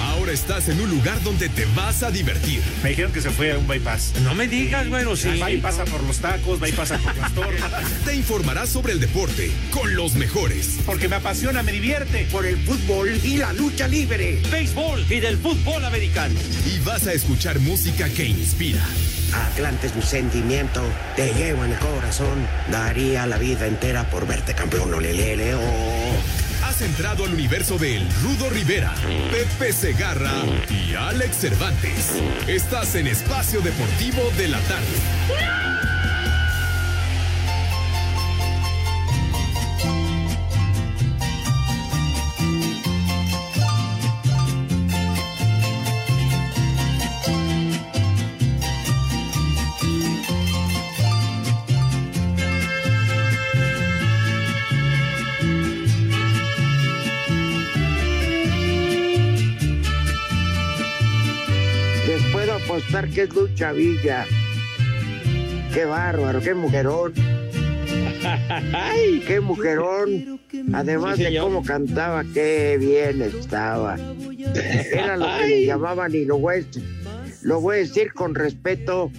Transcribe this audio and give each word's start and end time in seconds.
Ahora 0.00 0.32
estás 0.32 0.68
en 0.68 0.80
un 0.80 0.90
lugar 0.90 1.22
donde 1.22 1.48
te 1.48 1.64
vas 1.76 2.02
a 2.02 2.10
divertir. 2.10 2.62
Me 2.82 2.90
dijeron 2.90 3.12
que 3.12 3.20
se 3.20 3.30
fue 3.30 3.52
a 3.52 3.58
un 3.58 3.66
bypass. 3.66 4.14
No 4.22 4.34
me 4.34 4.48
digas, 4.48 4.88
bueno, 4.88 5.16
sí. 5.16 5.38
Va 5.38 5.50
y 5.50 5.58
pasa 5.58 5.84
por 5.84 6.02
los 6.02 6.18
tacos, 6.18 6.62
va 6.62 6.68
y 6.68 6.72
pasa 6.72 6.98
por 6.98 7.16
las 7.16 7.32
tortas. 7.32 7.84
Te 8.04 8.14
informarás 8.14 8.68
sobre 8.68 8.92
el 8.92 9.00
deporte 9.00 9.50
con 9.70 9.94
los 9.94 10.14
mejores. 10.14 10.78
Porque 10.84 11.08
me 11.08 11.16
apasiona, 11.16 11.62
me 11.62 11.72
divierte. 11.72 12.26
Por 12.30 12.46
el 12.46 12.56
fútbol 12.58 13.20
y 13.24 13.36
la 13.36 13.52
lucha 13.52 13.88
libre. 13.88 14.40
Béisbol 14.50 15.06
y 15.10 15.20
del 15.20 15.38
fútbol 15.38 15.84
americano. 15.84 16.34
Y 16.66 16.78
vas 16.80 17.06
a 17.06 17.12
escuchar 17.12 17.58
música 17.60 18.08
que 18.08 18.24
inspira. 18.24 18.84
Atlante 19.32 19.90
mi 19.96 20.02
sentimiento, 20.02 20.82
te 21.16 21.32
llevo 21.32 21.64
en 21.64 21.72
el 21.72 21.78
corazón. 21.78 22.46
Daría 22.70 23.26
la 23.26 23.38
vida 23.38 23.66
entera 23.66 24.08
por 24.10 24.26
verte 24.26 24.54
campeón, 24.54 24.92
olelele, 24.92 25.54
oh. 25.54 26.51
Has 26.64 26.80
entrado 26.80 27.24
al 27.24 27.34
universo 27.34 27.76
de 27.76 27.96
El 27.96 28.08
Rudo 28.22 28.48
Rivera, 28.50 28.94
Pepe 29.30 29.72
Segarra 29.72 30.32
y 30.70 30.94
Alex 30.94 31.36
Cervantes. 31.36 32.12
Estás 32.46 32.94
en 32.94 33.06
Espacio 33.08 33.60
Deportivo 33.60 34.22
de 34.36 34.48
la 34.48 34.60
Tarde. 34.60 36.01
Apostar 62.72 63.06
que 63.10 63.22
es 63.22 63.34
Lucha 63.34 63.72
Villa. 63.72 64.24
Qué 65.74 65.84
bárbaro, 65.84 66.40
qué 66.40 66.54
mujerón. 66.54 67.12
Qué 69.26 69.40
mujerón. 69.42 70.40
Además 70.72 71.18
Sí, 71.18 71.24
de 71.24 71.38
cómo 71.38 71.62
cantaba, 71.62 72.24
qué 72.32 72.78
bien 72.80 73.20
estaba. 73.20 73.98
Era 74.90 75.18
lo 75.18 75.26
que 75.38 75.48
le 75.48 75.66
llamaban, 75.66 76.14
y 76.14 76.24
lo 76.24 76.38
voy 76.38 76.54
a 76.54 76.56
decir, 76.58 76.82
lo 77.42 77.60
voy 77.60 77.76
a 77.76 77.78
decir 77.80 78.14
con 78.14 78.34
respeto, 78.34 79.10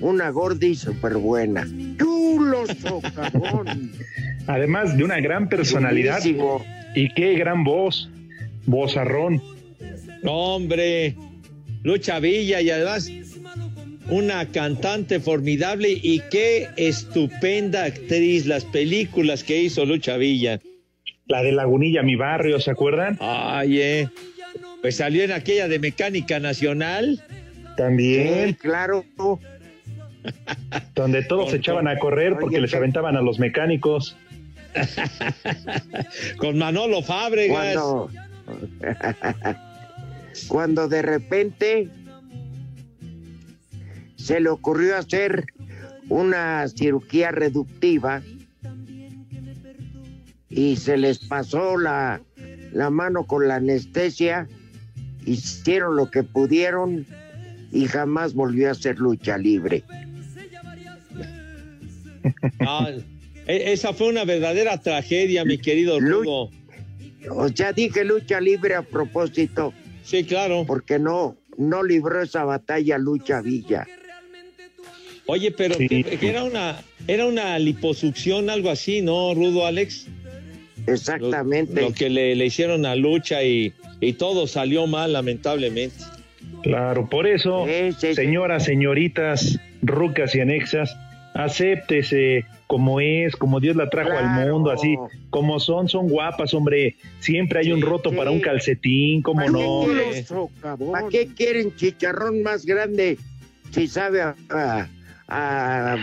una 0.00 0.30
gordi 0.30 0.74
súper 0.74 1.16
buena. 1.18 1.66
Chulo 1.98 2.64
socavón. 2.66 3.92
Además 4.46 4.96
de 4.96 5.04
una 5.04 5.20
gran 5.20 5.50
personalidad. 5.50 6.22
Y 6.94 7.12
qué 7.12 7.34
gran 7.34 7.64
voz. 7.64 8.08
Vozarrón. 8.64 9.42
Hombre, 10.26 11.16
Lucha 11.84 12.18
Villa 12.18 12.62
y 12.62 12.70
además 12.70 13.10
una 14.08 14.46
cantante 14.50 15.20
formidable 15.20 15.90
y 15.90 16.20
qué 16.30 16.68
estupenda 16.76 17.84
actriz 17.84 18.46
las 18.46 18.64
películas 18.64 19.44
que 19.44 19.62
hizo 19.62 19.84
Lucha 19.84 20.16
Villa. 20.16 20.60
La 21.26 21.42
de 21.42 21.52
Lagunilla, 21.52 22.02
mi 22.02 22.16
barrio, 22.16 22.58
¿se 22.58 22.70
acuerdan? 22.70 23.18
Ay, 23.20 23.80
eh. 23.80 24.08
Pues 24.80 24.96
salió 24.96 25.24
en 25.24 25.32
aquella 25.32 25.68
de 25.68 25.78
Mecánica 25.78 26.40
Nacional. 26.40 27.22
También. 27.76 28.48
Sí, 28.48 28.54
claro. 28.54 29.04
Donde 30.94 31.22
todos 31.22 31.50
se 31.50 31.56
echaban 31.56 31.86
a 31.86 31.98
correr 31.98 32.32
porque 32.32 32.56
Oye, 32.56 32.62
les 32.62 32.74
aventaban 32.74 33.16
a 33.16 33.20
los 33.20 33.38
mecánicos. 33.38 34.16
Con 36.38 36.56
Manolo 36.56 37.02
Fábregas. 37.02 37.76
cuando 40.48 40.88
de 40.88 41.02
repente 41.02 41.88
se 44.16 44.40
le 44.40 44.48
ocurrió 44.48 44.96
hacer 44.96 45.46
una 46.08 46.66
cirugía 46.68 47.30
reductiva 47.30 48.22
y 50.50 50.76
se 50.76 50.96
les 50.96 51.18
pasó 51.18 51.76
la, 51.78 52.20
la 52.72 52.90
mano 52.90 53.24
con 53.26 53.48
la 53.48 53.56
anestesia, 53.56 54.48
hicieron 55.26 55.96
lo 55.96 56.10
que 56.10 56.22
pudieron 56.22 57.06
y 57.72 57.86
jamás 57.86 58.34
volvió 58.34 58.68
a 58.68 58.72
hacer 58.72 58.98
lucha 58.98 59.36
libre. 59.38 59.82
Ah, 62.60 62.90
e- 63.46 63.72
esa 63.72 63.92
fue 63.92 64.08
una 64.08 64.24
verdadera 64.24 64.80
tragedia, 64.80 65.44
mi 65.44 65.58
querido 65.58 66.00
Lu- 66.00 66.22
Rudo. 66.22 66.50
O 67.30 67.48
sea, 67.48 67.72
dije 67.72 68.02
lucha 68.04 68.40
libre 68.40 68.74
a 68.74 68.82
propósito, 68.82 69.74
Sí, 70.04 70.24
claro. 70.24 70.64
porque 70.66 70.98
no, 70.98 71.36
no 71.56 71.82
libró 71.82 72.22
esa 72.22 72.44
batalla 72.44 72.98
lucha 72.98 73.40
Villa. 73.40 73.86
Oye, 75.26 75.50
pero 75.50 75.74
Sí. 75.76 75.88
que, 75.88 76.04
que 76.04 76.28
era 76.28 76.44
una 76.44 76.82
era 77.08 77.26
una 77.26 77.58
liposucción, 77.58 78.48
algo 78.50 78.70
así, 78.70 79.00
¿no, 79.02 79.34
Rudo 79.34 79.66
Alex? 79.66 80.06
Exactamente. 80.86 81.80
lo 81.80 81.92
que 81.92 82.08
le, 82.10 82.34
le 82.34 82.46
hicieron 82.46 82.84
a 82.86 82.94
Lucha 82.94 83.42
y, 83.42 83.72
y 84.00 84.12
todo 84.14 84.46
salió 84.46 84.86
mal, 84.86 85.12
lamentablemente. 85.14 85.96
Claro, 86.62 87.08
por 87.08 87.26
eso, 87.26 87.66
Sí, 87.66 87.92
sí, 87.92 88.06
sí. 88.08 88.14
señoras, 88.14 88.64
señoritas, 88.64 89.58
rucas 89.82 90.34
y 90.34 90.40
anexas, 90.40 90.94
acéptese 91.34 92.46
como 92.66 93.00
es, 93.00 93.36
como 93.36 93.60
Dios 93.60 93.76
la 93.76 93.90
trajo 93.90 94.12
al 94.12 94.30
mundo, 94.46 94.70
así 94.70 94.96
como 95.30 95.60
son, 95.60 95.88
son 95.88 96.08
guapas, 96.08 96.54
hombre. 96.54 96.96
Siempre 97.20 97.58
hay 97.60 97.72
un 97.72 97.82
roto 97.82 98.10
sí. 98.10 98.16
para 98.16 98.30
un 98.30 98.40
calcetín, 98.40 99.20
como 99.22 99.40
¿Para 99.40 99.50
no. 99.52 99.84
qué 99.86 100.24
¿Para 100.92 101.08
qué 101.08 101.26
quieren 101.34 101.74
chicharrón 101.76 102.42
más 102.42 102.64
grande 102.64 103.18
si 103.72 103.86
sabe 103.86 104.22
a, 104.22 104.34
a, 104.50 104.88
a- 105.28 105.92
a 105.94 105.98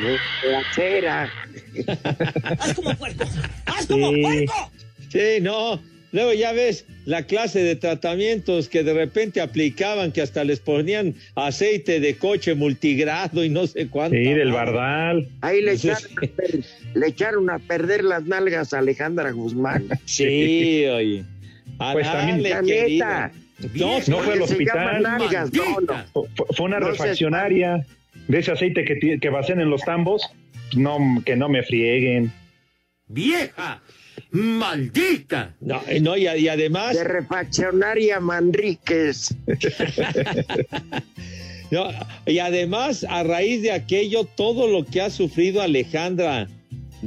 cera? 0.75 1.29
Sí. 3.87 4.45
Sí, 5.09 5.41
no. 5.41 5.79
Luego 6.11 6.33
ya 6.33 6.51
ves 6.51 6.85
la 7.05 7.23
clase 7.25 7.63
de 7.63 7.75
tratamientos 7.75 8.67
que 8.67 8.83
de 8.83 8.93
repente 8.93 9.39
aplicaban, 9.41 10.11
que 10.11 10.21
hasta 10.21 10.43
les 10.43 10.59
ponían 10.59 11.15
aceite 11.35 11.99
de 11.99 12.15
coche 12.17 12.53
multigrado 12.53 13.43
y 13.45 13.49
no 13.49 13.65
sé 13.67 13.87
cuánto. 13.87 14.17
Sí, 14.17 14.23
del 14.33 14.51
Bardal. 14.51 15.27
Ahí 15.41 15.61
le 15.61 15.73
echaron, 15.73 16.11
a 16.17 16.27
per- 16.35 16.59
le 16.95 17.07
echaron 17.07 17.49
a 17.49 17.59
perder 17.59 18.03
las 18.03 18.25
nalgas 18.25 18.73
a 18.73 18.79
Alejandra 18.79 19.31
Guzmán. 19.31 19.87
Sí, 20.05 20.85
oye. 20.87 21.23
A 21.79 21.93
Pues 21.93 22.05
también- 22.05 22.43
darle, 22.43 22.97
La. 22.97 23.31
No, 23.75 23.99
No 24.07 24.19
fue 24.19 24.33
al 24.33 24.41
hospital. 24.41 25.03
nalgas, 25.03 25.53
no, 25.53 25.79
no. 25.81 26.03
Fu- 26.13 26.27
Fue 26.55 26.65
una 26.65 26.79
refaccionaria 26.79 27.85
de 28.27 28.37
ese 28.39 28.51
aceite 28.51 28.83
que, 28.83 29.19
que 29.19 29.29
vacían 29.29 29.61
en 29.61 29.69
los 29.69 29.81
tambos. 29.83 30.29
No, 30.75 30.97
que 31.25 31.35
no 31.35 31.47
me 31.47 31.63
frieguen. 31.63 32.31
¡Vieja! 33.07 33.81
¡Maldita! 34.31 35.53
no, 35.59 35.81
eh, 35.87 35.99
no, 35.99 36.17
y, 36.17 36.27
y 36.27 36.47
además, 36.47 36.95
De 36.95 37.03
refaccionaria 37.03 38.19
Manríquez. 38.19 39.35
no, 41.71 41.89
y 42.25 42.39
además, 42.39 43.05
a 43.09 43.23
raíz 43.23 43.61
de 43.61 43.71
aquello, 43.71 44.25
todo 44.25 44.67
lo 44.67 44.85
que 44.85 45.01
ha 45.01 45.09
sufrido 45.09 45.61
Alejandra 45.61 46.47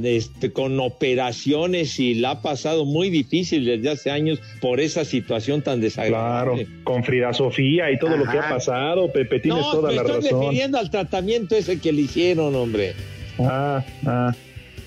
este, 0.03 0.51
con 0.51 0.79
operaciones 0.79 1.99
y 1.99 2.15
la 2.15 2.31
ha 2.31 2.41
pasado 2.41 2.85
muy 2.85 3.09
difícil 3.09 3.65
desde 3.65 3.89
hace 3.91 4.11
años 4.11 4.39
por 4.59 4.79
esa 4.79 5.05
situación 5.05 5.61
tan 5.61 5.75
Claro, 5.79 5.83
desagradable. 5.85 6.67
con 6.83 7.03
Frida 7.03 7.33
Sofía 7.33 7.91
y 7.91 7.99
todo 7.99 8.17
lo 8.17 8.29
que 8.29 8.37
ha 8.37 8.49
pasado, 8.49 9.11
Pepe, 9.11 9.39
tienes 9.39 9.61
no, 9.63 9.71
toda 9.71 9.89
me 9.89 9.95
la 9.95 10.01
estoy 10.01 10.21
razón. 10.21 10.41
refiriendo 10.41 10.77
al 10.79 10.89
tratamiento 10.89 11.55
ese 11.55 11.79
que 11.79 11.93
le 11.93 12.01
hicieron, 12.01 12.55
hombre. 12.55 12.93
Ah, 13.39 13.83
ah. 14.05 14.35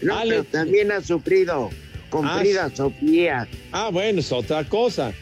No, 0.03 0.19
Ale- 0.19 0.31
pero 0.31 0.45
también 0.45 0.93
ha 0.93 1.01
sufrido 1.01 1.71
con 2.11 2.27
Ah, 2.27 2.39
Frida 2.41 2.71
Sofía. 2.75 3.47
Ah, 3.73 3.91
bueno, 3.93 4.21
es 4.21 4.31
otra 4.33 4.65
cosa. 4.65 5.13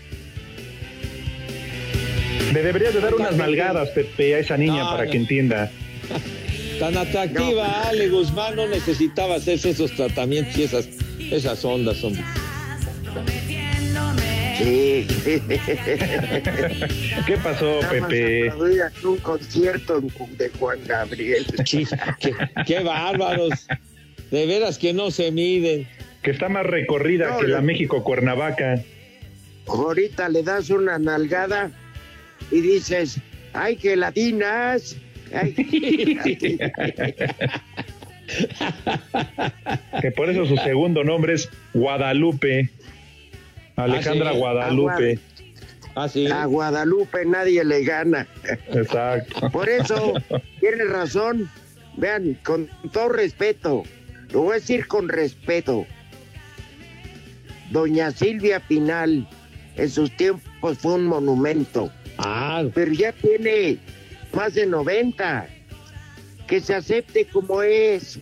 Le 2.52 2.62
deberías 2.62 2.94
de 2.94 3.00
dar 3.00 3.14
unas 3.14 3.36
nalgadas, 3.36 3.88
Pepe, 3.90 4.34
a 4.34 4.38
esa 4.38 4.56
niña 4.56 4.84
No, 4.84 4.90
para 4.90 5.04
no. 5.04 5.10
que 5.10 5.16
entienda. 5.16 5.70
Tan 6.78 6.96
atractiva, 6.96 7.82
Ale 7.88 8.08
Guzmán 8.08 8.56
no 8.56 8.68
necesitaba 8.68 9.36
hacerse 9.36 9.70
esos 9.70 9.92
tratamientos 9.92 10.56
y 10.58 10.62
esas, 10.64 10.88
esas 11.30 11.64
ondas, 11.64 12.02
hombre. 12.04 12.22
Sí, 14.58 15.06
Sí. 15.24 15.42
¿Qué 17.26 17.36
pasó, 17.42 17.80
Nada 17.82 18.08
Pepe? 18.08 18.52
un 19.04 19.16
concierto 19.18 20.00
de 20.00 20.48
Juan 20.58 20.78
Gabriel. 20.86 21.46
Sí, 21.64 21.86
qué, 22.20 22.32
qué 22.66 22.80
bárbaros. 22.80 23.66
De 24.30 24.46
veras 24.46 24.78
que 24.78 24.92
no 24.92 25.10
se 25.10 25.30
miden. 25.30 25.86
Que 26.26 26.32
está 26.32 26.48
más 26.48 26.66
recorrida 26.66 27.30
No, 27.30 27.38
que 27.38 27.46
la. 27.46 27.60
México 27.60 28.02
Cuernavaca. 28.02 28.82
Ahorita 29.68 30.28
le 30.28 30.42
das 30.42 30.70
una 30.70 30.98
nalgada 30.98 31.70
y 32.50 32.60
dices, 32.62 33.20
¡ay, 33.52 33.76
que 33.76 33.94
latinas! 33.94 34.96
Ay, 35.32 35.52
que 35.54 36.14
latinas". 36.16 36.72
Que 40.02 40.10
por 40.10 40.28
eso 40.28 40.46
su 40.46 40.56
segundo 40.56 41.04
nombre 41.04 41.34
es 41.34 41.48
Guadalupe. 41.74 42.70
Alejandra 43.76 44.30
Ah, 44.30 44.32
sí. 44.32 44.38
Guadalupe. 44.40 45.18
Ah, 45.94 46.08
sí. 46.08 46.26
A 46.26 46.44
Guadalupe 46.46 47.24
nadie 47.24 47.64
le 47.64 47.84
gana. 47.84 48.26
Exacto. 48.72 49.48
Por 49.52 49.68
eso, 49.68 50.14
tiene 50.58 50.86
razón. 50.86 51.48
Vean, 51.96 52.36
con 52.44 52.68
todo 52.92 53.10
respeto, 53.10 53.84
lo 54.32 54.40
voy 54.42 54.50
a 54.50 54.54
decir 54.54 54.88
con 54.88 55.08
respeto. 55.08 55.86
Doña 57.70 58.10
Silvia 58.10 58.60
Pinal, 58.60 59.28
en 59.76 59.90
sus 59.90 60.10
tiempos 60.16 60.78
fue 60.78 60.94
un 60.94 61.06
monumento, 61.06 61.90
Ah, 62.18 62.64
pero 62.74 62.92
ya 62.92 63.12
tiene 63.12 63.76
más 64.32 64.54
de 64.54 64.66
90. 64.66 65.48
Que 66.46 66.60
se 66.60 66.74
acepte 66.74 67.26
como 67.26 67.62
es. 67.62 68.18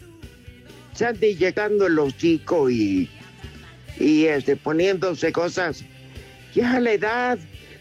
Se 0.95 1.07
anda 1.07 1.27
inyectando 1.27 1.87
el 1.87 1.99
hocico 1.99 2.71
y, 2.71 3.09
y 4.01 4.25
este, 4.25 4.57
poniéndose 4.57 5.31
cosas. 5.31 5.85
Ya 6.55 6.81
la 6.81 6.93
edad 6.93 7.39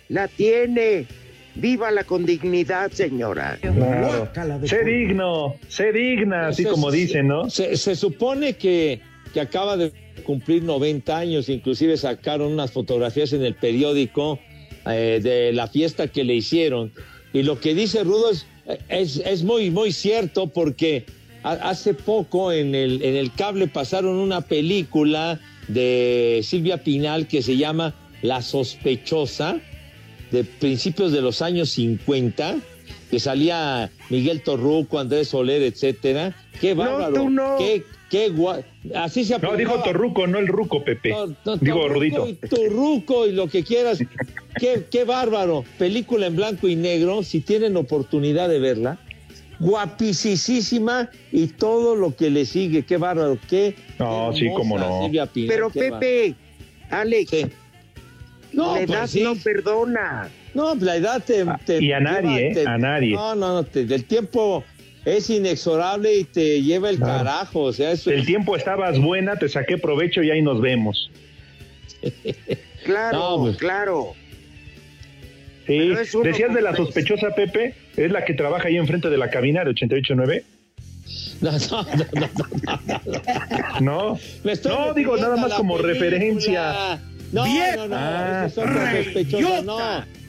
la 0.10 0.28
tiene. 0.28 1.08
Vívala 1.56 2.04
con 2.04 2.26
dignidad, 2.26 2.92
señora. 2.92 3.58
Claro. 3.62 4.30
Sé 4.68 4.84
digno, 4.84 5.56
sé 5.68 5.92
digna, 5.94 6.48
así 6.50 6.64
Se- 6.64 6.70
como 6.70 6.90
dicen, 6.92 7.28
¿no? 7.28 7.50
Se, 7.50 7.78
se 7.78 7.96
supone 7.96 8.54
que, 8.58 9.02
que 9.34 9.40
acaba 9.42 9.78
de 9.78 9.94
cumplir 10.24 10.64
90 10.64 11.18
años, 11.18 11.50
inclusive 11.50 11.98
sacaron 11.98 12.52
unas 12.54 12.72
fotografías 12.72 13.34
en 13.34 13.44
el 13.44 13.54
periódico 13.56 14.40
eh, 14.86 15.20
de 15.22 15.54
la 15.54 15.68
fiesta 15.68 16.08
que 16.08 16.24
le 16.24 16.36
hicieron. 16.36 16.92
Y 17.34 17.44
lo 17.44 17.60
que 17.60 17.74
dice 17.76 18.04
Rudo 18.04 18.32
es, 18.32 18.46
es, 18.90 19.18
es 19.18 19.44
muy, 19.44 19.70
muy 19.72 19.92
cierto 19.92 20.48
porque 20.48 21.06
ha- 21.44 21.54
hace 21.70 21.94
poco 21.94 22.52
en 22.52 22.76
el, 22.76 23.02
en 23.04 23.16
el 23.16 23.32
cable 23.34 23.68
pasaron 23.68 24.16
una 24.16 24.42
película 24.42 25.40
de 25.68 26.42
Silvia 26.44 26.84
Pinal 26.84 27.28
que 27.28 27.42
se 27.42 27.56
llama 27.58 27.96
La 28.22 28.42
sospechosa 28.42 29.60
de 30.32 30.44
principios 30.44 31.12
de 31.12 31.22
los 31.22 31.42
años 31.42 31.70
50, 31.72 32.56
que 33.12 33.20
salía 33.20 33.92
Miguel 34.10 34.42
Torruco, 34.42 34.98
Andrés 35.00 35.28
Soler, 35.30 35.62
etcétera. 35.62 36.36
Qué 36.60 36.74
No, 36.74 36.82
bárbaro. 36.84 37.14
tú 37.14 37.30
no. 37.30 37.56
Qué, 37.60 37.84
qué 38.14 38.32
gua- 38.32 38.64
Así 38.94 39.26
se 39.26 39.40
No, 39.40 39.56
dijo. 39.58 39.82
Torruco, 39.84 40.28
no 40.28 40.38
el 40.38 40.48
Ruco, 40.48 40.84
Pepe. 40.84 41.10
No, 41.10 41.36
no, 41.46 41.58
Digo, 41.58 41.88
Rudito. 41.88 42.28
y 42.28 42.34
Torruco 42.36 43.26
y 43.26 43.32
lo 43.32 43.48
que 43.48 43.64
quieras. 43.64 43.98
qué, 44.60 44.86
qué 44.92 45.04
bárbaro. 45.04 45.66
Película 45.80 46.28
en 46.28 46.36
blanco 46.36 46.68
y 46.68 46.76
negro, 46.76 47.24
si 47.24 47.40
tienen 47.42 47.76
oportunidad 47.76 48.50
de 48.50 48.60
verla. 48.60 49.00
Guapisísima 49.60 51.10
y 51.32 51.48
todo 51.48 51.96
lo 51.96 52.16
que 52.16 52.30
le 52.30 52.46
sigue. 52.46 52.84
Qué 52.84 52.98
bárbaro. 52.98 53.40
Qué, 53.50 53.76
No, 53.98 54.30
qué 54.32 54.40
sí, 54.42 54.48
cómo 54.56 54.78
no. 54.78 55.10
Pero 55.48 55.70
qué 55.72 55.90
bárbaro. 55.90 56.00
Pepe, 56.00 56.36
Alex, 56.92 57.30
Sí. 57.32 57.46
No, 58.52 58.68
la 58.68 58.86
pues 58.86 58.90
edad 58.92 59.08
sí. 59.08 59.24
no 59.24 59.36
perdona. 59.36 60.30
No, 60.54 60.76
la 60.76 60.96
edad 60.98 61.24
te... 61.26 61.44
te 61.66 61.78
Ah, 61.78 61.82
y 61.82 61.92
a 61.92 62.00
nadie, 62.00 62.50
¿eh? 62.50 62.54
te- 62.54 62.68
A 62.68 62.78
nadie. 62.78 63.16
No, 63.16 63.34
no, 63.34 63.54
no, 63.56 63.64
te- 63.64 63.82
el 63.82 64.06
tiempo 64.06 64.64
es 65.06 65.30
inexorable 65.30 66.16
y 66.16 66.24
te 66.24 66.62
lleva 66.62 66.90
el 66.90 66.98
Claro. 66.98 67.18
carajo, 67.26 67.62
o 67.62 67.74
sea, 67.74 67.92
eso 67.92 68.10
El 68.12 68.26
tiempo 68.26 68.56
estabas 68.56 69.00
buena, 69.00 69.36
te 69.38 69.50
saqué 69.50 69.78
provecho 69.78 70.24
y 70.24 70.32
ahí 70.32 70.42
nos 70.42 70.62
vemos. 70.62 71.10
Claro, 72.86 73.18
No, 73.18 73.38
pues. 73.44 73.56
claro. 73.58 74.14
Sí. 75.66 75.92
Es 75.94 76.12
Decías 76.22 76.54
de 76.54 76.62
la 76.62 76.76
sospechosa, 76.76 77.30
Pepe, 77.34 77.76
es 77.96 78.12
la 78.12 78.26
que 78.26 78.34
trabaja 78.34 78.68
ahí 78.68 78.76
enfrente 78.76 79.10
de 79.10 79.18
la 79.18 79.30
cabina 79.30 79.64
de 79.64 79.70
889. 79.70 80.44
No, 81.40 81.52
no, 81.52 81.60
no, 81.60 82.06
no, 82.14 82.30
no, 82.86 83.02
no. 83.06 83.80
No, 83.80 84.20
Me 84.44 84.52
estoy 84.52 84.74
no 84.74 84.94
digo 84.94 85.16
nada 85.16 85.36
a 85.36 85.38
más 85.38 85.54
como 85.54 85.78
película. 85.78 85.94
referencia. 85.94 87.00
No, 87.32 87.46
no, 87.46 87.88
no, 87.88 87.96
Ah, 87.98 88.44
es 88.48 88.58
otra 88.58 89.04
sospechosa, 89.04 89.62
no. 89.62 89.80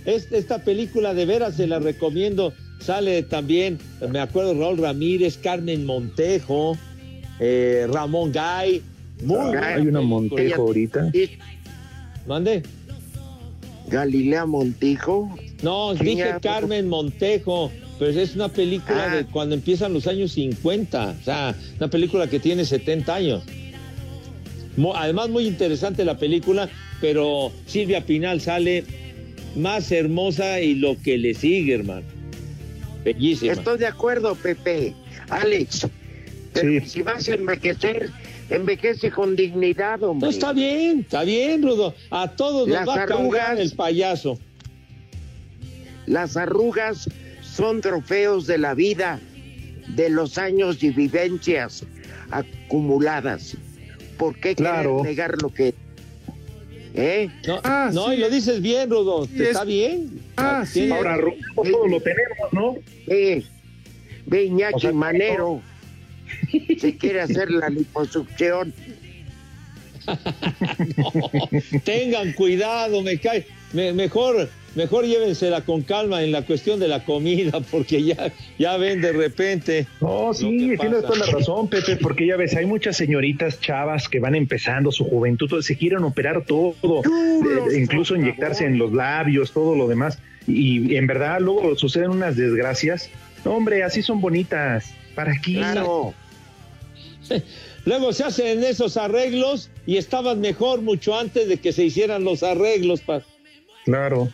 Es- 0.04 0.30
esta 0.30 0.58
película 0.62 1.12
de 1.12 1.26
veras 1.26 1.56
se 1.56 1.66
la 1.66 1.80
recomiendo. 1.80 2.54
Sale 2.80 3.22
también, 3.22 3.78
me 4.10 4.18
acuerdo, 4.20 4.54
Raúl 4.54 4.78
Ramírez, 4.78 5.38
Carmen 5.38 5.86
Montejo, 5.86 6.76
eh, 7.40 7.86
Ramón 7.90 8.32
Gay. 8.32 8.82
Muy 9.24 9.56
Hay 9.56 9.86
una. 9.86 10.00
Montejo 10.02 10.62
ahorita. 10.62 11.10
Y 11.14 11.30
¿Mande? 12.26 12.62
Galilea 13.88 14.46
Montijo. 14.46 15.34
No, 15.62 15.94
dije 15.94 16.16
ya, 16.16 16.40
Carmen 16.40 16.88
Montejo, 16.88 17.70
pero 17.98 18.10
es 18.18 18.34
una 18.34 18.48
película 18.48 19.10
Ah. 19.12 19.16
de 19.16 19.24
cuando 19.26 19.54
empiezan 19.54 19.92
los 19.92 20.06
años 20.06 20.32
50, 20.32 21.16
o 21.20 21.24
sea, 21.24 21.54
una 21.78 21.88
película 21.88 22.26
que 22.28 22.40
tiene 22.40 22.64
70 22.64 23.14
años. 23.14 23.42
Mo- 24.76 24.94
Además, 24.96 25.28
muy 25.30 25.46
interesante 25.46 26.04
la 26.04 26.18
película, 26.18 26.68
pero 27.00 27.52
Silvia 27.66 28.04
Pinal 28.04 28.40
sale 28.40 28.84
más 29.56 29.92
hermosa 29.92 30.60
y 30.60 30.74
lo 30.74 30.96
que 31.00 31.16
le 31.18 31.34
sigue, 31.34 31.74
hermano. 31.74 32.06
Bellísima. 33.04 33.52
Estoy 33.52 33.78
de 33.78 33.86
acuerdo, 33.86 34.34
Pepe. 34.34 34.94
Alex, 35.28 35.86
pero 36.52 36.80
Sí. 36.80 36.88
si 36.88 37.02
vas 37.02 37.28
a 37.28 37.34
envejecer, 37.34 38.10
envejece 38.50 39.10
con 39.10 39.36
dignidad, 39.36 40.00
No, 40.00 40.10
hombre. 40.10 40.30
está 40.30 40.52
bien, 40.52 41.00
está 41.00 41.22
bien, 41.24 41.62
Rudo. 41.62 41.94
A 42.10 42.30
todos 42.32 42.66
nos 42.68 42.76
Las 42.78 42.88
va 42.88 42.94
a 42.94 42.96
cargar 43.06 43.18
arrugas. 43.20 43.58
el 43.60 43.72
payaso. 43.76 44.38
Las 46.06 46.36
arrugas 46.36 47.08
son 47.42 47.80
trofeos 47.80 48.46
de 48.46 48.58
la 48.58 48.74
vida, 48.74 49.20
de 49.88 50.08
los 50.10 50.38
años 50.38 50.82
y 50.82 50.90
vivencias 50.90 51.84
acumuladas. 52.30 53.56
¿Por 54.18 54.38
qué 54.38 54.54
Claro. 54.54 54.98
querer 54.98 55.10
negar 55.10 55.42
lo 55.42 55.48
que... 55.52 55.74
¿Eh? 56.96 57.28
No, 57.46 57.60
Ah, 57.64 57.90
no 57.92 58.08
sí. 58.08 58.14
y 58.14 58.16
lo 58.18 58.30
dices 58.30 58.62
bien, 58.62 58.88
Rudo. 58.88 59.26
Sí, 59.26 59.32
es- 59.42 59.48
Está 59.48 59.64
bien. 59.64 60.20
Ah, 60.36 60.64
sí. 60.64 60.88
Ahora, 60.90 61.16
Ruco, 61.16 61.36
todo 61.62 61.88
lo 61.88 62.00
tenemos, 62.00 62.52
¿no? 62.52 62.76
Eh, 63.08 63.42
ve 64.26 64.44
Iñaki 64.44 64.74
O 64.76 64.78
sea, 64.80 64.92
Manero. 64.92 65.60
Se 66.78 66.96
quiere 66.96 67.20
hacer 67.22 67.50
la 67.50 67.68
liposucción. 67.68 68.72
Tengan 71.84 72.32
cuidado, 72.34 73.02
me 73.02 73.18
cae. 73.18 73.46
me- 73.72 73.92
mejor, 73.92 74.48
mejor 74.74 75.04
llévensela 75.06 75.60
con 75.62 75.82
calma 75.82 76.22
en 76.22 76.32
la 76.32 76.42
cuestión 76.42 76.80
de 76.80 76.88
la 76.88 77.04
comida, 77.04 77.60
porque 77.70 78.02
ya, 78.02 78.32
ya 78.58 78.76
ven 78.76 79.00
de 79.00 79.12
repente. 79.12 79.86
No, 80.00 80.32
sí, 80.34 80.74
tienes 80.80 81.02
toda 81.02 81.18
la 81.18 81.26
razón, 81.26 81.68
Pepe, 81.68 81.96
porque 81.96 82.26
ya 82.26 82.36
ves, 82.36 82.54
hay 82.56 82.66
muchas 82.66 82.96
señoritas 82.96 83.60
chavas 83.60 84.08
que 84.08 84.18
van 84.20 84.34
empezando 84.34 84.90
su 84.92 85.04
juventud, 85.04 85.62
se 85.62 85.76
quieren 85.76 86.04
operar 86.04 86.44
todo, 86.44 86.74
eh, 87.02 87.78
incluso 87.80 88.16
inyectarse 88.16 88.64
en 88.64 88.78
los 88.78 88.92
labios, 88.92 89.52
todo 89.52 89.74
lo 89.74 89.86
demás, 89.88 90.18
y, 90.46 90.96
en 90.96 91.06
verdad 91.06 91.40
luego 91.40 91.76
suceden 91.76 92.10
unas 92.10 92.36
desgracias. 92.36 93.08
No, 93.44 93.52
hombre, 93.56 93.82
así 93.82 94.02
son 94.02 94.20
bonitas. 94.20 94.92
¿Para 95.14 95.32
qué? 95.40 95.54
Claro. 95.54 96.12
Luego 97.84 98.12
se 98.12 98.24
hacen 98.24 98.64
esos 98.64 98.96
arreglos 98.96 99.70
y 99.86 99.98
estaban 99.98 100.40
mejor 100.40 100.80
mucho 100.82 101.18
antes 101.18 101.48
de 101.48 101.58
que 101.58 101.72
se 101.72 101.84
hicieran 101.84 102.24
los 102.24 102.42
arreglos. 102.42 103.00
pa- 103.02 103.22
Claro. 103.84 104.28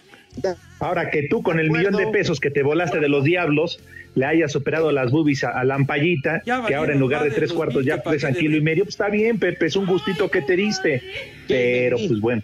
Ahora 0.79 1.11
que 1.11 1.29
tú 1.29 1.43
con 1.43 1.59
el 1.61 1.71
millón 1.71 1.95
de 1.97 2.07
pesos 2.09 2.41
que 2.41 2.51
te 2.51 2.63
volaste 2.63 3.01
de 3.01 3.09
los 3.09 3.25
diablos, 3.25 3.81
le 4.15 4.27
hayas 4.27 4.57
operado 4.57 4.91
las 4.93 5.11
boobies 5.11 5.45
a, 5.45 5.51
a 5.51 5.65
la 5.65 5.75
ampallita, 5.75 6.43
Ya 6.45 6.65
que 6.67 6.75
ahora 6.75 6.95
en 6.95 7.01
lugar 7.01 7.23
de 7.25 7.31
tres 7.31 7.53
cuartos 7.53 7.85
ya 7.85 8.03
pesan 8.03 8.35
kilo 8.35 8.57
y 8.57 8.61
medio, 8.61 8.85
pues 8.85 8.95
está 8.95 9.09
bien, 9.09 9.39
Pepe, 9.39 9.67
es 9.67 9.77
un 9.77 9.87
gustito 9.87 10.31
que 10.31 10.43
te 10.43 10.57
diste. 10.57 11.03
Pero 11.47 11.99
me 11.99 12.09
pues 12.09 12.21
bueno. 12.21 12.43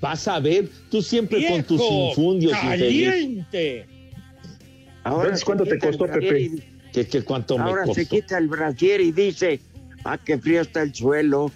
Vas 0.00 0.28
a 0.28 0.40
ver, 0.40 0.68
tú 0.90 1.00
siempre 1.00 1.46
con 1.48 1.62
tus 1.64 1.80
¡Viejo 1.80 2.08
infundios 2.10 2.52
caliente! 2.52 3.86
Ahora 5.04 5.22
Entonces, 5.24 5.44
¿cuánto 5.44 5.64
te 5.64 5.78
costó, 5.78 6.06
Pepe? 6.06 6.40
y- 6.40 6.62
Que, 6.92 7.06
que 7.06 7.22
cuánto 7.22 7.56
me 7.56 7.64
Ahora 7.64 7.84
costó. 7.84 8.02
se 8.02 8.06
quita 8.08 8.38
el 8.38 8.48
brasier 8.48 9.00
y 9.00 9.12
dice, 9.12 9.60
ah, 10.06 10.18
qué 10.24 10.38
frío 10.38 10.60
está 10.60 10.82
el 10.82 10.94
suelo. 10.94 11.50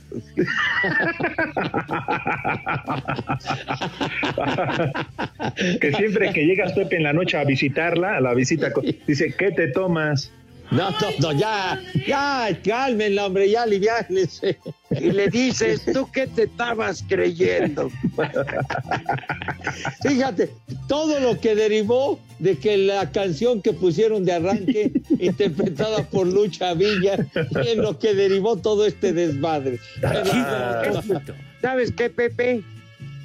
que 5.80 5.92
siempre 5.92 6.32
que 6.32 6.44
llegas 6.46 6.72
Pepe 6.72 6.96
en 6.96 7.04
la 7.04 7.12
noche 7.12 7.36
a 7.36 7.44
visitarla, 7.44 8.16
a 8.16 8.20
la 8.20 8.34
visita, 8.34 8.72
dice, 9.06 9.34
¿qué 9.36 9.52
te 9.52 9.68
tomas? 9.68 10.32
No, 10.70 10.90
no, 10.90 10.96
no, 11.20 11.32
ya, 11.32 11.82
ya, 12.06 12.48
cálmenla, 12.64 13.26
hombre, 13.26 13.50
ya 13.50 13.62
aliviánese. 13.64 14.58
Y 14.90 15.10
le 15.10 15.28
dices, 15.28 15.82
¿tú 15.92 16.08
qué 16.12 16.26
te 16.28 16.44
estabas 16.44 17.04
creyendo? 17.08 17.90
Fíjate, 20.02 20.50
todo 20.88 21.18
lo 21.20 21.40
que 21.40 21.54
derivó 21.54 22.20
de 22.38 22.56
que 22.58 22.76
la 22.76 23.10
canción 23.10 23.62
que 23.62 23.72
pusieron 23.72 24.24
de 24.24 24.32
arranque, 24.32 24.92
interpretada 25.18 26.04
por 26.04 26.26
Lucha 26.26 26.74
Villa, 26.74 27.26
es 27.64 27.76
lo 27.76 27.98
que 27.98 28.14
derivó 28.14 28.56
todo 28.56 28.86
este 28.86 29.12
desmadre. 29.12 29.78
Pero- 30.00 31.02
¿Sabes 31.60 31.92
qué, 31.92 32.10
Pepe? 32.10 32.62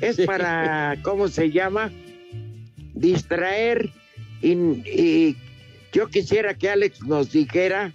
Es 0.01 0.17
para, 0.25 0.97
¿cómo 1.03 1.27
se 1.29 1.51
llama? 1.51 1.91
Distraer 2.93 3.89
y, 4.41 4.51
y 4.51 5.37
yo 5.95 6.09
quisiera 6.09 6.53
que 6.53 6.69
Alex 6.69 7.03
nos 7.03 7.31
dijera 7.31 7.93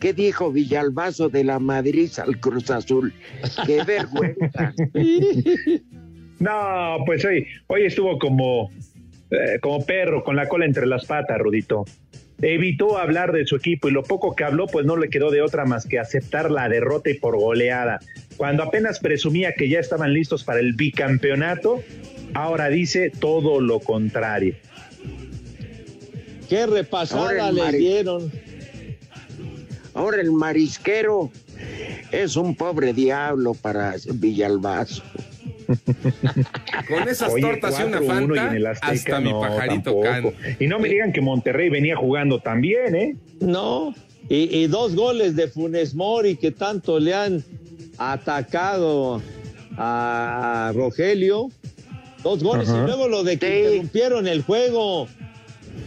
qué 0.00 0.12
dijo 0.12 0.52
Villalbazo 0.52 1.30
de 1.30 1.42
la 1.42 1.58
Madrid 1.58 2.10
al 2.18 2.38
Cruz 2.38 2.70
Azul. 2.70 3.14
Qué 3.66 3.82
vergüenza. 3.86 4.74
No, 6.40 6.98
pues 7.06 7.24
hoy, 7.24 7.46
hoy 7.68 7.84
estuvo 7.86 8.18
como, 8.18 8.70
eh, 9.30 9.60
como 9.62 9.86
perro 9.86 10.24
con 10.24 10.34
la 10.34 10.46
cola 10.48 10.66
entre 10.66 10.84
las 10.84 11.06
patas, 11.06 11.38
Rudito. 11.38 11.84
Evitó 12.42 12.98
hablar 12.98 13.32
de 13.32 13.46
su 13.46 13.56
equipo 13.56 13.88
y 13.88 13.92
lo 13.92 14.02
poco 14.02 14.34
que 14.34 14.44
habló, 14.44 14.66
pues 14.66 14.84
no 14.84 14.96
le 14.96 15.08
quedó 15.08 15.30
de 15.30 15.40
otra 15.40 15.64
más 15.64 15.86
que 15.86 16.00
aceptar 16.00 16.50
la 16.50 16.68
derrota 16.68 17.08
y 17.08 17.14
por 17.14 17.38
goleada. 17.38 18.00
Cuando 18.36 18.64
apenas 18.64 18.98
presumía 18.98 19.54
que 19.54 19.70
ya 19.70 19.78
estaban 19.78 20.12
listos 20.12 20.44
para 20.44 20.58
el 20.58 20.74
bicampeonato, 20.74 21.82
ahora 22.34 22.68
dice 22.68 23.10
todo 23.10 23.60
lo 23.60 23.78
contrario. 23.78 24.56
Qué 26.48 26.60
Ahora 26.62 26.72
repasada 26.74 27.48
el 27.48 27.54
le 27.56 27.62
Mari- 27.62 27.78
dieron. 27.78 28.32
Ahora 29.94 30.20
el 30.20 30.32
marisquero 30.32 31.30
es 32.10 32.36
un 32.36 32.54
pobre 32.56 32.92
diablo 32.92 33.54
para 33.54 33.94
Villalbazo. 34.14 35.02
Con 36.88 37.08
esas 37.08 37.32
Oye, 37.32 37.40
tortas 37.42 37.78
y 37.80 37.82
una 37.84 38.00
4-1 38.00 38.06
Fanta, 38.06 38.34
y 38.44 38.48
en 38.48 38.54
el 38.56 38.66
Azteca, 38.66 38.92
hasta 38.92 39.20
mi 39.20 39.30
no, 39.32 39.40
pajarito 39.40 39.74
tampoco. 40.00 40.02
can. 40.02 40.56
Y 40.60 40.66
no 40.66 40.78
me 40.78 40.88
digan 40.88 41.12
que 41.12 41.20
Monterrey 41.22 41.70
venía 41.70 41.96
jugando 41.96 42.40
también, 42.40 42.94
¿eh? 42.96 43.16
No, 43.40 43.94
y, 44.28 44.54
y 44.58 44.66
dos 44.66 44.94
goles 44.94 45.36
de 45.36 45.48
Funes 45.48 45.94
Mori 45.94 46.36
que 46.36 46.50
tanto 46.50 46.98
le 46.98 47.14
han 47.14 47.44
atacado 47.96 49.22
a 49.78 50.72
Rogelio. 50.74 51.48
Dos 52.22 52.42
goles 52.42 52.68
Ajá. 52.68 52.82
y 52.82 52.86
luego 52.86 53.08
lo 53.08 53.22
de 53.22 53.38
que 53.38 53.46
Sí. 53.46 53.52
interrumpieron 53.76 54.26
el 54.28 54.42
juego 54.42 55.08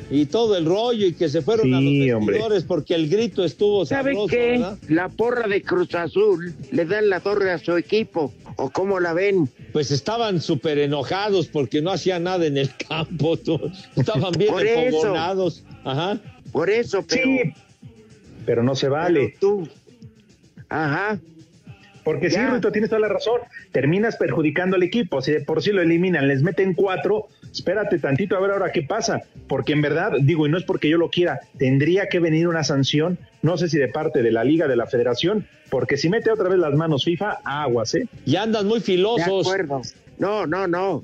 y 0.09 0.25
todo 0.25 0.55
el 0.57 0.65
rollo 0.65 1.07
y 1.07 1.13
que 1.13 1.27
se 1.29 1.41
fueron 1.41 1.73
a 1.73 1.81
los 1.81 1.91
vestidores 2.25 2.63
porque 2.63 2.95
el 2.95 3.09
grito 3.09 3.43
estuvo 3.43 3.85
¿Sabe 3.85 4.11
sabroso, 4.13 4.27
qué? 4.27 4.51
¿verdad? 4.51 4.77
La 4.89 5.09
porra 5.09 5.47
de 5.47 5.61
Cruz 5.61 5.93
Azul 5.95 6.53
le 6.71 6.85
dan 6.85 7.09
la 7.09 7.19
torre 7.19 7.51
a 7.51 7.57
su 7.59 7.75
equipo. 7.75 8.33
¿O 8.59 8.69
cómo 8.71 8.99
la 8.99 9.13
ven? 9.13 9.47
Pues 9.71 9.91
estaban 9.91 10.41
súper 10.41 10.79
enojados 10.79 11.47
porque 11.47 11.81
no 11.81 11.91
hacían 11.91 12.23
nada 12.23 12.45
en 12.47 12.57
el 12.57 12.69
campo. 12.89 13.37
tú. 13.37 13.59
Estaban 13.95 14.31
bien 14.31 14.53
empogonados. 14.59 15.63
Ajá. 15.83 16.19
Por 16.51 16.69
eso, 16.69 17.03
pero, 17.07 17.23
Sí, 17.23 17.39
pero 18.45 18.63
no 18.63 18.73
se 18.75 18.87
vale. 18.89 19.35
pero 19.39 19.63
tú. 19.65 19.69
Ajá. 20.69 21.19
Porque 22.07 22.29
sí, 22.29 22.37
Ya. 22.37 22.49
Rito, 22.53 22.71
tienes 22.71 22.89
toda 22.89 23.01
la 23.01 23.09
razón. 23.09 23.41
Terminas 23.73 24.15
perjudicando 24.15 24.77
al 24.77 24.83
equipo. 24.83 25.21
Si 25.21 25.33
de 25.33 25.41
por 25.41 25.61
sí 25.61 25.73
lo 25.73 25.81
eliminan, 25.81 26.25
les 26.29 26.41
meten 26.41 26.73
cuatro, 26.73 27.27
espérate 27.51 27.99
tantito 27.99 28.37
a 28.37 28.39
ver 28.39 28.51
ahora 28.51 28.71
qué 28.71 28.81
pasa. 28.81 29.23
Porque 29.49 29.73
en 29.73 29.81
verdad, 29.81 30.13
digo, 30.21 30.47
y 30.47 30.49
no 30.49 30.57
es 30.57 30.63
porque 30.63 30.87
yo 30.87 30.97
lo 30.97 31.09
quiera, 31.09 31.41
tendría 31.57 32.07
que 32.07 32.19
venir 32.19 32.47
una 32.47 32.63
sanción, 32.63 33.17
no 33.41 33.57
sé 33.57 33.67
si 33.67 33.77
de 33.77 33.89
parte 33.89 34.23
de 34.23 34.31
la 34.31 34.45
Liga, 34.45 34.69
de 34.69 34.77
la 34.77 34.87
Federación, 34.87 35.47
porque 35.69 35.97
si 35.97 36.07
mete 36.07 36.31
otra 36.31 36.47
vez 36.47 36.59
las 36.59 36.73
manos 36.75 37.03
FIFA, 37.03 37.39
aguas, 37.43 37.93
¿eh? 37.95 38.07
Y 38.25 38.37
andan 38.37 38.67
muy 38.67 38.79
De 38.79 38.85
filosos. 38.85 39.45
acuerdo. 39.45 39.81
No, 40.17 40.47
no, 40.47 40.65
no. 40.65 41.03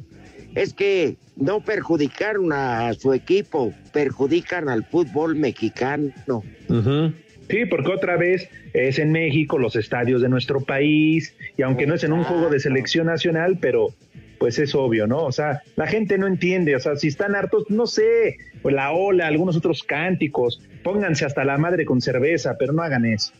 Es 0.56 0.74
que 0.74 1.18
no 1.36 1.60
perjudicaron 1.60 2.54
a 2.54 2.94
su 2.94 3.12
equipo, 3.12 3.74
perjudican 3.92 4.70
al 4.70 4.86
fútbol 4.86 5.36
mexicano. 5.36 6.44
Ujú. 6.70 7.12
Sí, 7.50 7.66
porque 7.66 7.92
otra 7.92 8.18
vez 8.18 8.50
es 8.74 9.00
en 9.00 9.12
México, 9.12 9.58
los 9.58 9.76
estadios 9.76 10.22
de 10.22 10.30
nuestro 10.30 10.62
país, 10.62 11.36
y 11.58 11.62
aunque 11.62 11.86
no 11.86 11.96
es 11.96 12.04
en 12.04 12.14
un 12.14 12.24
juego 12.24 12.50
de 12.50 12.60
selección 12.60 13.08
nacional, 13.08 13.58
pero 13.60 13.94
pues 14.40 14.60
es 14.60 14.76
obvio, 14.76 15.08
¿no? 15.08 15.24
O 15.24 15.32
sea, 15.32 15.62
la 15.76 15.88
gente 15.88 16.18
no 16.18 16.28
entiende, 16.28 16.76
o 16.76 16.80
sea, 16.80 16.96
si 16.96 17.08
están 17.08 17.36
hartos, 17.36 17.70
no 17.70 17.88
sé, 17.88 18.38
pues 18.62 18.76
la 18.76 18.92
ola, 18.92 19.28
algunos 19.28 19.56
otros 19.56 19.84
cánticos, 19.84 20.62
pónganse 20.84 21.26
hasta 21.26 21.44
la 21.44 21.58
madre 21.58 21.86
con 21.86 22.02
cerveza, 22.02 22.58
pero 22.58 22.74
no 22.74 22.82
hagan 22.82 23.06
eso. 23.06 23.32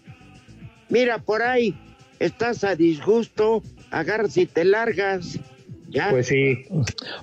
Mira, 0.90 1.18
por 1.18 1.42
ahí 1.42 1.76
estás 2.20 2.64
a 2.64 2.76
disgusto, 2.76 3.64
agarras 3.92 4.38
y 4.38 4.46
te 4.46 4.64
largas. 4.64 5.40
Ya. 5.94 6.10
Pues 6.10 6.28
sí, 6.28 6.66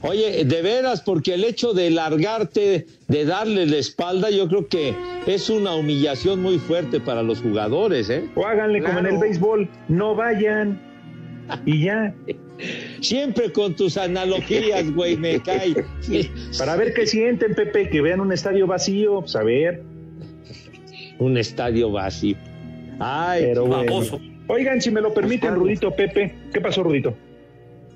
Oye, 0.02 0.44
de 0.44 0.62
veras, 0.62 1.00
porque 1.00 1.34
el 1.34 1.42
hecho 1.42 1.72
de 1.72 1.90
largarte, 1.90 2.86
de 3.08 3.24
darle 3.24 3.66
la 3.66 3.78
espalda, 3.78 4.30
yo 4.30 4.46
creo 4.48 4.68
que 4.68 4.94
es 5.26 5.50
una 5.50 5.74
humillación 5.74 6.40
muy 6.40 6.58
fuerte 6.58 7.00
para 7.00 7.22
los 7.24 7.40
jugadores, 7.40 8.08
¿eh? 8.10 8.24
o 8.36 8.46
háganle 8.46 8.80
como 8.80 9.00
en 9.00 9.06
el 9.06 9.18
béisbol, 9.18 9.68
no 9.88 10.14
vayan 10.14 10.80
y 11.66 11.84
ya, 11.84 12.14
Siempre 13.00 13.50
con 13.52 13.74
tus 13.74 13.96
analogías, 13.96 14.90
güey, 14.92 15.16
me 15.16 15.40
cae. 15.40 15.74
para 16.58 16.76
ver 16.76 16.92
qué 16.94 17.06
sienten, 17.06 17.54
Pepe, 17.54 17.88
que 17.88 18.00
vean 18.02 18.20
un 18.20 18.32
estadio 18.32 18.66
vacío, 18.66 19.20
pues 19.20 19.34
a 19.34 19.42
ver, 19.42 19.82
Un 21.18 21.38
estadio 21.38 21.90
vacío. 21.90 22.36
Ay, 22.98 23.44
pero 23.46 23.66
bueno. 23.66 24.02
Oigan, 24.48 24.80
si 24.80 24.90
me 24.90 25.00
lo 25.00 25.14
permiten, 25.14 25.50
Pues, 25.50 25.58
Rudito, 25.58 25.90
Pepe, 25.94 26.34
¿qué 26.52 26.60
pasó, 26.60 26.82
Rudito? 26.82 27.16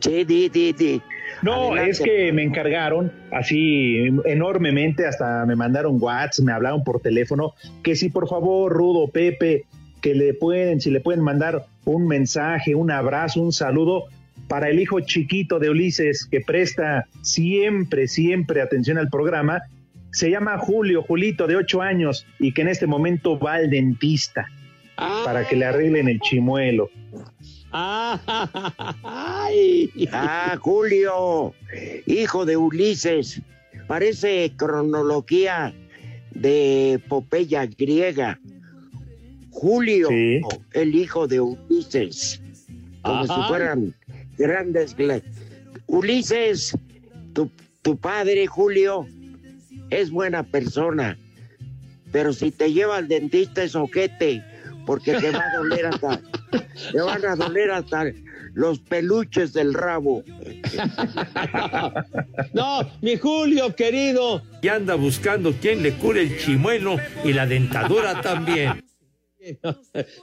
Sí, 0.05 0.25
di, 0.25 0.51
di, 0.51 0.75
di. 0.75 1.01
No, 1.41 1.73
Adelante. 1.73 1.91
es 1.91 2.01
que 2.01 2.31
me 2.31 2.43
encargaron 2.43 3.11
así 3.33 4.07
enormemente, 4.27 5.07
hasta 5.07 5.47
me 5.47 5.57
mandaron 5.57 5.97
WhatsApp, 5.99 6.45
me 6.45 6.53
hablaron 6.53 6.85
por 6.85 7.01
teléfono, 7.01 7.55
que 7.83 7.97
si 7.97 8.11
por 8.11 8.29
favor, 8.29 8.71
Rudo, 8.71 9.09
Pepe, 9.09 9.65
que 10.03 10.15
le 10.15 10.35
pueden, 10.35 10.83
si 10.83 10.91
le 10.91 11.01
pueden 11.01 11.23
mandar 11.23 11.65
un 11.87 12.07
mensaje, 12.07 12.75
un 12.75 12.91
abrazo, 12.91 13.41
un 13.41 13.55
saludo 13.55 14.05
para 14.47 14.69
el 14.69 14.79
hijo 14.79 15.01
chiquito 15.01 15.59
de 15.59 15.71
Ulises, 15.71 16.27
que 16.31 16.43
presta 16.43 17.07
siempre, 17.23 18.07
siempre 18.07 18.61
atención 18.61 18.99
al 18.99 19.09
programa. 19.09 19.63
Se 20.13 20.31
llama 20.31 20.59
Julio, 20.59 21.03
Julito, 21.03 21.47
de 21.47 21.57
ocho 21.57 21.81
años, 21.81 22.27
y 22.39 22.53
que 22.53 22.61
en 22.61 22.69
este 22.69 22.87
momento 22.87 23.39
va 23.39 23.55
al 23.55 23.71
dentista 23.71 24.49
para 25.25 25.49
que 25.49 25.57
le 25.57 25.65
arreglen 25.65 26.09
el 26.09 26.21
chimuelo. 26.21 26.91
Ay. 29.03 29.91
Ah, 30.13 30.57
Julio, 30.61 31.53
hijo 32.07 32.45
de 32.45 32.57
Ulises. 32.57 33.43
Parece 33.89 34.53
cronología 34.57 35.75
de 36.31 36.93
epopeya 36.95 37.67
griega. 37.67 38.39
Julio, 39.51 40.09
Sí. 40.09 40.41
el 40.73 40.95
hijo 40.95 41.27
de 41.27 41.41
Ulises. 41.41 42.41
Como 43.03 43.25
Ajá. 43.25 43.35
si 43.35 43.43
fueran 43.49 43.95
grandes. 44.39 44.95
Ulises, 45.87 46.79
tu, 47.33 47.51
tu 47.83 47.97
padre, 47.97 48.47
Julio, 48.47 49.07
es 49.91 50.11
buena 50.11 50.45
persona. 50.45 51.19
Pero 52.13 52.33
si 52.33 52.53
te 52.53 52.73
lleva 52.73 52.99
al 52.99 53.09
dentista 53.09 53.65
es 53.65 53.75
ojete, 53.75 54.45
porque 54.87 55.15
te 55.15 55.31
va 55.33 55.41
a 55.41 55.57
doler 55.57 55.87
hasta, 55.87 56.21
te 56.93 57.01
van 57.01 57.25
a 57.25 57.37
doler 57.37 57.71
hasta 57.71 58.07
los 58.55 58.79
peluches 58.81 59.53
del 59.53 59.75
rabo. 59.75 60.23
No, 62.53 62.89
mi 63.03 63.17
Julio, 63.17 63.75
querido. 63.75 64.43
Y 64.63 64.69
anda 64.69 64.95
buscando 64.95 65.53
quien 65.53 65.83
le 65.83 65.93
cure 65.95 66.23
el 66.23 66.39
chimuelo 66.39 66.97
y 67.25 67.33
la 67.33 67.47
dentadura 67.47 68.21
también. 68.21 68.85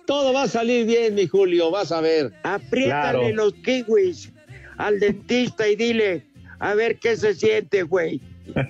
Todo 0.06 0.34
va 0.34 0.44
a 0.44 0.48
salir 0.48 0.86
bien, 0.86 1.16
mi 1.16 1.28
Julio, 1.28 1.70
vas 1.72 1.92
a 1.92 2.02
ver. 2.02 2.32
Apriétale 2.44 3.20
Claro. 3.20 3.36
los 3.36 3.54
kiwis 3.56 4.32
al 4.78 5.00
dentista 5.00 5.68
y 5.68 5.76
dile, 5.76 6.24
a 6.60 6.74
ver 6.74 6.98
qué 7.00 7.16
se 7.18 7.34
siente, 7.36 7.84
güey. 7.84 8.20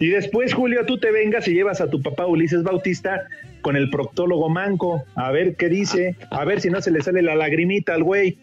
Y 0.00 0.08
después, 0.08 0.54
Julio, 0.54 0.86
tú 0.86 0.98
te 0.98 1.10
vengas 1.10 1.48
y 1.48 1.52
llevas 1.54 1.80
a 1.80 1.88
tu 1.90 2.00
papá 2.00 2.26
Ulises 2.26 2.62
Bautista 2.62 3.22
con 3.62 3.76
el 3.76 3.90
proctólogo 3.90 4.48
manco, 4.48 5.04
a 5.14 5.30
ver 5.30 5.56
qué 5.56 5.68
dice, 5.68 6.16
a 6.30 6.44
ver 6.44 6.60
si 6.60 6.70
no 6.70 6.80
se 6.80 6.90
le 6.90 7.02
sale 7.02 7.22
la 7.22 7.34
lagrimita 7.34 7.94
al 7.94 8.02
güey. 8.04 8.38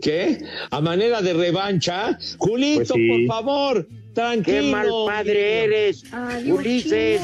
¿Qué? 0.00 0.38
¿A 0.70 0.80
manera 0.80 1.20
de 1.20 1.34
revancha? 1.34 2.18
Julito, 2.38 2.78
Pues 2.78 2.88
sí. 2.94 3.08
por 3.08 3.36
favor, 3.36 3.88
tranquilo. 4.14 4.56
Qué 4.62 4.70
mal 4.70 4.88
padre 5.06 5.64
eres, 5.64 6.04
Ulises. 6.46 7.20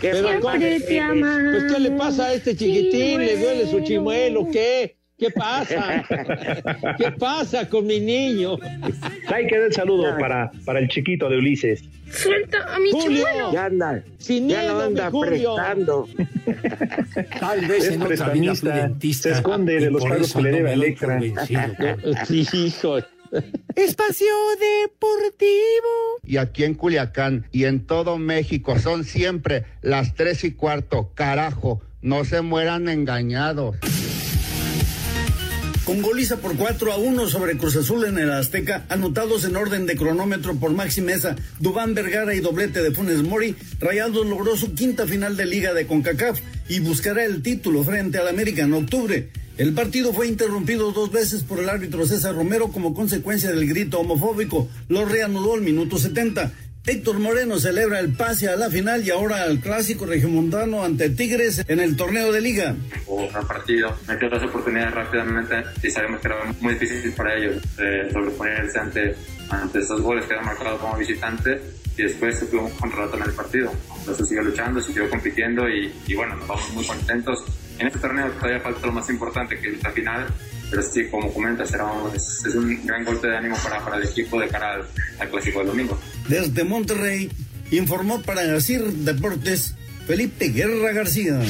Qué 0.00 0.10
Pero 0.12 0.28
mal 0.28 0.40
padre 0.40 0.80
te 0.80 0.96
eres. 0.96 1.10
ama. 1.10 1.38
Pues, 1.50 1.72
¿qué 1.72 1.80
le 1.80 1.90
pasa 1.92 2.26
a 2.26 2.34
este 2.34 2.56
chiquitín? 2.56 3.18
¿Le 3.18 3.36
duele 3.36 3.66
su 3.66 3.80
chimuelo? 3.80 4.48
¿Qué? 4.50 4.96
¿Qué 5.18 5.30
pasa? 5.30 6.04
¿Qué 6.98 7.10
pasa 7.12 7.68
con 7.68 7.86
mi 7.86 7.98
niño? 7.98 8.58
Ahí 9.28 9.46
queda 9.46 9.66
el 9.66 9.72
saludo 9.72 10.16
para, 10.20 10.50
para 10.64 10.78
el 10.78 10.88
chiquito 10.88 11.28
de 11.30 11.38
Ulises. 11.38 11.82
Suelta 12.10 12.74
a 12.74 12.78
mi 12.78 12.90
Julio. 12.92 13.24
chimuelo. 13.26 13.52
Ya 13.52 13.64
anda, 13.66 14.04
Sin 14.18 14.48
ya 14.48 14.60
miedo, 14.60 14.76
mi 14.76 14.82
anda 14.84 15.10
Julio. 15.10 15.54
prestando. 15.54 16.08
Tal 17.40 17.66
vez 17.66 17.84
Es 17.84 17.92
en 17.94 18.02
otra 18.02 18.28
vida 18.30 18.54
se 19.12 19.30
esconde 19.32 19.80
de 19.80 19.90
los 19.90 20.02
pagos 20.04 20.32
que 20.32 20.42
le 20.42 20.50
no 20.50 20.56
debe 20.58 20.72
Electra. 20.72 21.20
Hijo. 22.30 22.98
Espacio 23.74 24.32
Deportivo. 24.60 26.20
Y 26.24 26.36
aquí 26.36 26.64
en 26.64 26.74
Culiacán 26.74 27.46
y 27.52 27.64
en 27.64 27.86
todo 27.86 28.18
México 28.18 28.78
son 28.78 29.04
siempre 29.04 29.64
las 29.82 30.14
tres 30.14 30.44
y 30.44 30.52
cuarto. 30.52 31.10
Carajo, 31.14 31.82
no 32.02 32.24
se 32.24 32.40
mueran 32.40 32.88
engañados. 32.88 33.76
Con 35.86 36.02
goliza 36.02 36.38
por 36.38 36.56
4 36.56 36.92
a 36.92 36.96
1 36.96 37.28
sobre 37.28 37.56
Cruz 37.56 37.76
Azul 37.76 38.06
en 38.06 38.18
el 38.18 38.32
Azteca, 38.32 38.84
anotados 38.88 39.44
en 39.44 39.54
orden 39.54 39.86
de 39.86 39.94
cronómetro 39.94 40.56
por 40.56 40.72
Maxi 40.72 41.00
Mesa, 41.00 41.36
Dubán 41.60 41.94
Vergara 41.94 42.34
y 42.34 42.40
doblete 42.40 42.82
de 42.82 42.90
Funes 42.90 43.22
Mori, 43.22 43.54
Rayados 43.78 44.26
logró 44.26 44.56
su 44.56 44.74
quinta 44.74 45.06
final 45.06 45.36
de 45.36 45.46
liga 45.46 45.74
de 45.74 45.86
CONCACAF 45.86 46.40
y 46.68 46.80
buscará 46.80 47.24
el 47.24 47.40
título 47.40 47.84
frente 47.84 48.18
al 48.18 48.26
América 48.26 48.64
en 48.64 48.74
octubre. 48.74 49.28
El 49.58 49.74
partido 49.74 50.12
fue 50.12 50.26
interrumpido 50.26 50.90
dos 50.90 51.12
veces 51.12 51.44
por 51.44 51.60
el 51.60 51.68
árbitro 51.68 52.04
César 52.04 52.34
Romero 52.34 52.72
como 52.72 52.92
consecuencia 52.92 53.52
del 53.52 53.68
grito 53.68 54.00
homofóbico. 54.00 54.68
Lo 54.88 55.06
reanudó 55.06 55.54
al 55.54 55.62
minuto 55.62 55.98
70. 55.98 56.52
Héctor 56.88 57.18
Moreno 57.18 57.58
celebra 57.58 57.98
el 57.98 58.12
pase 58.12 58.48
a 58.48 58.54
la 58.54 58.70
final 58.70 59.04
y 59.04 59.10
ahora 59.10 59.42
al 59.42 59.58
clásico 59.58 60.06
regiomontano 60.06 60.84
ante 60.84 61.10
Tigres 61.10 61.64
en 61.66 61.80
el 61.80 61.96
torneo 61.96 62.30
de 62.30 62.40
liga. 62.40 62.76
un 63.08 63.28
gran 63.28 63.44
partido, 63.44 63.92
metió 64.06 64.28
las 64.28 64.44
oportunidades 64.44 64.94
rápidamente 64.94 65.64
y 65.82 65.90
sabemos 65.90 66.20
que 66.20 66.28
era 66.28 66.36
muy 66.60 66.74
difícil 66.74 67.12
para 67.12 67.34
ellos 67.34 67.60
eh, 67.78 68.08
sobreponerse 68.12 68.78
ante, 68.78 69.16
ante 69.50 69.80
esos 69.80 70.00
goles 70.00 70.26
que 70.26 70.34
eran 70.34 70.46
marcados 70.46 70.80
como 70.80 70.96
visitantes 70.96 71.60
y 71.98 72.02
después 72.04 72.38
se 72.38 72.46
tuvo 72.46 72.66
un 72.66 72.70
contrato 72.76 73.16
en 73.16 73.22
el 73.24 73.32
partido. 73.32 73.72
Entonces 73.98 74.28
siguió 74.28 74.44
luchando, 74.44 74.80
siguió 74.80 75.10
compitiendo 75.10 75.68
y, 75.68 75.92
y 76.06 76.14
bueno, 76.14 76.36
nos 76.36 76.46
vamos 76.46 76.72
muy 76.72 76.86
contentos. 76.86 77.44
En 77.80 77.88
este 77.88 77.98
torneo 77.98 78.30
todavía 78.30 78.60
falta 78.60 78.86
lo 78.86 78.92
más 78.92 79.10
importante 79.10 79.58
que 79.58 79.70
es 79.70 79.82
la 79.82 79.90
final, 79.90 80.26
pero 80.70 80.82
sí, 80.82 81.08
como 81.10 81.32
comentas, 81.32 81.68
será 81.68 81.90
es, 82.14 82.44
es 82.46 82.54
un 82.54 82.86
gran 82.86 83.04
golpe 83.04 83.26
de 83.26 83.36
ánimo 83.36 83.56
para, 83.62 83.84
para 83.84 83.96
el 83.96 84.04
equipo 84.04 84.38
de 84.40 84.48
cara 84.48 84.74
al, 84.74 84.86
al 85.18 85.28
clásico 85.30 85.58
del 85.58 85.68
domingo. 85.68 85.98
Desde 86.28 86.64
Monterrey, 86.64 87.30
informó 87.70 88.20
para 88.22 88.60
CIR 88.60 88.92
Deportes 88.92 89.74
Felipe 90.06 90.48
Guerra 90.48 90.92
García. 90.92 91.40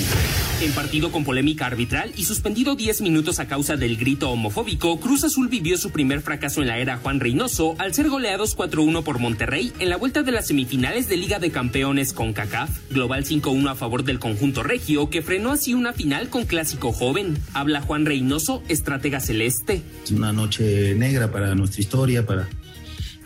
En 0.62 0.72
partido 0.72 1.12
con 1.12 1.22
polémica 1.22 1.66
arbitral 1.66 2.12
y 2.16 2.24
suspendido 2.24 2.76
10 2.76 3.02
minutos 3.02 3.40
a 3.40 3.46
causa 3.46 3.76
del 3.76 3.98
grito 3.98 4.30
homofóbico, 4.30 4.98
Cruz 4.98 5.22
Azul 5.24 5.48
vivió 5.48 5.76
su 5.76 5.90
primer 5.90 6.22
fracaso 6.22 6.62
en 6.62 6.68
la 6.68 6.78
era 6.78 6.96
Juan 6.96 7.20
Reynoso 7.20 7.74
al 7.78 7.92
ser 7.92 8.08
goleados 8.08 8.56
4-1 8.56 9.02
por 9.02 9.18
Monterrey 9.18 9.74
en 9.78 9.90
la 9.90 9.98
vuelta 9.98 10.22
de 10.22 10.32
las 10.32 10.46
semifinales 10.46 11.08
de 11.08 11.18
Liga 11.18 11.38
de 11.38 11.50
Campeones 11.50 12.14
con 12.14 12.32
CACAF. 12.32 12.70
Global 12.90 13.26
5-1 13.26 13.70
a 13.70 13.74
favor 13.74 14.04
del 14.04 14.18
conjunto 14.18 14.62
regio, 14.62 15.10
que 15.10 15.20
frenó 15.20 15.52
así 15.52 15.74
una 15.74 15.92
final 15.92 16.30
con 16.30 16.46
clásico 16.46 16.90
joven. 16.90 17.36
Habla 17.52 17.82
Juan 17.82 18.06
Reynoso, 18.06 18.62
estratega 18.68 19.20
celeste. 19.20 19.82
Es 20.04 20.10
una 20.10 20.32
noche 20.32 20.94
negra 20.94 21.30
para 21.30 21.54
nuestra 21.54 21.82
historia, 21.82 22.24
para, 22.24 22.48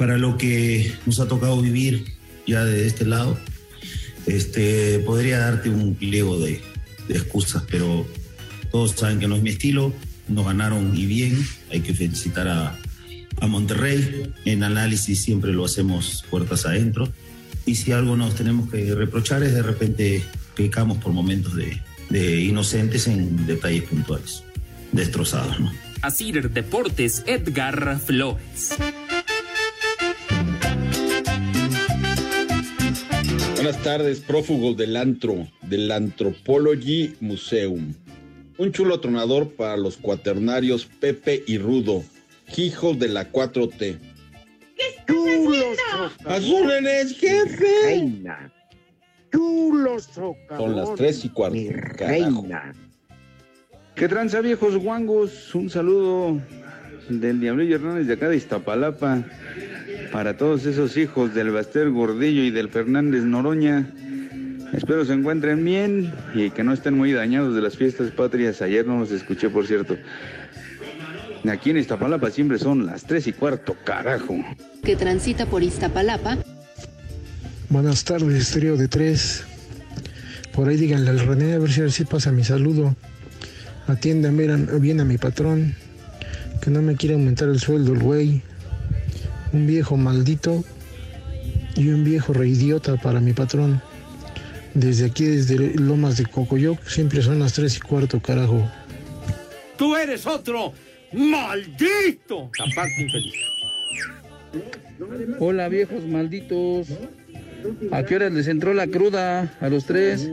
para 0.00 0.16
lo 0.16 0.38
que 0.38 0.95
nos 1.04 1.21
ha 1.21 1.28
tocado 1.28 1.61
vivir 1.61 2.07
ya 2.47 2.64
de 2.64 2.87
este 2.87 3.04
lado. 3.04 3.38
Este, 4.26 4.99
podría 5.00 5.40
darte 5.40 5.69
un 5.69 5.95
pliego 5.95 6.40
de, 6.40 6.62
de 7.07 7.14
excusas, 7.19 7.64
pero 7.71 8.07
todos 8.73 8.92
saben 8.92 9.19
que 9.19 9.28
no 9.28 9.37
es 9.37 9.42
mi 9.42 9.50
estilo, 9.50 9.92
nos 10.26 10.47
ganaron 10.47 10.97
y 10.97 11.04
bien, 11.04 11.47
hay 11.71 11.80
que 11.80 11.92
felicitar 11.92 12.49
a, 12.49 12.78
a 13.42 13.47
Monterrey, 13.47 14.33
en 14.47 14.62
análisis 14.62 15.21
siempre 15.21 15.52
lo 15.52 15.66
hacemos 15.66 16.25
puertas 16.30 16.64
adentro, 16.64 17.12
y 17.66 17.75
si 17.75 17.92
algo 17.92 18.16
nos 18.16 18.35
tenemos 18.37 18.71
que 18.71 18.95
reprochar 18.95 19.42
es 19.42 19.52
de 19.52 19.62
repente 19.62 20.25
pecamos 20.57 20.97
por 20.97 21.12
momentos 21.12 21.54
de, 21.57 21.78
de 22.09 22.40
inocentes 22.40 23.07
en 23.07 23.47
detalles 23.47 23.83
puntuales, 23.83 24.45
destrozados, 24.92 25.61
¿no? 25.61 25.71
Asir 26.00 26.49
Deportes, 26.49 27.23
Edgar 27.26 28.00
Flores. 28.00 28.71
Buenas 33.62 33.83
tardes, 33.83 34.20
prófugos 34.20 34.75
del 34.79 34.96
antro, 34.96 35.46
del 35.61 35.92
Anthropology 35.92 37.14
Museum. 37.20 37.92
Un 38.57 38.73
chulo 38.73 39.01
tronador 39.01 39.51
para 39.51 39.77
los 39.77 39.99
cuaternarios 39.99 40.87
Pepe 40.87 41.44
y 41.46 41.59
Rudo, 41.59 42.03
hijos 42.57 42.99
de 42.99 43.09
la 43.09 43.31
4T. 43.31 43.99
Chulos 45.07 45.77
¡Azúrenes, 46.25 47.18
jefe! 47.18 47.66
Reina. 47.85 48.51
Chulos 49.31 50.09
Son 50.14 50.75
las 50.75 50.94
tres 50.94 51.23
y 51.27 51.29
cuarto. 51.29 51.59
Mi 51.59 51.68
reina. 51.68 52.73
¿Qué 53.94 54.09
tranza, 54.09 54.40
viejos 54.40 54.79
guangos? 54.79 55.55
Un 55.55 55.68
saludo 55.68 56.40
del 57.11 57.38
Diablillo 57.38 57.77
Hernández 57.77 58.07
de 58.07 58.14
acá 58.14 58.31
de 58.31 58.38
Iztapalapa 58.38 59.23
para 60.12 60.37
todos 60.37 60.66
esos 60.66 60.96
hijos 60.96 61.35
del 61.35 61.51
Baster 61.51 61.90
Gordillo 61.90 62.42
y 62.42 62.51
del 62.51 62.68
Fernández 62.68 63.23
Noroña. 63.25 63.90
Espero 64.73 65.05
se 65.05 65.12
encuentren 65.12 65.64
bien 65.64 66.12
y 66.35 66.51
que 66.51 66.62
no 66.62 66.73
estén 66.73 66.96
muy 66.96 67.12
dañados 67.12 67.55
de 67.55 67.61
las 67.61 67.77
fiestas 67.77 68.11
patrias. 68.11 68.62
Ayer 68.62 68.87
no 68.87 68.99
los 69.01 69.11
escuché, 69.11 69.49
por 69.51 69.66
cierto. 69.66 69.96
Aquí 71.51 71.70
en 71.70 71.79
Iztapalapa 71.79 72.31
siempre 72.31 72.59
son 72.59 72.87
las 72.87 73.05
tres 73.05 73.27
y 73.27 73.33
cuarto, 73.33 73.77
carajo. 73.85 74.37
que 74.85 74.96
transita 74.96 75.46
por 75.46 75.62
Iztapalapa. 75.62 76.38
Buenas 77.68 78.05
tardes, 78.05 78.51
trío 78.51 78.77
de 78.77 78.88
tres. 78.88 79.44
Por 80.53 80.68
ahí 80.68 80.77
díganle 80.77 81.11
al 81.11 81.20
René 81.20 81.55
a 81.55 81.59
ver 81.59 81.70
si 81.70 81.83
así 81.83 82.05
pasa 82.05 82.33
mi 82.33 82.44
saludo. 82.44 82.94
Atiendan 83.87 84.38
a- 84.51 84.79
bien 84.79 85.01
a 85.01 85.05
mi 85.05 85.18
patrón. 85.18 85.75
Que 86.61 86.70
no 86.70 86.83
me 86.83 86.96
quiere 86.96 87.14
aumentar 87.14 87.49
el 87.49 87.59
sueldo 87.59 87.92
el 87.94 88.01
güey. 88.01 88.42
Un 89.52 89.66
viejo 89.66 89.96
maldito 89.96 90.64
y 91.76 91.88
un 91.88 92.04
viejo 92.04 92.32
reidiota 92.32 92.96
para 92.96 93.20
mi 93.20 93.32
patrón. 93.32 93.82
Desde 94.74 95.06
aquí, 95.06 95.24
desde 95.24 95.74
Lomas 95.74 96.16
de 96.16 96.26
Cocoyoc, 96.26 96.82
siempre 96.86 97.22
son 97.22 97.40
las 97.40 97.54
tres 97.54 97.76
y 97.76 97.80
cuarto, 97.80 98.20
carajo. 98.20 98.70
Tú 99.76 99.96
eres 99.96 100.26
otro 100.26 100.72
maldito. 101.12 102.50
Aparte 102.70 103.02
infeliz. 103.02 103.34
Hola, 105.38 105.68
viejos 105.68 106.06
malditos. 106.06 106.88
¿A 107.90 108.04
qué 108.04 108.16
horas 108.16 108.32
les 108.32 108.46
entró 108.46 108.74
la 108.74 108.86
cruda 108.86 109.52
a 109.60 109.68
los 109.68 109.84
tres? 109.84 110.28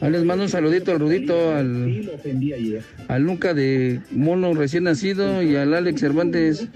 Ah, 0.00 0.10
les 0.10 0.24
mando 0.24 0.44
un 0.44 0.50
saludito 0.50 0.92
al 0.92 1.00
Rudito, 1.00 1.54
al, 1.54 2.10
al 3.08 3.22
Luca 3.22 3.54
de 3.54 4.00
Mono 4.10 4.52
recién 4.52 4.84
nacido 4.84 5.42
y 5.42 5.56
al 5.56 5.72
Alex 5.72 6.00
Cervantes. 6.00 6.68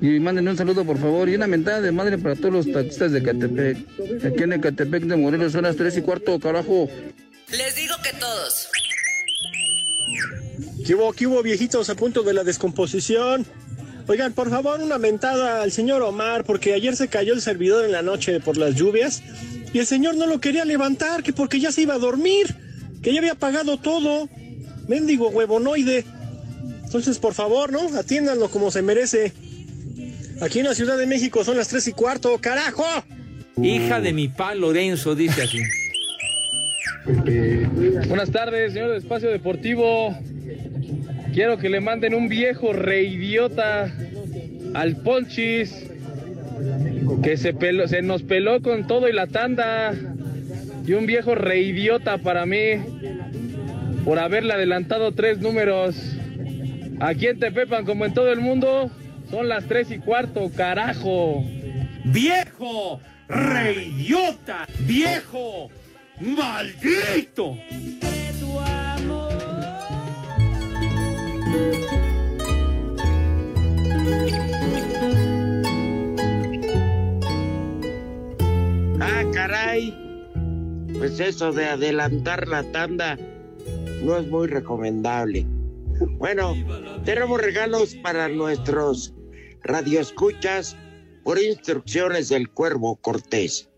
Y 0.00 0.18
mándenme 0.18 0.50
un 0.50 0.56
saludo, 0.56 0.84
por 0.84 0.98
favor, 0.98 1.28
y 1.28 1.34
una 1.34 1.46
mentada 1.46 1.80
de 1.80 1.92
madre 1.92 2.16
para 2.16 2.34
todos 2.34 2.52
los 2.52 2.72
taxistas 2.72 3.12
de 3.12 3.22
Catepec. 3.22 3.78
Aquí 4.24 4.42
en 4.42 4.54
Ecatepec 4.54 5.04
de 5.04 5.16
Morelos 5.16 5.52
son 5.52 5.64
las 5.64 5.76
tres 5.76 5.96
y 5.98 6.00
cuarto, 6.00 6.40
carajo. 6.40 6.88
Les 7.50 7.76
digo 7.76 7.94
que 8.02 8.18
todos. 8.18 8.68
¿Qué 10.86 10.94
hubo, 10.94 11.12
qué 11.12 11.26
hubo, 11.26 11.42
viejitos 11.42 11.90
a 11.90 11.94
punto 11.94 12.22
de 12.22 12.32
la 12.32 12.44
descomposición? 12.44 13.44
Oigan, 14.08 14.32
por 14.32 14.48
favor, 14.48 14.80
una 14.80 14.98
mentada 14.98 15.62
al 15.62 15.70
señor 15.70 16.00
Omar, 16.02 16.44
porque 16.44 16.72
ayer 16.72 16.96
se 16.96 17.08
cayó 17.08 17.34
el 17.34 17.42
servidor 17.42 17.84
en 17.84 17.92
la 17.92 18.02
noche 18.02 18.40
por 18.40 18.56
las 18.56 18.74
lluvias 18.74 19.22
y 19.72 19.78
el 19.78 19.86
señor 19.86 20.16
no 20.16 20.26
lo 20.26 20.40
quería 20.40 20.64
levantar, 20.64 21.22
que 21.22 21.32
porque 21.32 21.60
ya 21.60 21.70
se 21.70 21.82
iba 21.82 21.94
a 21.94 21.98
dormir, 21.98 22.56
que 23.02 23.12
ya 23.12 23.20
había 23.20 23.34
pagado 23.34 23.76
todo. 23.76 24.28
Mendigo 24.88 25.28
huevonoide. 25.28 26.04
Entonces, 26.84 27.18
por 27.18 27.34
favor, 27.34 27.70
¿no? 27.70 27.96
Atiéndanlo 27.96 28.50
como 28.50 28.70
se 28.70 28.82
merece. 28.82 29.32
Aquí 30.40 30.60
en 30.60 30.66
la 30.66 30.74
Ciudad 30.74 30.96
de 30.96 31.06
México 31.06 31.44
son 31.44 31.56
las 31.56 31.68
tres 31.68 31.86
y 31.88 31.92
cuarto, 31.92 32.38
carajo. 32.40 32.84
Hija 33.62 34.00
de 34.00 34.12
mi 34.12 34.28
pa 34.28 34.54
Lorenzo, 34.54 35.14
dice 35.14 35.42
así. 35.42 35.58
Buenas 38.08 38.30
tardes, 38.30 38.72
señor 38.72 38.90
de 38.92 38.98
Espacio 38.98 39.30
Deportivo. 39.30 40.16
Quiero 41.34 41.58
que 41.58 41.68
le 41.68 41.80
manden 41.80 42.14
un 42.14 42.28
viejo 42.28 42.72
reidiota 42.72 43.92
al 44.74 44.96
Ponchis, 44.96 45.86
que 47.22 47.36
se, 47.36 47.54
peló- 47.54 47.86
se 47.86 48.02
nos 48.02 48.22
peló 48.22 48.62
con 48.62 48.86
todo 48.86 49.08
y 49.08 49.12
la 49.12 49.26
tanda. 49.26 49.94
Y 50.86 50.92
un 50.94 51.06
viejo 51.06 51.34
reidiota 51.34 52.18
para 52.18 52.46
mí, 52.46 52.56
por 54.04 54.18
haberle 54.18 54.54
adelantado 54.54 55.12
tres 55.12 55.38
números. 55.38 55.94
Aquí 57.00 57.26
en 57.26 57.38
Tepepan, 57.38 57.84
como 57.84 58.06
en 58.06 58.14
todo 58.14 58.32
el 58.32 58.40
mundo, 58.40 58.90
son 59.30 59.48
las 59.48 59.66
tres 59.66 59.90
y 59.90 59.98
cuarto, 59.98 60.50
carajo. 60.56 61.44
¡Viejo! 62.04 63.00
¡Reidiota! 63.28 64.66
¡Viejo! 64.80 65.70
¡Maldito! 66.20 67.56
caray. 79.32 79.96
Pues 80.98 81.20
eso 81.20 81.52
de 81.52 81.66
adelantar 81.66 82.46
la 82.48 82.62
tanda 82.72 83.16
no 84.02 84.18
es 84.18 84.26
muy 84.26 84.48
recomendable. 84.48 85.46
Bueno, 86.18 86.54
tenemos 87.04 87.40
regalos 87.40 87.94
para 87.96 88.28
nuestros 88.28 89.14
radioescuchas 89.62 90.76
por 91.24 91.40
instrucciones 91.40 92.28
del 92.28 92.48
Cuervo 92.50 92.96
Cortés. 92.96 93.68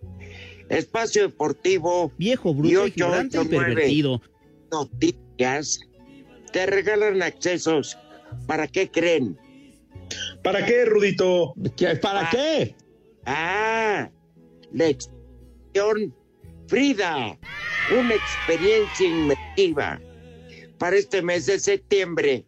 Espacio 0.68 1.22
Deportivo 1.22 2.12
Viejo, 2.16 2.54
bruto, 2.54 2.86
ignorante 2.86 3.40
y 3.42 3.44
pervertido. 3.44 4.22
Noticias 4.70 5.80
te 6.52 6.66
regalan 6.66 7.22
accesos. 7.22 7.98
¿Para 8.46 8.66
qué 8.66 8.90
creen? 8.90 9.38
¿Para 10.42 10.64
qué, 10.64 10.84
Rudito? 10.84 11.54
¿Para 12.00 12.30
qué? 12.30 12.74
Ah, 13.26 14.10
la 14.72 14.86
exposición 14.88 16.14
Frida, 16.66 17.38
una 17.90 18.14
experiencia 18.14 19.06
inmersiva 19.06 20.00
para 20.78 20.96
este 20.96 21.20
mes 21.20 21.46
de 21.46 21.58
septiembre 21.58 22.46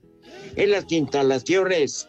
en 0.57 0.71
las 0.71 0.91
instalaciones 0.91 2.09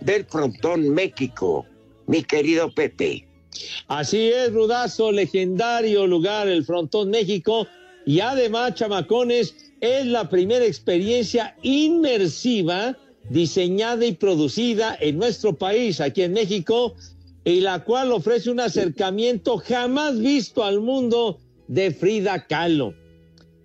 del 0.00 0.24
Frontón 0.24 0.90
México, 0.90 1.66
mi 2.06 2.22
querido 2.22 2.72
Pepe. 2.72 3.26
Así 3.88 4.28
es, 4.28 4.52
Rudazo, 4.52 5.12
legendario 5.12 6.06
lugar, 6.06 6.48
el 6.48 6.64
Frontón 6.64 7.10
México. 7.10 7.66
Y 8.06 8.20
además, 8.20 8.74
chamacones, 8.74 9.54
es 9.80 10.06
la 10.06 10.28
primera 10.28 10.64
experiencia 10.64 11.56
inmersiva 11.62 12.96
diseñada 13.28 14.04
y 14.04 14.12
producida 14.12 14.96
en 15.00 15.18
nuestro 15.18 15.54
país, 15.54 16.00
aquí 16.00 16.22
en 16.22 16.32
México, 16.32 16.94
y 17.44 17.60
la 17.60 17.84
cual 17.84 18.12
ofrece 18.12 18.50
un 18.50 18.60
acercamiento 18.60 19.58
jamás 19.58 20.18
visto 20.18 20.64
al 20.64 20.80
mundo 20.80 21.38
de 21.68 21.90
Frida 21.90 22.46
Kahlo. 22.46 22.94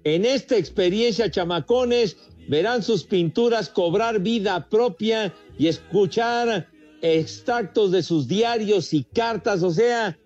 En 0.04 0.24
esta 0.26 0.56
experiencia, 0.58 1.32
chamacones, 1.32 2.16
verán 2.48 2.84
sus 2.84 3.04
pinturas 3.04 3.70
cobrar 3.70 4.20
vida 4.20 4.68
propia 4.70 5.34
y 5.58 5.68
escuchar 5.68 6.68
extractos 7.02 7.92
de 7.92 8.04
sus 8.04 8.28
diarios 8.28 8.94
y 8.94 9.04
cartas, 9.04 9.64
o 9.64 9.72
sea, 9.72 10.18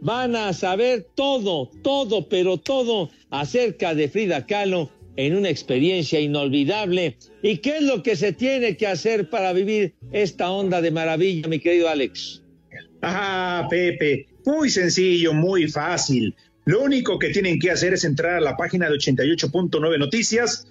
van 0.00 0.36
a 0.36 0.52
saber 0.52 1.06
todo, 1.14 1.70
todo, 1.82 2.28
pero 2.28 2.58
todo 2.58 3.10
acerca 3.30 3.94
de 3.94 4.08
Frida 4.08 4.46
Kahlo 4.46 4.90
en 5.16 5.36
una 5.36 5.48
experiencia 5.48 6.20
inolvidable. 6.20 7.16
¿Y 7.42 7.58
qué 7.58 7.78
es 7.78 7.82
lo 7.82 8.02
que 8.02 8.14
se 8.14 8.32
tiene 8.32 8.76
que 8.76 8.86
hacer 8.86 9.28
para 9.28 9.52
vivir 9.52 9.94
esta 10.12 10.50
onda 10.50 10.80
de 10.80 10.92
maravilla, 10.92 11.48
mi 11.48 11.58
querido 11.58 11.88
Alex? 11.88 12.42
Ah, 13.02 13.66
Pepe, 13.68 14.26
muy 14.44 14.70
sencillo, 14.70 15.32
muy 15.32 15.68
fácil. 15.68 16.34
Lo 16.66 16.82
único 16.82 17.18
que 17.18 17.30
tienen 17.30 17.58
que 17.58 17.70
hacer 17.70 17.94
es 17.94 18.04
entrar 18.04 18.34
a 18.36 18.40
la 18.40 18.56
página 18.56 18.88
de 18.88 18.96
88.9 18.96 19.98
Noticias, 19.98 20.68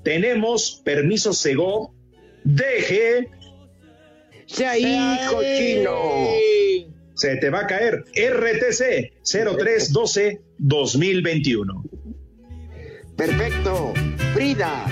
tenemos 0.03 0.81
permiso 0.83 1.33
Sego. 1.33 1.93
Deje. 2.43 3.29
Se 4.51 4.65
ahí, 4.65 5.19
cochino. 5.29 5.97
Se 7.13 7.37
te 7.37 7.49
va 7.49 7.61
a 7.61 7.67
caer. 7.67 8.03
RTC 8.15 9.13
0312-2021. 9.23 11.89
Perfecto. 13.15 13.93
Frida, 14.33 14.85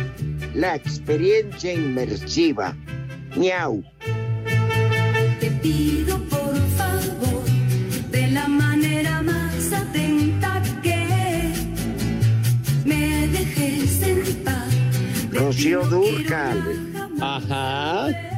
la 0.55 0.75
experiencia 0.75 1.73
inmersiva. 1.73 2.73
Miau. 3.35 3.83
Te 5.41 5.51
pido 5.61 6.17
por 6.29 6.55
favor, 6.77 7.43
de 8.11 8.27
la 8.27 8.47
manera 8.47 9.21
más 9.21 9.73
atenta 9.73 10.63
que 10.81 11.51
me 12.85 13.27
dejes 13.27 14.01
en 14.03 14.23
paz. 14.45 14.73
Rocío 15.33 15.85
Durcal. 15.85 16.63
Ajá. 17.19 18.28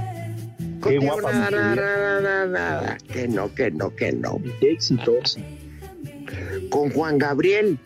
Qué 0.91 0.97
guapa, 0.97 1.31
Nada, 1.31 1.75
nada, 1.75 2.45
nada. 2.47 2.97
Que 3.13 3.27
no, 3.27 3.53
que 3.53 3.71
no, 3.71 3.95
que 3.95 4.11
no. 4.11 4.41
Qué 4.59 4.73
exitoso. 4.73 5.39
Con 6.69 6.89
Juan 6.91 7.17
Gabriel. 7.17 7.77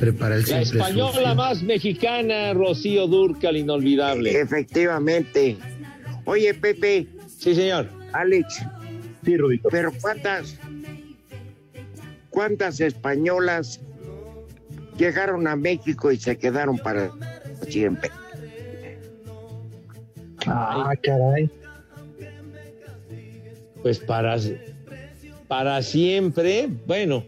Prepara 0.00 0.34
el 0.36 0.44
La 0.48 0.60
española 0.62 1.12
sucio. 1.12 1.34
más 1.36 1.62
mexicana, 1.62 2.54
Rocío 2.54 3.06
Durcal, 3.06 3.56
inolvidable. 3.56 4.40
Efectivamente. 4.40 5.56
Oye, 6.24 6.54
Pepe. 6.54 7.06
Sí, 7.38 7.54
señor. 7.54 7.88
Alex. 8.12 8.64
Sí, 9.24 9.36
Rudito. 9.36 9.68
Pero 9.70 9.92
¿cuántas, 10.00 10.56
cuántas 12.30 12.80
españolas 12.80 13.80
llegaron 14.96 15.46
a 15.46 15.54
México 15.54 16.10
y 16.10 16.16
se 16.16 16.36
quedaron 16.36 16.78
para 16.78 17.10
siempre? 17.68 18.10
Ah, 20.46 20.92
caray. 21.02 21.50
Pues 23.82 23.98
para, 23.98 24.36
para 25.46 25.82
siempre, 25.82 26.68
bueno, 26.86 27.24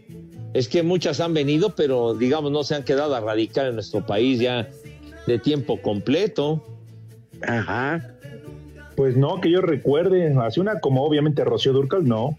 es 0.53 0.67
que 0.67 0.83
muchas 0.83 1.19
han 1.19 1.33
venido, 1.33 1.75
pero 1.75 2.13
digamos 2.13 2.51
no 2.51 2.63
se 2.63 2.75
han 2.75 2.83
quedado 2.83 3.15
a 3.15 3.19
radicar 3.21 3.67
en 3.67 3.75
nuestro 3.75 4.05
país 4.05 4.39
ya 4.39 4.67
de 5.27 5.39
tiempo 5.39 5.81
completo. 5.81 6.63
Ajá. 7.41 8.15
Pues 8.95 9.15
no, 9.15 9.39
que 9.39 9.49
yo 9.49 9.61
recuerde. 9.61 10.33
Hace 10.41 10.59
una 10.59 10.79
como 10.79 11.03
obviamente 11.03 11.43
Rocío 11.43 11.73
Durcal, 11.73 12.05
no. 12.05 12.37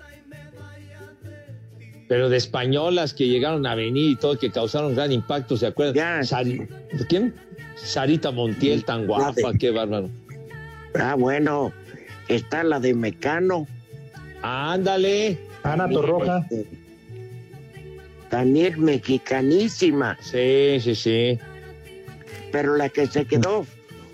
Pero 2.09 2.29
de 2.29 2.37
españolas 2.37 3.15
que 3.15 3.27
llegaron 3.27 3.67
a 3.67 3.75
venir 3.75 4.11
y 4.11 4.17
todo, 4.17 4.39
que 4.39 4.51
causaron 4.51 4.95
gran 4.95 5.13
impacto, 5.13 5.57
¿se 5.57 5.67
acuerdan? 5.67 6.23
¿Quién? 7.09 7.35
Sarita 7.77 8.31
Montiel, 8.31 8.85
tan 8.85 9.07
guapa, 9.07 9.55
qué 9.59 9.71
bárbaro. 9.71 10.11
Ah, 10.99 11.15
bueno. 11.15 11.73
Está 12.29 12.65
la 12.65 12.81
de 12.81 12.95
Mecano. 12.95 13.67
Ándale. 14.43 15.39
Ana 15.63 15.89
Torroja. 15.89 16.47
También 18.31 18.83
mexicanísima. 18.83 20.17
Sí, 20.21 20.79
sí, 20.81 20.95
sí. 20.95 21.39
Pero 22.51 22.77
la 22.77 22.89
que 22.89 23.07
se 23.07 23.27
quedó 23.27 23.67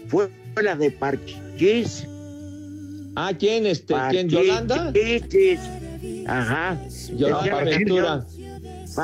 fue 0.08 0.28
la 0.60 0.74
de 0.74 0.90
Parchís. 0.90 2.06
Ah, 3.14 3.32
¿quién? 3.38 3.66
Este, 3.66 3.94
¿quién? 4.10 4.28
¿Yolanda? 4.28 4.92
Parchís. 4.92 5.60
Ajá. 6.26 6.78
Yolanda 7.14 7.64
Ventura. 7.64 8.26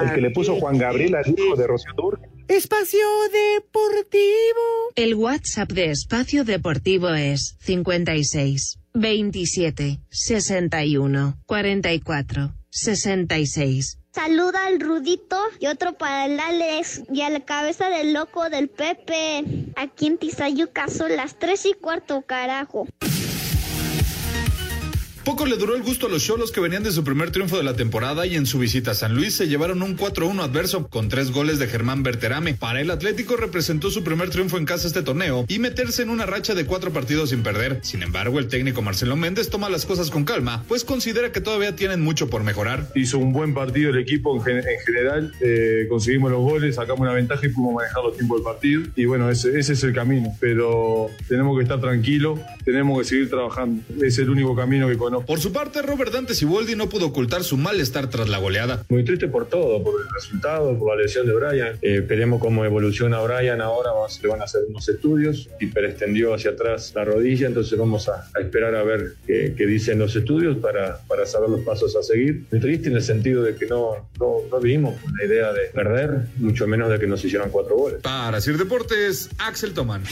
El 0.02 0.14
que 0.14 0.20
le 0.20 0.30
puso 0.30 0.56
Juan 0.56 0.78
Gabriel 0.78 1.14
al 1.14 1.28
hijo 1.28 1.56
de 1.56 1.66
Rocío 1.66 1.92
Durcal. 1.96 2.33
Espacio 2.48 3.06
Deportivo. 3.32 4.92
El 4.96 5.14
WhatsApp 5.14 5.72
de 5.72 5.90
Espacio 5.90 6.44
Deportivo 6.44 7.08
es 7.08 7.56
56 7.60 8.80
27 8.92 10.00
61 10.10 11.38
44 11.46 12.54
66. 12.68 13.98
Saluda 14.12 14.66
al 14.66 14.78
Rudito 14.78 15.38
y 15.58 15.66
otro 15.68 15.94
para 15.94 16.26
el 16.26 16.38
Alex 16.38 17.02
y 17.10 17.22
a 17.22 17.30
la 17.30 17.40
cabeza 17.40 17.88
del 17.88 18.12
loco 18.12 18.50
del 18.50 18.68
Pepe. 18.68 19.44
Aquí 19.76 20.06
en 20.06 20.18
Tizayuca 20.18 20.88
son 20.88 21.16
las 21.16 21.38
tres 21.38 21.64
y 21.64 21.72
cuarto, 21.72 22.22
carajo. 22.22 22.86
Poco 25.24 25.46
le 25.46 25.56
duró 25.56 25.74
el 25.74 25.82
gusto 25.82 26.06
a 26.06 26.10
los 26.10 26.22
Cholos 26.22 26.52
que 26.52 26.60
venían 26.60 26.82
de 26.82 26.92
su 26.92 27.02
primer 27.02 27.30
triunfo 27.30 27.56
de 27.56 27.62
la 27.62 27.74
temporada 27.74 28.26
y 28.26 28.36
en 28.36 28.44
su 28.44 28.58
visita 28.58 28.90
a 28.90 28.94
San 28.94 29.14
Luis 29.14 29.34
se 29.34 29.48
llevaron 29.48 29.80
un 29.82 29.96
4-1 29.96 30.42
adverso 30.42 30.86
con 30.88 31.08
tres 31.08 31.30
goles 31.30 31.58
de 31.58 31.66
Germán 31.66 32.02
Berterame. 32.02 32.52
Para 32.52 32.82
el 32.82 32.90
Atlético 32.90 33.36
representó 33.36 33.90
su 33.90 34.04
primer 34.04 34.28
triunfo 34.28 34.58
en 34.58 34.66
casa 34.66 34.86
este 34.86 35.00
torneo 35.02 35.46
y 35.48 35.58
meterse 35.60 36.02
en 36.02 36.10
una 36.10 36.26
racha 36.26 36.54
de 36.54 36.66
cuatro 36.66 36.92
partidos 36.92 37.30
sin 37.30 37.42
perder. 37.42 37.78
Sin 37.82 38.02
embargo, 38.02 38.38
el 38.38 38.48
técnico 38.48 38.82
Marcelo 38.82 39.16
Méndez 39.16 39.48
toma 39.48 39.70
las 39.70 39.86
cosas 39.86 40.10
con 40.10 40.24
calma, 40.24 40.62
pues 40.68 40.84
considera 40.84 41.32
que 41.32 41.40
todavía 41.40 41.74
tienen 41.74 42.02
mucho 42.02 42.28
por 42.28 42.44
mejorar. 42.44 42.90
Hizo 42.94 43.16
un 43.16 43.32
buen 43.32 43.54
partido 43.54 43.90
el 43.90 43.98
equipo 43.98 44.36
en, 44.36 44.42
gen- 44.42 44.58
en 44.58 44.80
general, 44.84 45.32
eh, 45.40 45.86
conseguimos 45.88 46.32
los 46.32 46.42
goles, 46.42 46.74
sacamos 46.76 47.00
una 47.00 47.14
ventaja 47.14 47.46
y 47.46 47.48
pudimos 47.48 47.76
manejar 47.76 48.04
los 48.04 48.14
tiempos 48.14 48.38
del 48.40 48.44
partido. 48.44 48.82
Y 48.94 49.06
bueno, 49.06 49.30
ese, 49.30 49.58
es 49.58 49.82
el 49.84 49.94
camino, 49.94 50.36
pero 50.38 51.08
tenemos 51.28 51.56
que 51.56 51.62
estar 51.62 51.80
tranquilos, 51.80 52.38
tenemos 52.62 52.98
que 52.98 53.04
seguir 53.06 53.30
trabajando. 53.30 53.82
Es 54.04 54.18
el 54.18 54.28
único 54.28 54.54
camino 54.54 54.86
que 54.86 54.98
Por 55.22 55.40
su 55.40 55.52
parte, 55.52 55.82
Robert 55.82 56.12
Dante 56.12 56.34
Siboldi 56.34 56.74
no 56.76 56.88
pudo 56.88 57.06
ocultar 57.06 57.44
su 57.44 57.56
malestar 57.56 58.10
tras 58.10 58.28
la 58.28 58.38
goleada. 58.38 58.84
Muy 58.88 59.04
triste 59.04 59.28
por 59.28 59.48
todo, 59.48 59.82
por 59.82 60.00
el 60.00 60.08
resultado, 60.12 60.78
por 60.78 60.96
la 60.96 61.02
lesión 61.02 61.26
de 61.26 61.34
Brian. 61.34 61.78
Eh, 61.82 62.00
veremos 62.00 62.40
cómo 62.40 62.64
evoluciona 62.64 63.20
Brian 63.20 63.60
ahora, 63.60 63.92
vamos, 63.92 64.20
le 64.22 64.28
van 64.28 64.40
a 64.40 64.44
hacer 64.44 64.62
unos 64.68 64.88
estudios 64.88 65.48
y 65.60 65.66
extendió 65.94 66.34
hacia 66.34 66.50
atrás 66.50 66.92
la 66.94 67.04
rodilla, 67.04 67.46
entonces 67.46 67.78
vamos 67.78 68.08
a, 68.08 68.28
a 68.34 68.40
esperar 68.40 68.74
a 68.74 68.82
ver 68.82 69.14
qué, 69.26 69.54
qué, 69.56 69.66
dicen 69.66 69.98
los 69.98 70.14
estudios 70.16 70.56
para, 70.58 70.98
para 71.06 71.26
saber 71.26 71.50
los 71.50 71.60
pasos 71.60 71.96
a 71.96 72.02
seguir. 72.02 72.44
Muy 72.50 72.60
triste 72.60 72.88
en 72.88 72.96
el 72.96 73.02
sentido 73.02 73.42
de 73.42 73.54
que 73.54 73.66
no, 73.66 74.08
no, 74.18 74.36
no 74.50 74.60
vivimos 74.60 75.00
con 75.00 75.12
la 75.16 75.24
idea 75.24 75.52
de 75.52 75.68
perder, 75.72 76.26
mucho 76.36 76.66
menos 76.66 76.90
de 76.90 76.98
que 76.98 77.06
nos 77.06 77.24
hicieran 77.24 77.50
cuatro 77.50 77.76
goles. 77.76 78.00
Para 78.02 78.40
Sir 78.40 78.58
Deportes, 78.58 79.30
Axel 79.38 79.72
Toman. 79.72 80.02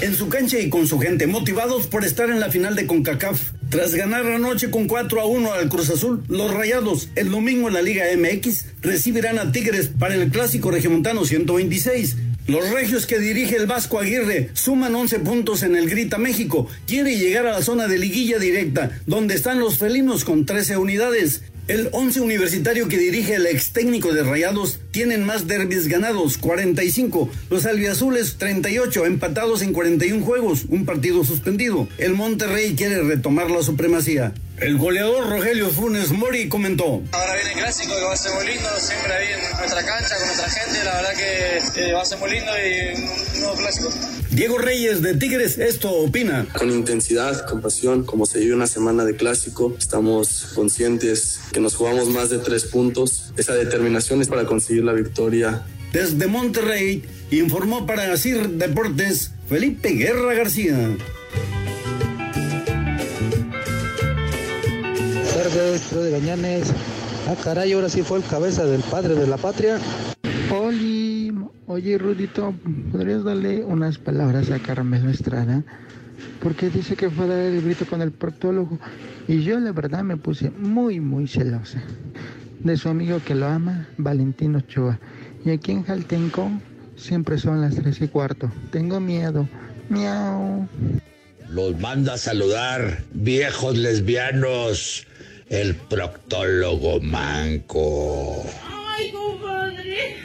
En 0.00 0.14
su 0.14 0.28
cancha 0.28 0.58
y 0.58 0.68
con 0.68 0.86
su 0.86 0.98
gente, 0.98 1.26
motivados 1.26 1.86
por 1.86 2.04
estar 2.04 2.28
en 2.28 2.40
la 2.40 2.50
final 2.50 2.74
de 2.74 2.86
CONCACAF. 2.86 3.52
Tras 3.72 3.94
ganar 3.94 4.26
anoche 4.26 4.70
con 4.70 4.86
4 4.86 5.18
a 5.18 5.24
1 5.24 5.50
al 5.54 5.70
Cruz 5.70 5.88
Azul, 5.88 6.22
los 6.28 6.52
Rayados 6.52 7.08
el 7.14 7.30
domingo 7.30 7.68
en 7.68 7.74
la 7.74 7.80
Liga 7.80 8.04
MX 8.14 8.66
recibirán 8.82 9.38
a 9.38 9.50
Tigres 9.50 9.88
para 9.98 10.14
el 10.14 10.30
Clásico 10.30 10.70
Regiomontano 10.70 11.24
126. 11.24 12.16
Los 12.48 12.68
regios 12.68 13.06
que 13.06 13.18
dirige 13.18 13.56
el 13.56 13.66
Vasco 13.66 13.98
Aguirre 13.98 14.50
suman 14.52 14.94
11 14.94 15.20
puntos 15.20 15.62
en 15.62 15.74
el 15.74 15.88
Grita 15.88 16.18
México. 16.18 16.68
Quiere 16.86 17.16
llegar 17.16 17.46
a 17.46 17.52
la 17.52 17.62
zona 17.62 17.88
de 17.88 17.98
liguilla 17.98 18.38
directa, 18.38 18.90
donde 19.06 19.36
están 19.36 19.58
los 19.58 19.78
felinos 19.78 20.26
con 20.26 20.44
13 20.44 20.76
unidades. 20.76 21.40
El 21.68 21.90
11 21.92 22.20
universitario 22.20 22.88
que 22.88 22.98
dirige 22.98 23.36
el 23.36 23.46
ex 23.46 23.70
técnico 23.70 24.12
de 24.12 24.24
Rayados 24.24 24.80
tienen 24.90 25.24
más 25.24 25.46
derbis 25.46 25.86
ganados, 25.86 26.36
45. 26.36 27.30
Los 27.50 27.66
albiazules, 27.66 28.34
38, 28.36 29.06
empatados 29.06 29.62
en 29.62 29.72
41 29.72 30.24
juegos, 30.24 30.64
un 30.68 30.84
partido 30.84 31.22
suspendido. 31.22 31.86
El 31.98 32.14
Monterrey 32.14 32.74
quiere 32.74 33.04
retomar 33.04 33.48
la 33.48 33.62
supremacía. 33.62 34.34
El 34.62 34.78
goleador 34.78 35.28
Rogelio 35.28 35.70
Funes 35.70 36.12
Mori 36.12 36.48
comentó. 36.48 37.02
Ahora 37.10 37.34
viene 37.34 37.50
el 37.50 37.58
clásico 37.58 37.96
que 37.96 38.04
va 38.04 38.12
a 38.12 38.16
ser 38.16 38.32
muy 38.32 38.46
lindo, 38.46 38.68
siempre 38.78 39.12
ahí 39.12 39.26
en 39.32 39.58
nuestra 39.58 39.84
cancha, 39.84 40.16
con 40.16 40.26
nuestra 40.26 40.48
gente, 40.50 40.84
la 40.84 40.94
verdad 40.94 41.14
que 41.16 41.82
eh, 41.88 41.92
va 41.92 42.02
a 42.02 42.04
ser 42.04 42.18
muy 42.18 42.30
lindo 42.30 42.52
y 42.52 42.94
un 42.94 43.40
nuevo 43.40 43.56
clásico. 43.56 43.90
Diego 44.30 44.58
Reyes 44.58 45.02
de 45.02 45.14
Tigres 45.14 45.58
esto 45.58 45.90
opina. 45.90 46.46
Con 46.56 46.70
intensidad, 46.70 47.44
con 47.48 47.60
pasión, 47.60 48.04
como 48.04 48.24
se 48.24 48.38
vive 48.38 48.54
una 48.54 48.68
semana 48.68 49.04
de 49.04 49.16
clásico, 49.16 49.74
estamos 49.76 50.52
conscientes 50.54 51.40
que 51.52 51.58
nos 51.58 51.74
jugamos 51.74 52.08
más 52.10 52.30
de 52.30 52.38
tres 52.38 52.64
puntos. 52.64 53.32
Esa 53.36 53.54
determinación 53.54 54.22
es 54.22 54.28
para 54.28 54.44
conseguir 54.44 54.84
la 54.84 54.92
victoria. 54.92 55.66
Desde 55.92 56.28
Monterrey 56.28 57.04
informó 57.32 57.84
para 57.84 58.16
CIR 58.16 58.48
Deportes 58.48 59.32
Felipe 59.48 59.90
Guerra 59.90 60.34
García. 60.34 60.96
Tardes, 65.32 65.94
de 65.94 66.10
Gañanes. 66.10 66.72
Ah, 67.28 67.36
caray, 67.42 67.72
ahora 67.72 67.88
sí 67.88 68.02
fue 68.02 68.18
el 68.18 68.24
cabeza 68.24 68.64
del 68.64 68.82
padre 68.82 69.14
de 69.14 69.26
la 69.26 69.36
patria. 69.36 69.78
Oli, 70.50 71.32
oye 71.66 71.96
Rudito, 71.96 72.54
¿podrías 72.90 73.24
darle 73.24 73.64
unas 73.64 73.98
palabras 73.98 74.50
a 74.50 74.58
Carmelo 74.58 75.10
Estrada? 75.10 75.62
Porque 76.42 76.68
dice 76.68 76.96
que 76.96 77.08
fue 77.08 77.24
a 77.24 77.28
dar 77.28 77.38
el 77.38 77.62
grito 77.62 77.86
con 77.86 78.02
el 78.02 78.12
proctólogo. 78.12 78.78
Y 79.26 79.42
yo 79.42 79.58
la 79.58 79.72
verdad 79.72 80.02
me 80.02 80.16
puse 80.16 80.50
muy, 80.50 81.00
muy 81.00 81.26
celosa. 81.26 81.82
De 82.60 82.76
su 82.76 82.88
amigo 82.88 83.20
que 83.24 83.34
lo 83.34 83.46
ama, 83.46 83.88
Valentino 83.96 84.58
Ochoa. 84.58 84.98
Y 85.44 85.50
aquí 85.50 85.72
en 85.72 85.84
Jaltenco 85.84 86.50
siempre 86.96 87.38
son 87.38 87.60
las 87.60 87.76
tres 87.76 88.00
y 88.02 88.08
cuarto. 88.08 88.50
Tengo 88.70 89.00
miedo. 89.00 89.48
Miau. 89.88 90.68
Los 91.52 91.78
manda 91.78 92.14
a 92.14 92.18
saludar, 92.18 93.02
viejos 93.12 93.76
lesbianos 93.76 95.06
el 95.50 95.74
proctólogo 95.74 96.98
manco. 97.00 98.42
Ay, 98.66 99.12
compadre. 99.12 100.16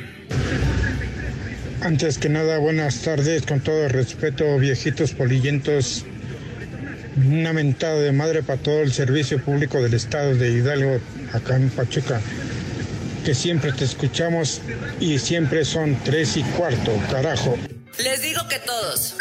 Antes 1.82 2.18
que 2.18 2.30
nada, 2.30 2.60
buenas 2.60 3.02
tardes, 3.02 3.46
con 3.46 3.60
todo 3.60 3.90
respeto, 3.90 4.58
viejitos 4.58 5.12
polillentos. 5.12 6.06
Una 7.18 7.52
mentada 7.52 8.00
de 8.00 8.14
madre 8.14 8.42
para 8.42 8.62
todo 8.62 8.82
el 8.82 8.94
servicio 8.94 9.44
público 9.44 9.82
del 9.82 9.96
estado 9.96 10.34
de 10.34 10.50
Hidalgo, 10.50 11.02
acá 11.34 11.58
en 11.58 11.70
Pachuca. 11.72 12.22
Que 13.26 13.36
siempre 13.36 13.74
te 13.74 13.84
escuchamos 13.84 14.62
y 15.02 15.20
siempre 15.20 15.66
son 15.66 15.98
tres 16.06 16.38
y 16.38 16.44
cuarto, 16.44 16.94
carajo. 17.12 17.58
Les 18.02 18.22
digo 18.22 18.48
que 18.48 18.60
todos. 18.60 19.18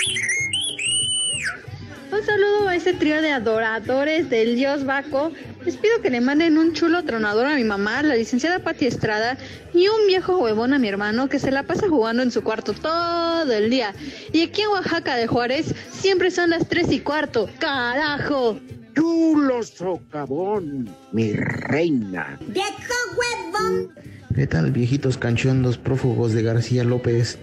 Un 2.16 2.24
saludo 2.24 2.68
a 2.68 2.76
ese 2.76 2.94
trío 2.94 3.20
de 3.20 3.30
adoradores 3.30 4.30
del 4.30 4.56
dios 4.56 4.86
Baco. 4.86 5.32
Les 5.66 5.76
pido 5.76 6.00
que 6.00 6.08
le 6.08 6.22
manden 6.22 6.56
un 6.56 6.72
chulo 6.72 7.04
tronador 7.04 7.44
a 7.44 7.56
mi 7.56 7.64
mamá, 7.64 8.02
la 8.02 8.14
licenciada 8.14 8.60
Pati 8.60 8.86
Estrada, 8.86 9.36
y 9.74 9.88
un 9.88 10.06
viejo 10.06 10.38
huevón 10.38 10.72
a 10.72 10.78
mi 10.78 10.88
hermano 10.88 11.28
que 11.28 11.38
se 11.38 11.50
la 11.50 11.64
pasa 11.64 11.90
jugando 11.90 12.22
en 12.22 12.30
su 12.30 12.42
cuarto 12.42 12.72
todo 12.72 13.52
el 13.52 13.68
día. 13.68 13.94
Y 14.32 14.44
aquí 14.44 14.62
en 14.62 14.68
Oaxaca 14.68 15.16
de 15.16 15.26
Juárez 15.26 15.74
siempre 15.90 16.30
son 16.30 16.50
las 16.50 16.66
tres 16.66 16.90
y 16.90 17.00
cuarto. 17.00 17.50
¡Carajo! 17.58 18.58
Chulo 18.94 19.62
socavón, 19.62 20.88
mi 21.12 21.34
reina. 21.34 22.38
¡Viejo 22.46 22.94
huevón! 23.18 23.92
¿Qué 24.34 24.46
tal, 24.46 24.70
viejitos 24.70 25.18
canchondos 25.18 25.76
prófugos 25.76 26.32
de 26.32 26.42
García 26.42 26.82
López? 26.82 27.38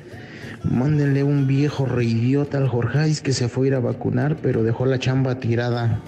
Mándenle 0.69 1.23
un 1.23 1.45
viejo 1.45 1.85
reidiota 1.85 2.57
al 2.57 2.67
Jorgeis 2.67 3.21
que 3.21 3.33
se 3.33 3.49
fue 3.49 3.65
a 3.65 3.69
ir 3.69 3.75
a 3.75 3.79
vacunar, 3.79 4.37
pero 4.41 4.63
dejó 4.63 4.85
la 4.85 4.97
chamba 4.97 5.39
tirada. 5.39 5.99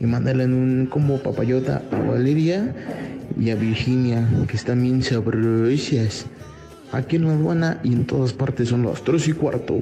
Y 0.00 0.06
mándenle 0.06 0.46
un 0.46 0.88
como 0.90 1.18
papayota 1.18 1.82
a 1.92 1.96
Valeria 1.96 2.74
y 3.38 3.50
a 3.50 3.54
Virginia, 3.54 4.28
que 4.48 4.56
están 4.56 4.82
bien 4.82 5.02
sabrosas. 5.02 6.26
Aquí 6.92 7.16
en 7.16 7.26
La 7.26 7.34
Aduana 7.34 7.80
y 7.84 7.92
en 7.92 8.04
todas 8.04 8.32
partes 8.32 8.70
son 8.70 8.84
las 8.84 9.02
tres 9.04 9.28
y 9.28 9.32
cuarto. 9.32 9.78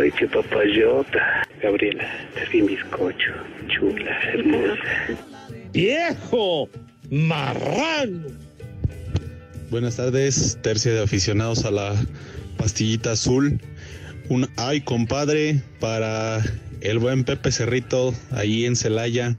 Ay, 0.00 0.10
qué 0.18 0.26
papayota. 0.26 1.42
Gabriela, 1.62 2.04
es 2.42 2.50
bien 2.50 2.66
bizcocho. 2.66 3.32
Chula, 3.68 4.18
hermosa. 4.32 4.82
¡Viejo! 5.72 6.68
¡Marrano! 7.10 8.49
Buenas 9.70 9.94
tardes, 9.94 10.58
tercia 10.62 10.92
de 10.92 11.00
aficionados 11.00 11.64
a 11.64 11.70
la 11.70 11.94
pastillita 12.56 13.12
azul. 13.12 13.60
Un 14.28 14.48
ay 14.56 14.80
compadre 14.80 15.62
para 15.78 16.42
el 16.80 16.98
buen 16.98 17.22
Pepe 17.22 17.52
Cerrito 17.52 18.12
ahí 18.32 18.64
en 18.66 18.74
Celaya. 18.74 19.36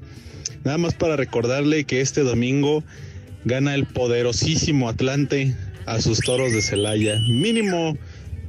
Nada 0.64 0.78
más 0.78 0.94
para 0.94 1.18
recordarle 1.18 1.84
que 1.84 2.00
este 2.00 2.22
domingo 2.22 2.82
gana 3.44 3.76
el 3.76 3.86
poderosísimo 3.86 4.88
Atlante 4.88 5.54
a 5.86 6.00
sus 6.00 6.20
toros 6.20 6.54
de 6.54 6.62
Celaya. 6.62 7.20
Mínimo 7.28 7.98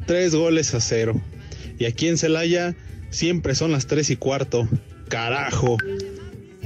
tres 0.06 0.36
goles 0.36 0.74
a 0.74 0.80
cero. 0.80 1.20
Y 1.80 1.86
aquí 1.86 2.06
en 2.06 2.16
Celaya 2.16 2.76
siempre 3.10 3.56
son 3.56 3.72
las 3.72 3.88
tres 3.88 4.08
y 4.10 4.14
cuarto. 4.14 4.68
Carajo. 5.08 5.78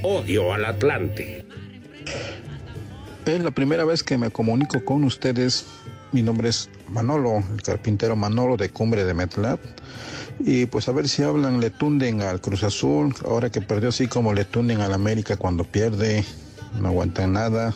Odio 0.02 0.52
al 0.52 0.66
Atlante. 0.66 1.45
Es 3.26 3.42
la 3.42 3.50
primera 3.50 3.84
vez 3.84 4.04
que 4.04 4.16
me 4.16 4.30
comunico 4.30 4.84
con 4.84 5.02
ustedes. 5.02 5.66
Mi 6.12 6.22
nombre 6.22 6.48
es 6.48 6.70
Manolo, 6.88 7.42
el 7.52 7.60
carpintero 7.60 8.14
Manolo 8.14 8.56
de 8.56 8.70
Cumbre 8.70 9.04
de 9.04 9.14
Metlat. 9.14 9.58
Y 10.38 10.66
pues 10.66 10.88
a 10.88 10.92
ver 10.92 11.08
si 11.08 11.24
hablan, 11.24 11.60
le 11.60 11.70
tunden 11.70 12.22
al 12.22 12.40
Cruz 12.40 12.62
Azul, 12.62 13.12
ahora 13.24 13.50
que 13.50 13.60
perdió 13.60 13.88
así 13.88 14.06
como 14.06 14.32
le 14.32 14.44
tunden 14.44 14.80
al 14.80 14.92
América 14.92 15.36
cuando 15.36 15.64
pierde, 15.64 16.24
no 16.80 16.86
aguantan 16.86 17.32
nada. 17.32 17.74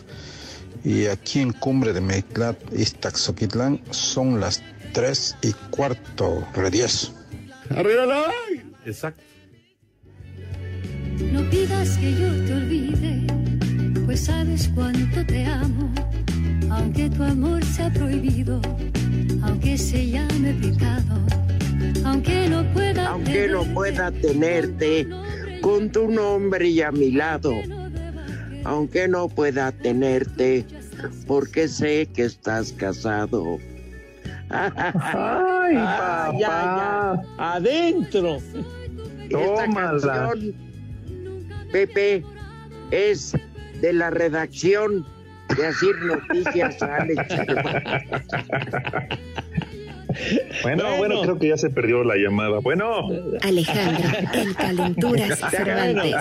Y 0.84 1.06
aquí 1.06 1.40
en 1.40 1.52
Cumbre 1.52 1.92
de 1.92 2.00
Metlat, 2.00 2.56
Iztaxoquitlán, 2.72 3.82
son 3.90 4.38
las 4.38 4.62
3 4.92 5.36
y 5.42 5.52
cuarto, 5.70 6.46
re 6.54 6.70
10. 6.70 7.12
¡Arriba 7.70 8.04
Exacto. 8.86 9.24
No 11.32 11.50
pidas 11.50 11.98
que 11.98 12.14
yo 12.14 12.44
te 12.44 12.54
olvide, 12.54 13.39
pues 14.11 14.25
sabes 14.25 14.68
cuánto 14.75 15.25
te 15.25 15.44
amo, 15.44 15.88
aunque 16.68 17.09
tu 17.11 17.23
amor 17.23 17.64
sea 17.64 17.92
prohibido, 17.92 18.61
aunque 19.40 19.79
se 19.79 20.11
llame 20.11 20.53
pecado, 20.55 21.14
aunque 22.05 22.49
no 22.49 22.64
pueda 22.73 23.07
Aunque 23.07 23.46
no 23.46 23.62
pueda 23.73 24.11
tenerte 24.11 25.07
con 25.61 25.92
tu 25.92 26.11
nombre 26.11 26.66
y 26.70 26.83
a 26.83 26.90
mi 26.90 27.12
lado, 27.12 27.55
aunque 28.64 29.07
no 29.07 29.29
pueda 29.29 29.70
tenerte 29.70 30.66
porque 31.29 31.68
sé 31.68 32.09
que 32.12 32.25
estás 32.25 32.73
casado. 32.73 33.59
Ay, 34.49 35.77
Ah, 35.79 36.33
ya, 36.37 36.49
papá. 36.49 37.23
Adentro. 37.55 38.38
Esta 39.29 39.66
Tómala. 39.66 40.01
canción, 40.01 40.55
Pepe, 41.70 42.25
es 42.90 43.37
de 43.80 43.92
la 43.92 44.10
redacción 44.10 45.04
de 45.56 45.66
Asir 45.66 45.96
Noticias 46.04 46.80
Alex. 46.82 47.22
Bueno, 50.62 50.96
bueno, 50.98 51.22
creo 51.22 51.38
que 51.38 51.48
ya 51.48 51.56
se 51.56 51.70
perdió 51.70 52.02
la 52.04 52.16
llamada. 52.16 52.58
Bueno. 52.58 53.08
Alejandra, 53.42 54.30
el 54.34 54.54
calenturas 54.56 55.38
Cervantes. 55.50 56.16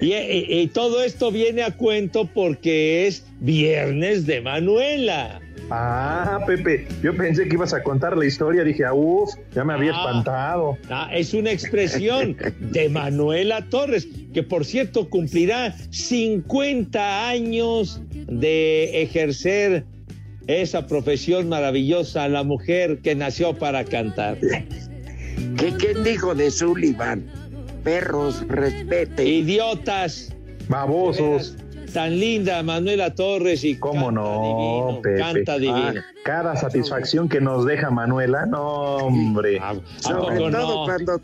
Y, 0.00 0.12
y- 0.12 0.60
y 0.60 0.66
todo 0.68 1.02
esto 1.02 1.30
viene 1.30 1.62
a 1.62 1.70
cuento 1.70 2.26
porque 2.26 3.06
es 3.06 3.24
viernes 3.40 4.26
de 4.26 4.40
Manuela. 4.40 5.40
Ah, 5.70 6.40
Pepe, 6.46 6.86
yo 7.02 7.14
pensé 7.16 7.46
que 7.48 7.54
ibas 7.54 7.74
a 7.74 7.82
contar 7.82 8.16
la 8.16 8.24
historia. 8.24 8.64
Dije, 8.64 8.84
ah, 8.84 8.94
uff, 8.94 9.30
ya 9.54 9.64
me 9.64 9.74
había 9.74 9.92
Ah. 9.94 9.98
espantado. 9.98 10.78
Ah, 10.90 11.10
es 11.12 11.34
una 11.34 11.50
expresión 11.50 12.36
de 12.60 12.88
Manuela 12.88 13.64
Torres, 13.68 14.08
que 14.32 14.42
por 14.42 14.64
cierto 14.64 15.08
cumplirá 15.10 15.74
50 15.90 17.28
años 17.28 18.00
de 18.14 19.02
ejercer 19.02 19.84
esa 20.46 20.86
profesión 20.86 21.48
maravillosa, 21.48 22.26
la 22.28 22.42
mujer 22.42 23.00
que 23.02 23.14
nació 23.14 23.54
para 23.58 23.84
cantar. 23.84 24.38
¿Qué, 25.58 25.72
¿Quién 25.78 26.02
dijo 26.04 26.34
de 26.34 26.50
Sullivan? 26.50 27.26
Perros, 27.84 28.42
respete. 28.48 29.24
Idiotas. 29.24 30.34
Babosos. 30.68 31.56
Tan 31.92 32.18
linda 32.18 32.62
Manuela 32.62 33.14
Torres 33.14 33.64
y 33.64 33.76
¿Cómo 33.76 34.10
no, 34.10 35.00
Pepe? 35.02 35.18
canta. 35.18 35.56
Ah, 35.70 35.94
cada 36.24 36.56
satisfacción 36.56 37.28
que 37.28 37.40
nos 37.40 37.64
deja 37.64 37.90
Manuela, 37.90 38.46
no, 38.46 38.62
hombre. 38.96 39.60
Sobre 39.96 40.36
poco 40.38 40.50
todo 40.50 40.50
no? 40.50 40.84
cuando, 40.84 41.20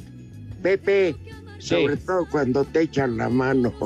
Pepe, 0.63 1.15
sobre 1.59 1.97
todo 1.99 2.27
cuando 2.31 2.65
te 2.65 2.81
echan 2.83 3.17
la 3.17 3.29
mano. 3.29 3.73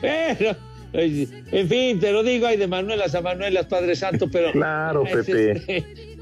Pero, 0.00 0.56
eh, 0.92 1.28
en 1.52 1.68
fin, 1.68 2.00
te 2.00 2.12
lo 2.12 2.22
digo, 2.22 2.46
hay 2.46 2.56
de 2.56 2.66
Manuelas 2.66 3.14
a 3.14 3.20
Manuelas, 3.20 3.66
Padre 3.66 3.96
Santo, 3.96 4.28
pero. 4.30 4.52
Claro, 4.52 5.04
es, 5.06 5.26
Pepe. 5.26 5.52
este, 5.52 6.16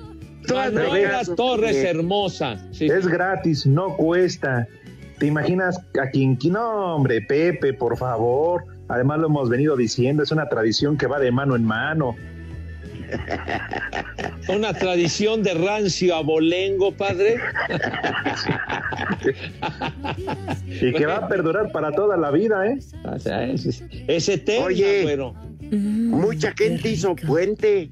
Manuela 0.53 1.23
Torres 1.37 1.77
hermosa. 1.77 2.59
Sí, 2.73 2.87
Es 2.87 3.07
gratis, 3.07 3.67
no 3.67 3.97
cuesta. 3.97 4.67
¿Te 5.23 5.29
imaginas 5.29 5.81
a 6.03 6.11
quien 6.11 6.37
No, 6.51 6.97
hombre, 6.97 7.21
Pepe, 7.21 7.73
por 7.75 7.97
favor. 7.97 8.65
Además 8.89 9.21
lo 9.21 9.29
hemos 9.29 9.49
venido 9.49 9.77
diciendo, 9.77 10.25
es 10.25 10.33
una 10.33 10.49
tradición 10.49 10.99
que 10.99 11.07
va 11.07 11.21
de 11.21 11.31
mano 11.31 11.55
en 11.55 11.63
mano. 11.63 12.17
Una 14.49 14.73
tradición 14.73 15.45
de 15.45 15.55
rancio 15.55 16.17
abolengo, 16.17 16.91
padre. 16.91 17.37
Y 20.67 20.93
que 20.93 21.07
va 21.07 21.19
a 21.19 21.29
perdurar 21.29 21.71
para 21.71 21.93
toda 21.93 22.17
la 22.17 22.33
vida, 22.33 22.67
¿eh? 22.67 22.81
O 23.05 23.19
sea, 23.21 23.45
es, 23.45 23.81
es 24.09 24.29
eterna, 24.29 24.67
Oye, 24.67 25.03
güero. 25.05 25.35
mucha 25.71 26.53
gente 26.59 26.89
hizo 26.89 27.15
puente. 27.15 27.91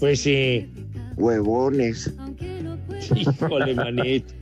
Pues 0.00 0.20
sí. 0.22 0.72
Huevones. 1.16 2.14
Híjole, 3.14 3.74
manito. 3.74 4.32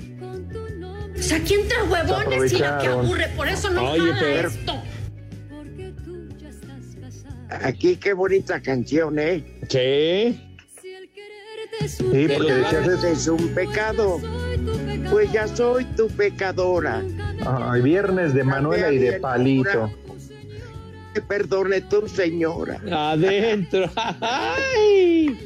O 1.21 1.23
sea, 1.23 1.39
¿quién 1.41 1.69
trae 1.69 1.83
huevones 1.83 2.53
y 2.53 2.59
la 2.59 2.79
que 2.79 2.87
aburre? 2.89 3.29
Por 3.37 3.47
eso 3.47 3.69
no 3.71 3.91
Oye, 3.93 4.01
jala 4.01 4.17
pero- 4.21 4.49
esto. 4.49 4.83
Aquí 7.63 7.97
qué 7.97 8.15
bonita 8.15 8.61
canción, 8.63 9.19
¿eh? 9.19 9.45
Sí. 9.69 10.41
Sí, 11.87 12.29
porque 12.37 12.55
decías 12.55 13.05
es 13.05 13.29
un 13.29 13.49
pecado. 13.49 14.19
Pues 15.11 15.31
ya 15.33 15.47
soy 15.47 15.85
tu 15.97 16.09
pecadora. 16.09 17.03
Ay, 17.45 17.83
viernes 17.83 18.33
de 18.33 18.45
Manuela 18.45 18.91
y 18.91 18.99
de 18.99 19.21
Palito. 19.21 19.93
Que 21.13 21.21
perdone 21.21 21.83
tu 21.83 22.09
señora. 22.09 22.81
Adentro. 22.91 23.91
¡Ay! 24.21 25.39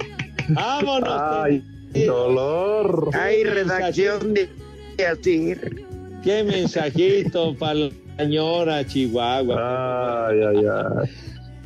¡Vámonos! 0.48 1.08
Ay, 1.08 1.64
dolor. 2.06 3.10
Hay 3.14 3.42
redacción 3.44 4.34
de. 4.34 4.63
Qué 6.22 6.42
mensajito 6.44 7.54
para 7.56 7.74
la 7.74 7.90
señora 8.18 8.86
Chihuahua. 8.86 10.28
Ay, 10.28 10.40
ay, 10.40 10.56
ay. 10.56 11.10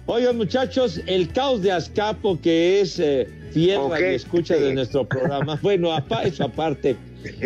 Oigan, 0.07 0.39
muchachos, 0.39 1.01
el 1.07 1.29
caos 1.33 1.61
de 1.61 1.71
Azcapo, 1.71 2.41
que 2.41 2.81
es 2.81 2.99
eh, 2.99 3.29
fiel 3.53 3.81
escucha 4.05 4.55
de 4.57 4.73
nuestro 4.73 5.07
programa. 5.07 5.59
Bueno, 5.63 5.91
eso 6.25 6.45
aparte. 6.45 6.97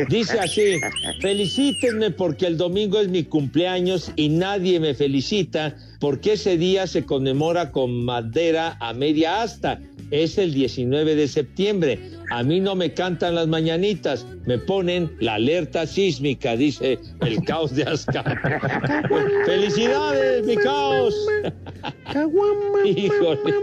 Dice 0.09 0.39
así, 0.39 0.79
felicítenme 1.21 2.11
porque 2.11 2.47
el 2.47 2.57
domingo 2.57 3.01
es 3.01 3.09
mi 3.09 3.25
cumpleaños 3.25 4.13
y 4.17 4.29
nadie 4.29 4.79
me 4.79 4.95
felicita 4.95 5.75
porque 5.99 6.35
ese 6.35 6.57
día 6.57 6.87
se 6.87 7.05
conmemora 7.05 7.73
con 7.73 8.05
madera 8.05 8.77
a 8.81 8.93
media 8.93 9.43
asta. 9.43 9.81
Es 10.13 10.39
el 10.39 10.53
19 10.55 11.17
de 11.17 11.27
septiembre. 11.27 11.99
A 12.31 12.43
mí 12.43 12.61
no 12.61 12.75
me 12.77 12.93
cantan 12.95 13.35
las 13.35 13.49
mañanitas, 13.49 14.25
me 14.47 14.59
ponen 14.59 15.11
la 15.21 15.35
alerta 15.35 15.87
sísmica, 15.87 16.55
dice 16.57 16.99
el 17.21 17.43
caos 17.45 17.75
de 17.75 17.83
Azcapo. 17.85 18.31
¡Felicidades, 19.47 20.47
mi 20.47 20.57
caos! 20.57 21.15
Híjole. 22.85 23.55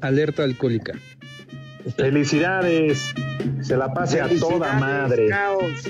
Alerta 0.00 0.44
alcohólica. 0.44 0.94
Felicidades. 1.96 3.14
Se 3.62 3.76
la 3.76 3.92
pase 3.92 4.20
a 4.20 4.28
toda 4.28 4.72
madre. 4.74 5.28
caos. 5.28 5.84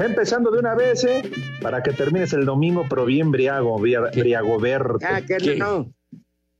Va 0.00 0.06
empezando 0.06 0.50
de 0.50 0.58
una 0.60 0.74
vez, 0.74 1.04
¿eh? 1.04 1.22
Para 1.60 1.82
que 1.82 1.92
termines 1.92 2.32
el 2.32 2.44
domingo, 2.46 2.86
pero 2.88 3.04
bien 3.04 3.30
briago, 3.30 3.78
bria- 3.78 4.10
briagoberto. 4.14 4.98
Ah, 5.02 5.20
que 5.20 5.56
no. 5.56 5.92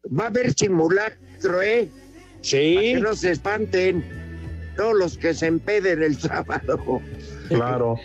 Va 0.07 0.25
a 0.25 0.27
haber 0.29 0.53
simulacro, 0.55 1.19
¿eh? 1.63 1.89
Sí. 2.43 2.75
Para 2.75 2.87
que 2.87 3.01
no 3.01 3.15
se 3.15 3.31
espanten 3.33 4.05
todos 4.77 4.95
los 4.95 5.19
que 5.19 5.35
se 5.35 5.47
empeden 5.47 6.03
el 6.03 6.17
sábado. 6.19 7.01
Claro. 7.49 7.97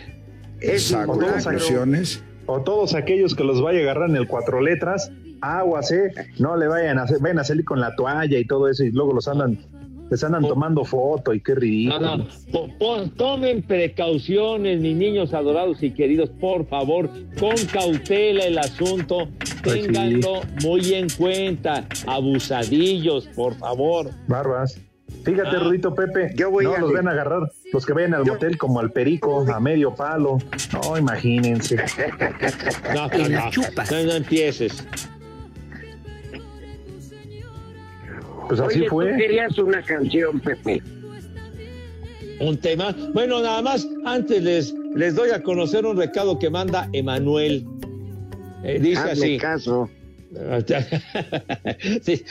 Es 0.60 0.92
o, 0.92 1.04
todos 1.04 1.46
aquellos, 1.46 2.22
o 2.46 2.60
todos 2.62 2.94
aquellos 2.94 3.34
que 3.34 3.44
los 3.44 3.60
vaya 3.60 3.80
a 3.80 3.82
agarrar 3.82 4.10
en 4.10 4.16
el 4.16 4.26
cuatro 4.26 4.60
letras, 4.60 5.10
aguas, 5.40 5.90
¿eh? 5.92 6.12
No 6.38 6.56
le 6.56 6.66
vayan 6.66 6.98
a, 6.98 7.02
hacer, 7.02 7.18
vayan 7.20 7.38
a 7.40 7.44
salir 7.44 7.64
con 7.64 7.80
la 7.80 7.94
toalla 7.94 8.38
y 8.38 8.46
todo 8.46 8.68
eso 8.68 8.84
y 8.84 8.90
luego 8.90 9.12
los 9.12 9.28
andan, 9.28 9.58
les 10.10 10.22
andan 10.24 10.42
tomando 10.46 10.84
foto 10.84 11.34
y 11.34 11.40
qué 11.40 11.54
No, 11.54 11.60
ridículo. 11.60 12.16
no, 12.18 12.26
po- 12.52 12.68
po- 12.78 13.02
tomen 13.16 13.62
precauciones, 13.62 14.80
mis 14.80 14.96
niños 14.96 15.34
adorados 15.34 15.82
y 15.82 15.90
queridos, 15.90 16.30
por 16.30 16.66
favor, 16.68 17.10
con 17.38 17.56
cautela 17.72 18.44
el 18.44 18.58
asunto, 18.58 19.28
Pues 19.64 19.74
sí. 19.76 19.82
ténganlo 19.82 20.42
muy 20.62 20.94
en 20.94 21.08
cuenta, 21.10 21.86
abusadillos, 22.06 23.26
por 23.34 23.54
favor. 23.54 24.10
Barbas. 24.28 24.80
Fíjate, 25.24 25.56
Ah. 25.56 25.60
Rudito 25.60 25.94
Pepe, 25.94 26.34
voy 26.50 26.64
no 26.64 26.74
a- 26.74 26.78
los 26.78 26.92
van 26.92 27.08
a 27.08 27.12
agarrar 27.12 27.48
los 27.72 27.86
que 27.86 27.92
vayan 27.92 28.14
al 28.14 28.24
motel 28.24 28.58
como 28.58 28.80
al 28.80 28.92
perico, 28.92 29.44
a 29.52 29.58
medio 29.60 29.94
palo. 29.94 30.38
No, 30.72 30.96
imagínense. 30.98 31.76
No, 32.94 33.08
no, 33.08 33.28
no, 33.28 33.50
no, 33.90 34.04
no 34.04 34.12
empieces. 34.12 34.86
Pues 38.48 38.60
así 38.60 38.80
Oye, 38.80 38.88
fue. 38.88 39.10
tú 39.12 39.16
querías 39.18 39.58
una 39.58 39.82
canción, 39.82 40.40
Pepe. 40.40 40.82
Un 42.40 42.56
tema. 42.58 42.94
Bueno, 43.14 43.40
nada 43.42 43.62
más, 43.62 43.88
antes 44.04 44.42
les, 44.42 44.74
les 44.94 45.14
doy 45.14 45.30
a 45.30 45.42
conocer 45.42 45.86
un 45.86 45.96
recado 45.96 46.38
que 46.38 46.50
manda 46.50 46.88
Emanuel. 46.92 47.66
Eh, 48.62 48.78
dice 48.80 49.00
Hazme 49.00 49.12
así. 49.12 49.38
caso. 49.38 49.90
Sí. 52.02 52.22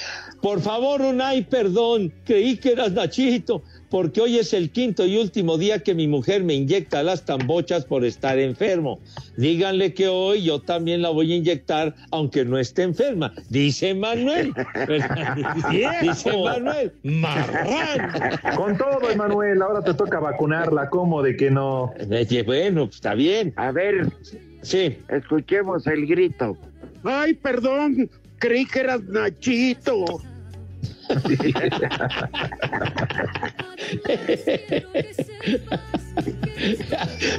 Por 0.41 0.61
favor, 0.61 1.01
Unai, 1.01 1.43
perdón, 1.49 2.13
creí 2.23 2.57
que 2.57 2.73
eras 2.73 2.91
Nachito, 2.91 3.63
porque 3.95 4.19
hoy 4.19 4.37
es 4.37 4.51
el 4.51 4.71
quinto 4.71 5.05
y 5.05 5.15
último 5.15 5.57
día 5.57 5.79
que 5.79 5.95
mi 5.95 6.05
mujer 6.05 6.43
me 6.43 6.53
inyecta 6.53 7.01
las 7.01 7.23
tambochas 7.23 7.85
por 7.85 8.03
estar 8.03 8.37
enfermo. 8.37 8.99
Díganle 9.37 9.93
que 9.93 10.09
hoy 10.09 10.43
yo 10.43 10.59
también 10.59 11.01
la 11.01 11.11
voy 11.11 11.31
a 11.31 11.37
inyectar, 11.37 11.95
aunque 12.11 12.43
no 12.43 12.57
esté 12.57 12.83
enferma, 12.83 13.33
dice 13.47 13.93
Manuel. 13.93 14.53
dice 16.01 16.29
Manuel, 16.43 16.91
marrán. 17.03 18.37
Con 18.57 18.77
todo, 18.77 19.09
Emanuel, 19.09 19.61
ahora 19.61 19.81
te 19.81 19.93
toca 19.93 20.19
vacunarla, 20.19 20.89
¿cómo 20.89 21.23
de 21.23 21.37
que 21.37 21.49
no? 21.49 21.93
Bueno, 22.45 22.87
pues, 22.87 22.95
está 22.95 23.13
bien. 23.13 23.53
A 23.55 23.71
ver, 23.71 24.11
Sí. 24.61 24.97
escuchemos 25.07 25.87
el 25.87 26.05
grito. 26.05 26.57
Ay, 27.05 27.33
perdón, 27.33 28.09
creí 28.39 28.65
que 28.65 28.81
eras 28.81 29.01
Nachito. 29.03 30.03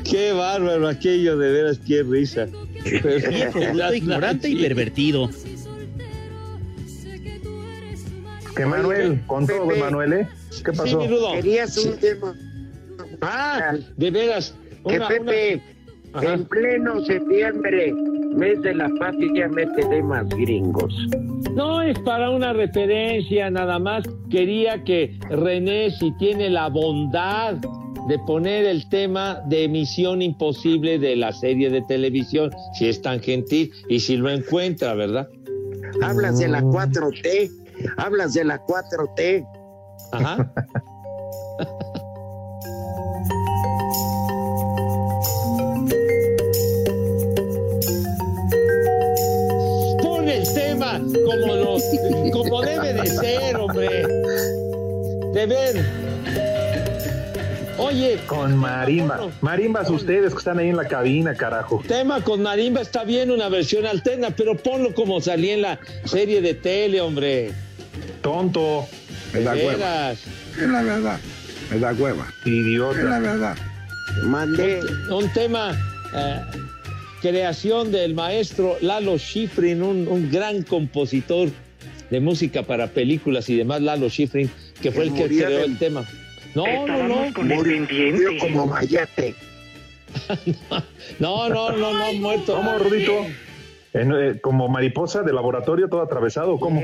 Qué 0.05 0.33
bárbaro 0.33 0.89
aquello, 0.89 1.37
de 1.37 1.53
veras, 1.53 1.79
qué 1.87 2.03
risa. 2.03 2.47
Pero- 3.03 3.31
Viejo, 3.31 3.95
ignorante 3.95 4.49
y 4.49 4.57
pervertido. 4.57 5.31
Que 8.55 8.65
Manuel, 8.65 9.21
con 9.27 9.47
todo, 9.47 9.69
Pepe. 9.69 9.81
Emanuel, 9.81 10.13
¿eh? 10.15 10.29
¿Qué 10.65 10.73
Sí, 10.73 10.79
pasó? 10.79 11.07
rudo. 11.07 11.33
Querías 11.35 11.77
un 11.77 11.97
tema. 11.99 12.35
Ah, 13.21 13.75
de 13.97 14.11
veras. 14.11 14.55
Que 14.89 14.97
Una, 14.97 15.09
En 16.23 16.45
pleno 16.47 17.05
septiembre, 17.05 17.93
mes 18.35 18.61
de 18.63 18.75
la 18.75 18.89
patria, 18.99 19.49
mete 19.49 19.85
temas 19.87 20.29
gringos. 20.31 20.95
No 21.55 21.83
es 21.83 21.99
para 22.01 22.31
una 22.31 22.53
referencia, 22.53 23.51
nada 23.51 23.79
más 23.79 24.05
quería 24.31 24.83
que 24.85 25.19
René, 25.31 25.91
si 25.91 26.17
tiene 26.19 26.49
la 26.49 26.69
bondad 26.69 27.57
de 28.09 28.19
poner 28.21 28.65
el 28.65 28.89
tema 28.89 29.43
de 29.47 29.69
Misión 29.69 30.23
Imposible 30.23 30.99
de 30.99 31.17
la 31.17 31.33
serie 31.33 31.71
de 31.71 31.83
televisión, 31.83 32.51
si 32.79 32.89
es 32.89 33.03
tan 33.03 33.21
gentil 33.21 33.73
y 33.89 34.01
si 34.01 34.17
lo 34.17 34.31
encuentra, 34.31 34.95
¿verdad? 34.95 35.29
Hablas 36.03 36.39
de 36.39 36.49
la 36.49 36.63
4T, 36.63 37.51
hablas 37.97 38.35
de 38.35 38.45
la 38.45 38.65
4T. 38.65 39.47
Ajá. 40.13 40.53
como, 51.25 51.55
lo, 51.55 51.77
como 52.33 52.63
debe 52.63 52.93
de 52.93 53.07
ser, 53.07 53.57
hombre. 53.57 54.07
De 55.33 55.47
ver. 55.47 55.85
Oye. 57.79 58.19
Con 58.27 58.57
marimba. 58.57 59.29
Marimbas 59.41 59.91
ustedes 59.91 60.33
que 60.33 60.39
están 60.39 60.59
ahí 60.59 60.69
en 60.69 60.77
la 60.77 60.89
cabina, 60.89 61.35
carajo. 61.35 61.83
Tema 61.87 62.23
con 62.23 62.43
marimba 62.43 62.81
está 62.81 63.05
bien, 63.05 63.31
una 63.31 63.49
versión 63.49 63.87
alterna, 63.87 64.31
pero 64.31 64.57
ponlo 64.57 64.95
como 64.95 65.21
salía 65.21 65.55
en 65.55 65.63
la 65.63 65.79
serie 66.05 66.41
de 66.41 66.55
tele, 66.55 67.01
hombre. 67.01 67.53
Tonto. 68.23 68.87
De 69.33 69.43
da 69.43 69.53
hueva. 69.55 70.13
Es 70.13 70.69
la 70.69 70.83
verdad. 70.83 71.21
Me 71.71 71.79
da 71.79 71.93
hueva. 71.93 72.27
Idiota. 72.45 72.99
Es 72.99 73.05
la 73.05 73.19
verdad. 73.19 73.57
Mandé. 74.25 74.81
Un 75.11 75.31
tema, 75.33 75.73
eh, 76.15 76.41
creación 77.31 77.91
del 77.91 78.15
maestro 78.15 78.77
Lalo 78.81 79.19
Schifrin, 79.19 79.83
un, 79.83 80.07
un 80.09 80.31
gran 80.31 80.63
compositor 80.63 81.49
de 82.11 82.21
música 82.21 82.63
para 82.63 82.87
películas 82.89 83.49
y 83.49 83.57
demás, 83.57 83.83
Lalo 83.83 84.09
Schifrin, 84.09 84.49
que 84.81 84.93
fue 84.93 85.05
el 85.05 85.15
que 85.15 85.27
creó 85.27 85.59
de- 85.59 85.65
el 85.65 85.79
tema. 85.79 86.05
No, 86.55 86.87
no, 86.87 87.09
no. 87.09 87.43
Murió 87.43 87.87
como 88.41 88.67
mayate. 88.67 89.35
No, 91.19 91.49
no, 91.49 91.73
no, 91.73 91.93
no, 91.93 92.13
muerto. 92.15 92.55
¿Cómo, 92.57 92.79
Rudito? 92.79 93.13
En, 93.93 94.13
eh, 94.13 94.41
como 94.41 94.69
mariposa 94.69 95.23
de 95.23 95.33
laboratorio 95.33 95.89
todo 95.89 96.01
atravesado, 96.03 96.55
¿o 96.55 96.61
¿cómo? 96.61 96.83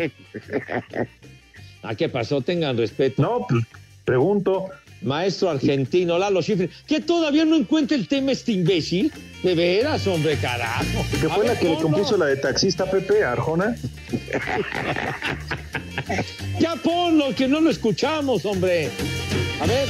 ¿A 1.83 1.95
qué 1.97 2.09
pasó? 2.09 2.41
Tengan 2.43 2.77
respeto. 2.77 3.23
No, 3.23 3.47
pues 3.49 3.65
pregunto. 4.05 4.69
Maestro 5.03 5.51
argentino, 5.51 6.19
Lalo 6.19 6.41
Schifrin, 6.43 6.71
que 6.87 7.01
todavía 7.01 7.45
no 7.45 7.57
encuentra 7.57 7.97
el 7.97 8.07
tema 8.09 8.33
este 8.33 8.53
imbécil. 8.53 9.13
De 9.43 9.55
veras, 9.57 10.07
hombre, 10.07 10.37
carajo. 10.37 11.05
Que 11.21 11.29
fue 11.29 11.45
la 11.47 11.59
que 11.59 11.69
le 11.71 11.75
compuso 11.77 12.17
la 12.17 12.27
de 12.27 12.37
taxista 12.37 12.89
Pepe 12.89 13.25
Arjona. 13.25 13.75
Ya 16.61 16.77
ponlo, 16.77 17.35
que 17.35 17.49
no 17.49 17.61
lo 17.61 17.71
escuchamos, 17.71 18.45
hombre. 18.47 18.89
A 19.61 19.67
ver. 19.67 19.89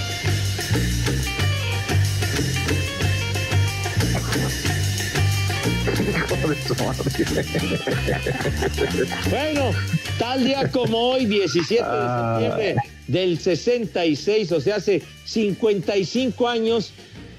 Bueno, 9.31 9.71
tal 10.19 10.45
día 10.45 10.71
como 10.71 10.99
hoy, 10.99 11.27
17 11.27 11.83
de 11.83 11.89
Ah. 11.91 12.39
septiembre 12.41 12.77
del 13.13 13.39
66, 13.39 14.51
o 14.53 14.61
sea, 14.61 14.77
hace 14.77 15.03
55 15.27 16.49
años, 16.49 16.93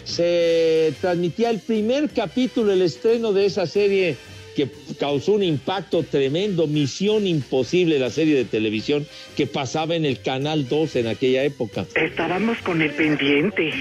se 0.03 0.93
transmitía 1.01 1.49
el 1.49 1.59
primer 1.59 2.09
capítulo, 2.09 2.71
el 2.71 2.81
estreno 2.83 3.33
de 3.33 3.45
esa 3.45 3.65
serie 3.65 4.15
que 4.55 4.69
causó 4.99 5.33
un 5.33 5.41
impacto 5.41 6.03
tremendo, 6.03 6.67
Misión 6.67 7.25
Imposible, 7.25 7.97
la 7.97 8.11
serie 8.11 8.35
de 8.35 8.45
televisión 8.45 9.07
que 9.35 9.47
pasaba 9.47 9.95
en 9.95 10.05
el 10.05 10.21
Canal 10.21 10.67
2 10.67 10.97
en 10.97 11.07
aquella 11.07 11.43
época. 11.43 11.87
Estábamos 11.95 12.59
con 12.59 12.81
el 12.83 12.91
pendiente. 12.91 13.71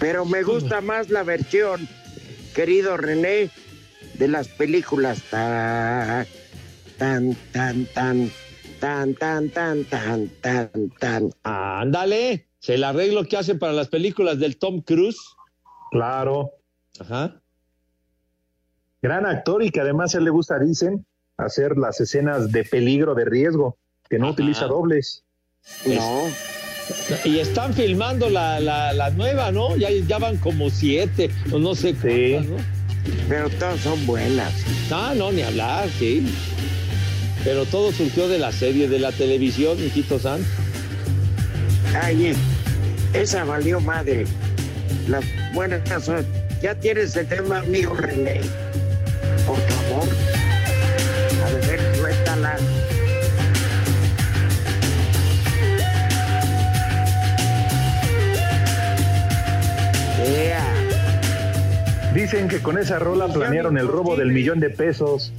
Pero 0.00 0.24
me 0.24 0.42
gusta 0.42 0.80
más 0.80 1.10
la 1.10 1.22
versión, 1.22 1.88
querido 2.54 2.96
René, 2.96 3.50
de 4.14 4.28
las 4.28 4.48
películas. 4.48 5.22
Tan, 5.30 6.26
tan, 6.98 7.36
tan, 7.52 7.84
tan, 7.86 8.30
tan, 8.86 9.14
tan, 9.16 9.50
tan, 9.50 9.84
tan, 9.84 10.28
tan, 10.40 10.90
tan. 11.00 11.30
Ándale, 11.42 12.46
se 12.60 12.74
el 12.74 12.84
arreglo 12.84 13.24
que 13.24 13.36
hacen 13.36 13.58
para 13.58 13.72
las 13.72 13.88
películas 13.88 14.38
del 14.38 14.58
Tom 14.58 14.80
Cruise. 14.80 15.18
Claro. 15.90 16.52
Ajá. 17.00 17.42
Gran 19.02 19.26
actor 19.26 19.64
y 19.64 19.70
que 19.70 19.80
además 19.80 20.14
a 20.14 20.18
él 20.18 20.24
le 20.24 20.30
gusta, 20.30 20.60
dicen, 20.60 21.04
hacer 21.36 21.76
las 21.76 22.00
escenas 22.00 22.52
de 22.52 22.62
peligro, 22.62 23.16
de 23.16 23.24
riesgo, 23.24 23.76
que 24.08 24.20
no 24.20 24.26
Ajá. 24.26 24.34
utiliza 24.34 24.66
dobles. 24.66 25.24
No. 25.84 26.22
Y 27.24 27.40
están 27.40 27.74
filmando 27.74 28.30
la, 28.30 28.60
la, 28.60 28.92
la 28.92 29.10
nueva, 29.10 29.50
¿no? 29.50 29.74
Ya, 29.76 29.90
ya 29.90 30.18
van 30.18 30.36
como 30.36 30.70
siete, 30.70 31.28
o 31.50 31.58
no 31.58 31.74
sé 31.74 31.92
cuántas, 31.92 32.46
¿no? 32.46 32.56
Pero 33.28 33.50
todas 33.50 33.80
son 33.80 34.06
buenas. 34.06 34.52
Ah, 34.92 35.12
no, 35.16 35.32
ni 35.32 35.42
hablar, 35.42 35.88
sí. 35.98 36.24
Pero 37.46 37.64
todo 37.64 37.92
surgió 37.92 38.26
de 38.26 38.40
la 38.40 38.50
serie, 38.50 38.88
de 38.88 38.98
la 38.98 39.12
televisión, 39.12 39.80
mijito 39.80 40.18
San. 40.18 40.40
Ay, 42.02 42.26
eh, 42.26 42.34
esa 43.12 43.44
valió 43.44 43.78
madre. 43.80 44.24
Las 45.06 45.24
buenas 45.54 45.80
son. 46.02 46.26
Ya 46.60 46.74
tienes 46.74 47.14
el 47.14 47.28
tema, 47.28 47.60
amigo 47.60 47.94
René. 47.94 48.40
Por 49.46 49.60
favor. 49.60 50.08
A 51.44 51.66
ver, 51.68 51.80
suéltala. 51.94 52.56
Ea. 60.26 60.64
Dicen 62.12 62.48
que 62.48 62.60
con 62.60 62.76
esa 62.76 62.98
rola 62.98 63.28
planearon 63.28 63.78
el 63.78 63.86
robo 63.86 64.16
del 64.16 64.32
millón 64.32 64.58
de 64.58 64.70
pesos. 64.70 65.32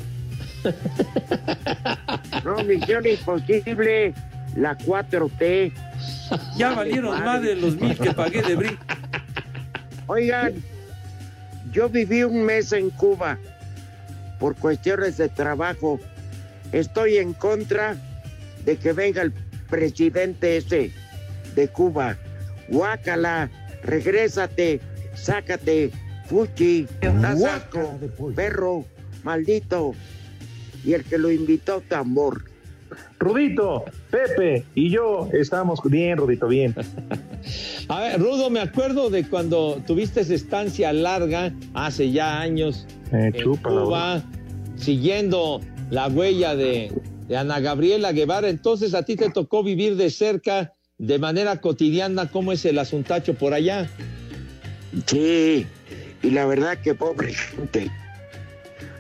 No, 2.43 2.63
misión 2.63 3.05
imposible. 3.05 4.13
La 4.55 4.77
4T. 4.77 5.71
Ya 6.57 6.73
valieron 6.73 7.23
más 7.23 7.41
de 7.41 7.55
los 7.55 7.75
mil 7.75 7.97
que 7.97 8.11
pagué 8.13 8.41
de 8.41 8.55
bri. 8.55 8.77
Oigan, 10.07 10.53
yo 11.71 11.89
viví 11.89 12.23
un 12.23 12.43
mes 12.43 12.71
en 12.71 12.89
Cuba 12.89 13.37
por 14.39 14.55
cuestiones 14.55 15.17
de 15.17 15.29
trabajo. 15.29 15.99
Estoy 16.71 17.17
en 17.17 17.33
contra 17.33 17.95
de 18.65 18.77
que 18.77 18.93
venga 18.93 19.21
el 19.21 19.33
presidente 19.69 20.57
ese 20.57 20.91
de 21.55 21.67
Cuba. 21.67 22.17
Guácala, 22.69 23.49
regrésate, 23.83 24.81
sácate, 25.13 25.91
fuchi, 26.27 26.87
asco, 27.23 27.99
perro, 28.35 28.85
maldito. 29.23 29.93
Y 30.83 30.93
el 30.93 31.03
que 31.03 31.17
lo 31.17 31.31
invitó, 31.31 31.81
tambor. 31.81 32.43
Rudito, 33.19 33.83
Pepe 34.09 34.63
y 34.75 34.89
yo 34.89 35.27
estamos 35.33 35.79
bien, 35.83 36.17
Rudito, 36.17 36.47
bien. 36.47 36.73
A 37.89 38.01
ver, 38.01 38.19
Rudo, 38.19 38.49
me 38.49 38.59
acuerdo 38.59 39.09
de 39.09 39.27
cuando 39.27 39.81
tuviste 39.85 40.21
esa 40.21 40.33
estancia 40.33 40.93
larga, 40.93 41.51
hace 41.73 42.11
ya 42.11 42.39
años, 42.39 42.85
Eh, 43.11 43.31
en 43.33 43.55
Cuba, 43.57 44.23
siguiendo 44.75 45.61
la 45.89 46.07
huella 46.07 46.55
de, 46.55 46.91
de 47.27 47.37
Ana 47.37 47.59
Gabriela 47.59 48.11
Guevara. 48.11 48.49
Entonces 48.49 48.93
a 48.93 49.03
ti 49.03 49.15
te 49.15 49.29
tocó 49.29 49.63
vivir 49.63 49.95
de 49.95 50.09
cerca, 50.09 50.73
de 50.97 51.19
manera 51.19 51.59
cotidiana, 51.61 52.29
cómo 52.29 52.51
es 52.51 52.65
el 52.65 52.79
asuntacho 52.79 53.33
por 53.33 53.53
allá. 53.53 53.89
Sí, 55.05 55.65
y 56.23 56.29
la 56.31 56.45
verdad 56.45 56.77
que 56.79 56.95
pobre 56.95 57.33
gente, 57.33 57.91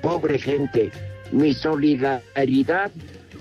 pobre 0.01 0.37
gente, 0.37 0.91
mi 1.31 1.53
solidaridad 1.53 2.91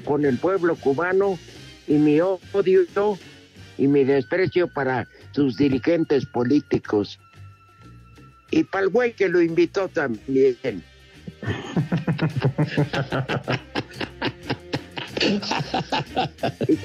con 0.05 0.25
el 0.25 0.39
pueblo 0.39 0.77
cubano 0.77 1.39
y 1.87 1.95
mi 1.95 2.21
odio 2.21 3.19
y 3.79 3.87
mi 3.89 4.05
desprecio 4.05 4.69
para 4.69 5.09
sus 5.33 5.57
dirigentes 5.57 6.27
políticos. 6.27 7.19
Y 8.51 8.65
para 8.65 8.85
el 8.85 8.91
güey 8.91 9.13
que 9.13 9.29
lo 9.29 9.43
invitó 9.43 9.89
también. 9.89 10.57
Y 16.69 16.77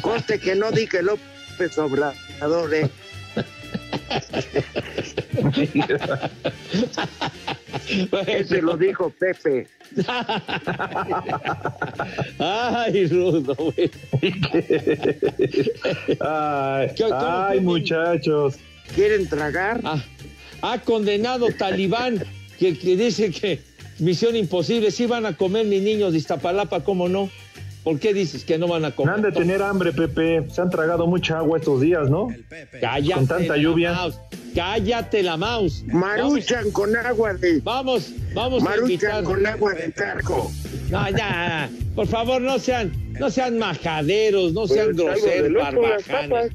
Conste 0.00 0.38
que 0.38 0.54
no 0.54 0.70
dije 0.72 1.02
López 1.02 1.78
Obrador, 1.78 2.74
¿eh? 2.74 2.90
Ese 8.26 8.62
lo 8.62 8.76
dijo 8.76 9.10
Pepe. 9.10 9.66
Ay, 12.38 13.06
Rudo, 13.06 13.54
güey. 13.54 13.90
Ay, 16.20 16.88
¿Qué- 16.96 17.02
cómo 17.04 17.16
ay, 17.20 17.60
muchachos. 17.60 18.56
¿Quieren 18.94 19.28
tragar? 19.28 19.80
Ah, 19.84 20.02
ha 20.62 20.78
condenado 20.80 21.48
talibán 21.56 22.22
que, 22.58 22.76
que 22.78 22.96
dice 22.96 23.30
que 23.30 23.60
Misión 23.98 24.36
Imposible, 24.36 24.90
sí 24.90 25.06
van 25.06 25.26
a 25.26 25.36
comer 25.36 25.66
mis 25.66 25.82
niños 25.82 26.12
de 26.12 26.18
Iztapalapa, 26.18 26.84
¿cómo 26.84 27.08
no? 27.08 27.30
¿Por 27.86 28.00
qué 28.00 28.12
dices 28.12 28.44
que 28.44 28.58
no 28.58 28.66
van 28.66 28.84
a 28.84 28.90
comer? 28.90 29.14
Han 29.14 29.22
de 29.22 29.30
tener 29.30 29.62
hambre, 29.62 29.92
Pepe. 29.92 30.44
Se 30.50 30.60
han 30.60 30.70
tragado 30.70 31.06
mucha 31.06 31.38
agua 31.38 31.58
estos 31.58 31.80
días, 31.80 32.10
¿no? 32.10 32.26
Cállate. 32.80 33.14
Con 33.14 33.26
tanta 33.28 33.56
la 33.56 33.62
lluvia. 33.62 33.92
mouse. 33.92 34.18
Cállate 34.56 35.22
la 35.22 35.36
mouse. 35.36 35.84
Maruchan 35.86 36.72
con 36.72 36.96
agua 36.96 37.34
de. 37.34 37.60
Vamos, 37.60 38.10
vamos 38.34 38.66
a 38.66 38.76
invitar. 38.76 39.22
Maruchan 39.22 39.24
con 39.24 39.46
agua 39.46 39.74
de 39.74 39.92
cargo. 39.92 40.50
No, 40.90 41.10
ya, 41.10 41.70
por 41.94 42.08
favor, 42.08 42.42
no 42.42 42.58
sean, 42.58 42.90
no 43.20 43.30
sean 43.30 43.56
majaderos, 43.56 44.52
no 44.52 44.66
sean 44.66 44.86
Pues, 44.86 45.22
groseros, 45.22 45.52
barbajanes. 45.62 46.52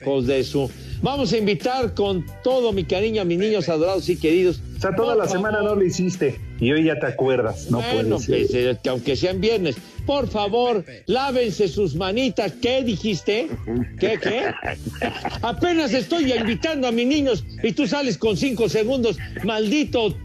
Hijos 0.00 0.26
de 0.28 0.44
su. 0.44 0.70
Vamos 1.02 1.32
a 1.32 1.38
invitar 1.38 1.94
con 1.94 2.24
todo 2.44 2.72
mi 2.72 2.84
cariño 2.84 3.22
a 3.22 3.24
mis 3.24 3.40
niños 3.40 3.68
adorados 3.68 4.08
y 4.08 4.16
queridos. 4.16 4.62
O 4.80 4.82
sea, 4.82 4.94
toda 4.94 5.14
Por 5.14 5.24
la 5.24 5.28
semana 5.28 5.60
no 5.60 5.74
lo 5.74 5.84
hiciste. 5.84 6.40
Y 6.58 6.72
hoy 6.72 6.84
ya 6.84 6.98
te 6.98 7.04
acuerdas. 7.04 7.70
No 7.70 7.82
bueno, 7.82 8.16
puede 8.16 8.46
ser. 8.46 8.46
pues, 8.46 8.54
eh, 8.54 8.78
que 8.82 8.88
aunque 8.88 9.14
sean 9.14 9.38
viernes, 9.38 9.76
por 10.06 10.26
favor, 10.26 10.86
lávense 11.04 11.68
sus 11.68 11.94
manitas. 11.94 12.54
¿Qué 12.62 12.82
dijiste? 12.82 13.50
¿Qué, 13.98 14.18
qué? 14.18 14.54
Apenas 15.42 15.92
estoy 15.92 16.32
invitando 16.32 16.88
a 16.88 16.92
mis 16.92 17.06
niños 17.06 17.44
y 17.62 17.72
tú 17.72 17.86
sales 17.86 18.16
con 18.16 18.38
cinco 18.38 18.70
segundos. 18.70 19.18
Maldito 19.44 20.16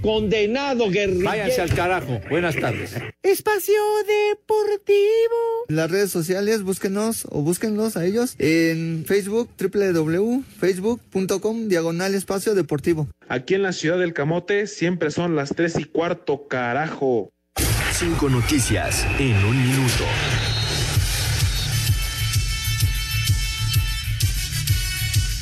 condenado 0.00 0.90
guerrillero. 0.90 1.28
Váyanse 1.28 1.60
al 1.60 1.74
carajo. 1.74 2.20
Buenas 2.30 2.56
tardes. 2.56 2.94
Espacio 3.22 3.74
Deportivo. 4.06 5.64
Las 5.68 5.90
redes 5.90 6.10
sociales, 6.10 6.62
búsquenos 6.62 7.26
o 7.30 7.42
búsquenlos 7.42 7.96
a 7.96 8.04
ellos 8.04 8.34
en 8.38 9.04
Facebook, 9.06 9.50
www.facebook.com, 9.58 11.68
diagonal 11.68 12.14
espacio 12.14 12.54
deportivo. 12.54 13.08
Aquí 13.28 13.54
en 13.54 13.62
la 13.62 13.72
ciudad 13.72 13.98
del 13.98 14.14
Camote 14.14 14.66
siempre 14.66 15.10
son 15.10 15.36
las 15.36 15.54
tres 15.54 15.78
y 15.78 15.84
cuarto, 15.84 16.48
carajo. 16.48 17.30
Cinco 17.92 18.28
noticias 18.28 19.04
en 19.18 19.34
un 19.44 19.60
minuto. 19.60 20.04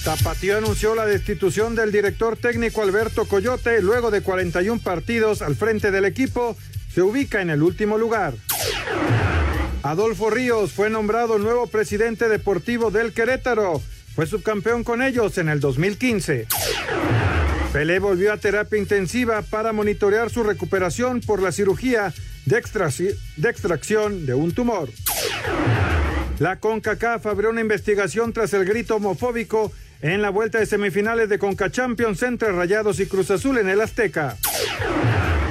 Tapatío 0.07 0.59
anunció 0.59 0.95
la 0.95 1.05
destitución 1.05 1.75
del 1.75 1.91
director 1.91 2.37
técnico 2.37 2.81
Alberto 2.81 3.25
Coyote 3.25 3.83
luego 3.83 4.13
de 4.13 4.21
41 4.21 4.81
partidos 4.81 5.43
al 5.43 5.57
frente 5.57 5.91
del 5.91 6.05
equipo. 6.05 6.57
Se 6.95 7.03
ubica 7.03 7.43
en 7.43 7.51
el 7.51 7.61
último 7.61 7.99
lugar. 7.99 8.35
Adolfo 9.83 10.31
Ríos 10.31 10.71
fue 10.71 10.91
nombrado 10.91 11.39
nuevo 11.39 11.67
presidente 11.67 12.29
deportivo 12.29 12.93
del 12.93 13.13
Querétaro. 13.13 13.83
Fue 14.15 14.29
subcampeón 14.29 14.85
con 14.85 15.03
ellos 15.03 15.39
en 15.39 15.49
el 15.49 15.59
2015. 15.59 16.47
Pelé 17.73 17.99
volvió 17.99 18.33
a 18.33 18.37
terapia 18.37 18.79
intensiva 18.79 19.43
para 19.43 19.73
monitorear 19.73 20.31
su 20.31 20.45
recuperación 20.45 21.21
por 21.21 21.43
la 21.43 21.51
cirugía 21.51 22.15
de, 22.45 22.63
de 23.39 23.51
extracción 23.51 24.25
de 24.25 24.35
un 24.35 24.53
tumor. 24.53 24.89
La 26.39 26.61
CONCACAF 26.61 27.27
abrió 27.27 27.51
una 27.51 27.61
investigación 27.61 28.33
tras 28.33 28.53
el 28.53 28.67
grito 28.67 28.97
homofóbico 28.97 29.73
en 30.03 30.23
la 30.23 30.31
vuelta 30.31 30.59
de 30.59 30.67
semifinales 30.67 31.29
de 31.29 31.39
CONCA 31.39 31.71
Champions 31.71 32.23
entre 32.23 32.53
Rayados 32.53 33.01
y 33.01 33.07
Cruz 33.07 33.31
Azul 33.31 33.59
en 33.59 33.69
el 33.69 33.81
Azteca. 33.81 34.37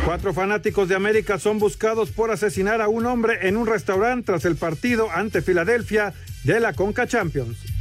Cuatro 0.05 0.33
fanáticos 0.33 0.87
de 0.87 0.95
América 0.95 1.39
son 1.39 1.57
buscados 1.57 2.11
por 2.11 2.29
asesinar 2.31 2.81
a 2.81 2.87
un 2.87 3.05
hombre 3.05 3.47
en 3.47 3.57
un 3.57 3.65
restaurante 3.65 4.27
tras 4.27 4.45
el 4.45 4.55
partido 4.55 5.09
ante 5.11 5.41
Filadelfia 5.41 6.13
de 6.43 6.59
la 6.59 6.73
CONCA 6.73 7.07
Champions. 7.07 7.74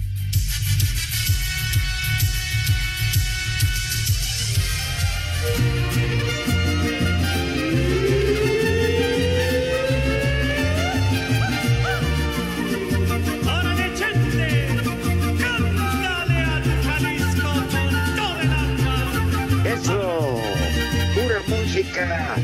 Música 21.94 22.36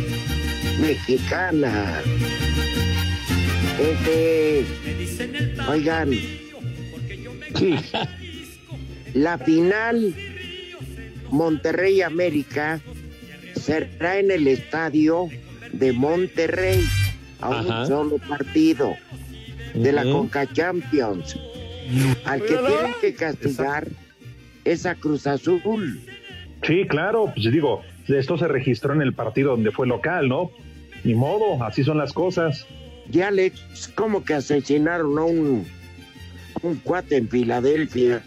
mexicana. 0.80 2.02
Este, 3.80 4.64
oigan, 5.68 6.10
sí, 7.54 7.74
la 9.14 9.38
final 9.38 10.14
Monterrey 11.30 12.02
América 12.02 12.80
será 13.56 14.18
en 14.18 14.30
el 14.30 14.46
estadio 14.46 15.28
de 15.72 15.92
Monterrey 15.92 16.84
a 17.40 17.60
Ajá. 17.60 17.80
un 17.80 17.86
solo 17.86 18.18
partido 18.18 18.94
de 19.74 19.92
la. 19.92 20.04
Conca 20.04 20.46
Champions. 20.52 21.36
Al 22.24 22.40
que 22.42 22.54
tienen 22.54 22.94
que 23.00 23.14
castigar 23.14 23.88
es 24.64 24.86
a 24.86 24.94
Cruz 24.94 25.26
Azul. 25.26 26.00
Sí, 26.62 26.86
claro, 26.86 27.32
pues 27.34 27.50
digo, 27.50 27.82
esto 28.18 28.38
se 28.38 28.48
registró 28.48 28.92
en 28.92 29.02
el 29.02 29.14
partido 29.14 29.52
donde 29.52 29.70
fue 29.70 29.86
local, 29.86 30.28
¿no? 30.28 30.50
Ni 31.04 31.14
modo, 31.14 31.62
así 31.64 31.84
son 31.84 31.98
las 31.98 32.12
cosas. 32.12 32.66
Ya 33.08 33.30
le 33.30 33.52
como 33.94 34.24
que 34.24 34.34
asesinaron 34.34 35.18
a 35.18 35.24
un, 35.24 35.66
un 36.62 36.76
cuate 36.76 37.16
en 37.16 37.28
Filadelfia. 37.28 38.22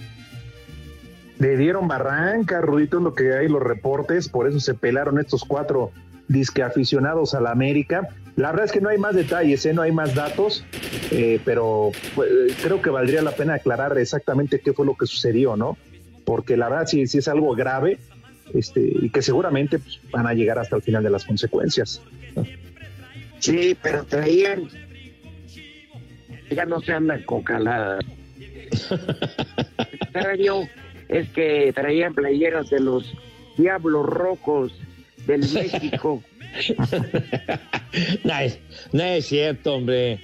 Le 1.39 1.57
dieron 1.57 1.87
barranca, 1.87 2.61
Rudito, 2.61 2.97
es 2.97 3.03
lo 3.03 3.13
que 3.13 3.33
hay 3.33 3.47
los 3.47 3.61
reportes, 3.61 4.29
por 4.29 4.47
eso 4.47 4.59
se 4.59 4.73
pelaron 4.73 5.19
estos 5.19 5.43
cuatro 5.43 5.91
disque 6.27 6.63
aficionados 6.63 7.33
a 7.33 7.41
la 7.41 7.51
América. 7.51 8.07
La 8.35 8.51
verdad 8.51 8.65
es 8.65 8.71
que 8.71 8.81
no 8.81 8.89
hay 8.89 8.97
más 8.97 9.15
detalles, 9.15 9.65
¿eh? 9.65 9.73
no 9.73 9.81
hay 9.81 9.91
más 9.91 10.15
datos, 10.15 10.65
eh, 11.11 11.39
pero 11.45 11.91
pues, 12.15 12.29
creo 12.63 12.81
que 12.81 12.89
valdría 12.89 13.21
la 13.21 13.31
pena 13.31 13.55
aclarar 13.55 13.97
exactamente 13.97 14.59
qué 14.59 14.73
fue 14.73 14.85
lo 14.85 14.95
que 14.95 15.05
sucedió, 15.05 15.55
¿no? 15.55 15.77
Porque 16.25 16.57
la 16.57 16.69
verdad 16.69 16.87
sí 16.87 17.01
es 17.01 17.27
algo 17.27 17.53
grave 17.55 17.99
este, 18.53 18.81
y 19.01 19.09
que 19.09 19.21
seguramente 19.21 19.79
pues, 19.79 19.99
van 20.11 20.27
a 20.27 20.33
llegar 20.33 20.59
hasta 20.59 20.75
el 20.75 20.81
final 20.81 21.03
de 21.03 21.09
las 21.09 21.25
consecuencias. 21.25 22.01
Sí, 23.39 23.75
pero 23.81 24.03
traían. 24.05 24.67
Ya 26.51 26.65
no 26.65 26.79
se 26.81 26.91
andan 26.93 27.23
con 27.23 27.43
calada. 27.43 27.99
Extraño 29.91 30.61
es 31.09 31.29
que 31.29 31.71
traían 31.73 32.13
playeras 32.13 32.69
de 32.69 32.79
los 32.79 33.11
Diablos 33.57 34.05
Rojos 34.05 34.73
del 35.25 35.41
México. 35.53 36.23
no, 38.23 38.39
es, 38.39 38.59
no 38.91 39.03
es 39.03 39.25
cierto, 39.25 39.75
hombre. 39.75 40.19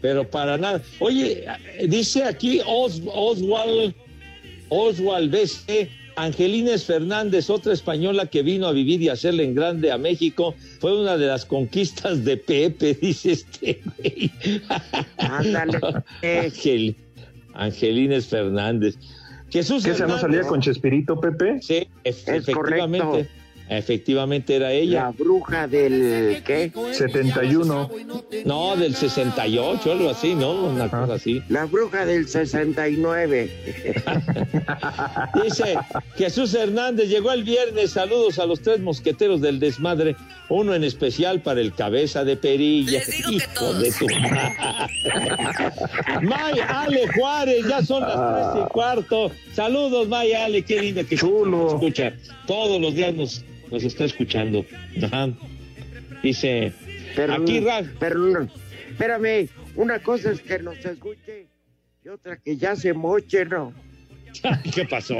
Pero 0.00 0.28
para 0.28 0.56
nada. 0.58 0.82
Oye, 0.98 1.44
dice 1.88 2.24
aquí 2.24 2.60
Os- 2.66 3.02
Oswald, 3.06 3.94
Oswald 4.68 5.30
BC, 5.30 5.90
Angelines 6.16 6.84
Fernández, 6.84 7.50
otra 7.50 7.72
española 7.74 8.26
que 8.26 8.42
vino 8.42 8.66
a 8.66 8.72
vivir 8.72 9.02
y 9.02 9.08
hacerle 9.10 9.44
en 9.44 9.54
grande 9.54 9.92
a 9.92 9.98
México, 9.98 10.54
fue 10.80 10.98
una 10.98 11.16
de 11.16 11.26
las 11.26 11.44
conquistas 11.44 12.24
de 12.24 12.36
Pepe, 12.38 12.94
dice 13.00 13.32
este 13.32 13.82
güey. 13.98 14.30
Ándale. 15.18 15.78
Ángel, 16.42 16.96
Angelines 17.54 18.26
Fernández. 18.26 18.96
Jesús 19.50 19.84
¿Qué 19.84 19.90
esa 19.90 20.06
no 20.06 20.14
Hernández. 20.14 20.20
salía 20.22 20.48
con 20.48 20.60
Chespirito, 20.60 21.20
Pepe? 21.20 21.58
Sí, 21.62 21.86
Es 22.04 22.26
efectivamente. 22.26 22.98
correcto. 23.06 23.32
Efectivamente 23.68 24.54
era 24.54 24.70
ella. 24.72 25.04
La 25.04 25.10
bruja 25.10 25.66
del. 25.66 26.42
¿Qué? 26.44 26.70
71. 26.92 27.90
No, 28.44 28.76
del 28.76 28.94
68, 28.94 29.92
algo 29.92 30.10
así, 30.10 30.34
¿no? 30.34 30.52
Una 30.66 30.88
cosa 30.88 31.14
así. 31.14 31.42
La 31.48 31.64
bruja 31.64 32.06
del 32.06 32.28
69. 32.28 33.50
Dice 35.44 35.76
Jesús 36.16 36.54
Hernández, 36.54 37.08
llegó 37.08 37.32
el 37.32 37.42
viernes, 37.44 37.90
saludos 37.90 38.38
a 38.38 38.46
los 38.46 38.60
tres 38.62 38.80
mosqueteros 38.80 39.40
del 39.40 39.58
desmadre, 39.58 40.16
uno 40.48 40.74
en 40.74 40.84
especial 40.84 41.40
para 41.40 41.60
el 41.60 41.72
cabeza 41.74 42.24
de 42.24 42.36
perilla. 42.36 42.98
Les 43.00 43.10
digo 43.10 43.30
que 43.30 43.34
Hijo 43.36 43.46
todos. 43.54 43.82
de 43.82 43.90
tu 43.92 44.06
madre. 44.20 44.56
May 46.22 46.60
Ale 46.68 47.08
Juárez, 47.16 47.66
ya 47.68 47.82
son 47.82 48.02
las 48.02 48.52
tres 48.52 48.64
y 48.64 48.68
cuarto. 48.72 49.30
Saludos, 49.52 50.08
May 50.08 50.32
Ale, 50.32 50.62
qué 50.62 50.80
linda 50.80 51.04
que 51.04 51.16
Chulo. 51.16 51.74
escucha. 51.74 52.12
Todos 52.46 52.80
los 52.80 52.94
días 52.94 53.14
nos, 53.14 53.44
nos 53.70 53.84
está 53.84 54.04
escuchando. 54.04 54.64
Ajá. 55.02 55.28
Dice, 56.22 56.72
Pero, 57.14 57.34
aquí 57.34 57.60
Ralph. 57.60 57.90
pero 57.98 58.48
espérame, 58.90 59.48
una 59.74 59.98
cosa 60.00 60.32
es 60.32 60.40
que 60.40 60.58
nos 60.58 60.84
escuche 60.84 61.46
y 62.04 62.08
otra 62.08 62.36
que 62.36 62.56
ya 62.56 62.76
se 62.76 62.92
moche, 62.92 63.44
¿no? 63.44 63.72
¿Qué 64.74 64.84
pasó? 64.84 65.16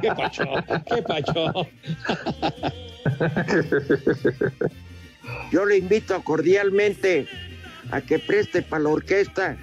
¿Qué 0.00 0.08
pasó? 0.08 0.44
¿Qué 0.86 1.02
pasó? 1.02 1.68
Yo 5.50 5.64
le 5.64 5.78
invito 5.78 6.22
cordialmente 6.22 7.26
a 7.90 8.00
que 8.00 8.18
preste 8.18 8.62
para 8.62 8.84
la 8.84 8.90
orquesta, 8.90 9.56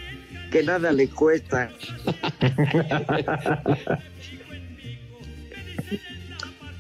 que 0.52 0.64
nada 0.64 0.92
le 0.92 1.08
cuesta. 1.08 1.72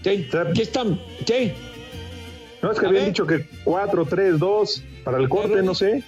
¿Qué, 0.05 0.27
¿Qué 0.53 0.61
están? 0.61 0.99
¿Qué? 1.25 1.53
No, 2.61 2.71
es 2.71 2.79
que 2.79 2.85
habían 2.85 3.05
dicho 3.05 3.25
que 3.25 3.47
4, 3.63 4.05
3, 4.05 4.37
2 4.39 4.83
para 5.03 5.17
el 5.17 5.27
corte, 5.27 5.63
no 5.63 5.73
sé. 5.73 6.03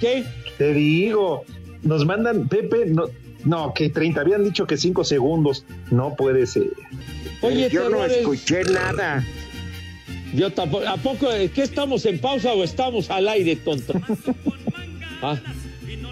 ¿Qué? 0.00 0.24
Te 0.58 0.72
digo, 0.74 1.44
nos 1.82 2.04
mandan, 2.04 2.48
Pepe, 2.48 2.86
no, 2.86 3.04
no, 3.44 3.72
que 3.72 3.88
30, 3.88 4.20
habían 4.20 4.42
dicho 4.44 4.66
que 4.66 4.76
5 4.76 5.04
segundos. 5.04 5.64
No 5.90 6.16
puede 6.16 6.46
ser. 6.46 6.64
Oye, 7.40 7.68
Yo 7.70 7.88
no 7.88 8.04
escuché 8.04 8.64
nada. 8.64 9.24
Yo 10.34 10.50
tampoco. 10.52 10.86
¿A 10.88 10.96
poco 10.96 11.30
es 11.30 11.50
que 11.52 11.62
estamos 11.62 12.04
en 12.06 12.18
pausa 12.18 12.52
o 12.52 12.64
estamos 12.64 13.10
al 13.10 13.28
aire, 13.28 13.56
tonto? 13.56 13.94
Ah, 15.22 15.38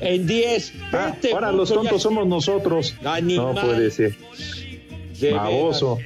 en 0.03 0.27
10. 0.27 0.73
Ah, 0.93 1.17
ahora 1.33 1.51
los 1.51 1.71
ya- 1.71 1.77
tontos 1.77 2.03
somos 2.03 2.27
nosotros. 2.27 2.95
Animal. 3.03 3.55
No 3.55 3.61
puede 3.63 3.91
ser. 3.91 4.15
De 5.21 5.33
Baboso. 5.33 5.99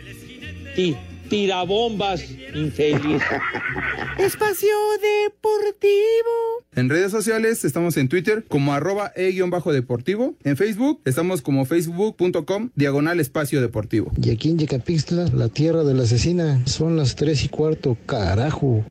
Ti- 0.75 0.97
tirabombas, 1.29 2.25
infeliz. 2.55 3.23
Espacio 4.19 4.69
Deportivo. 5.01 6.65
En 6.75 6.89
redes 6.89 7.11
sociales 7.11 7.65
estamos 7.65 7.97
en 7.97 8.09
Twitter 8.09 8.45
como 8.49 8.73
arroba 8.73 9.13
e-deportivo. 9.17 10.35
En 10.45 10.57
Facebook 10.57 11.01
estamos 11.05 11.43
como 11.43 11.65
facebook.com 11.65 12.71
diagonal 12.75 13.21
espacio 13.21 13.61
deportivo. 13.61 14.13
Y 14.23 14.31
aquí 14.31 14.51
en 14.51 14.59
Yecapixtla, 14.59 15.27
la 15.35 15.49
tierra 15.49 15.85
de 15.85 15.95
la 15.95 16.03
asesina, 16.05 16.61
son 16.67 16.97
las 16.97 17.17
tres 17.17 17.45
y 17.45 17.49
cuarto, 17.49 17.97
carajo. 18.07 18.85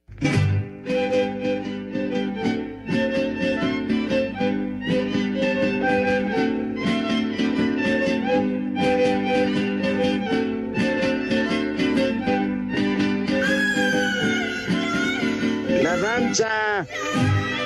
La 16.31 16.37
danza 16.37 16.87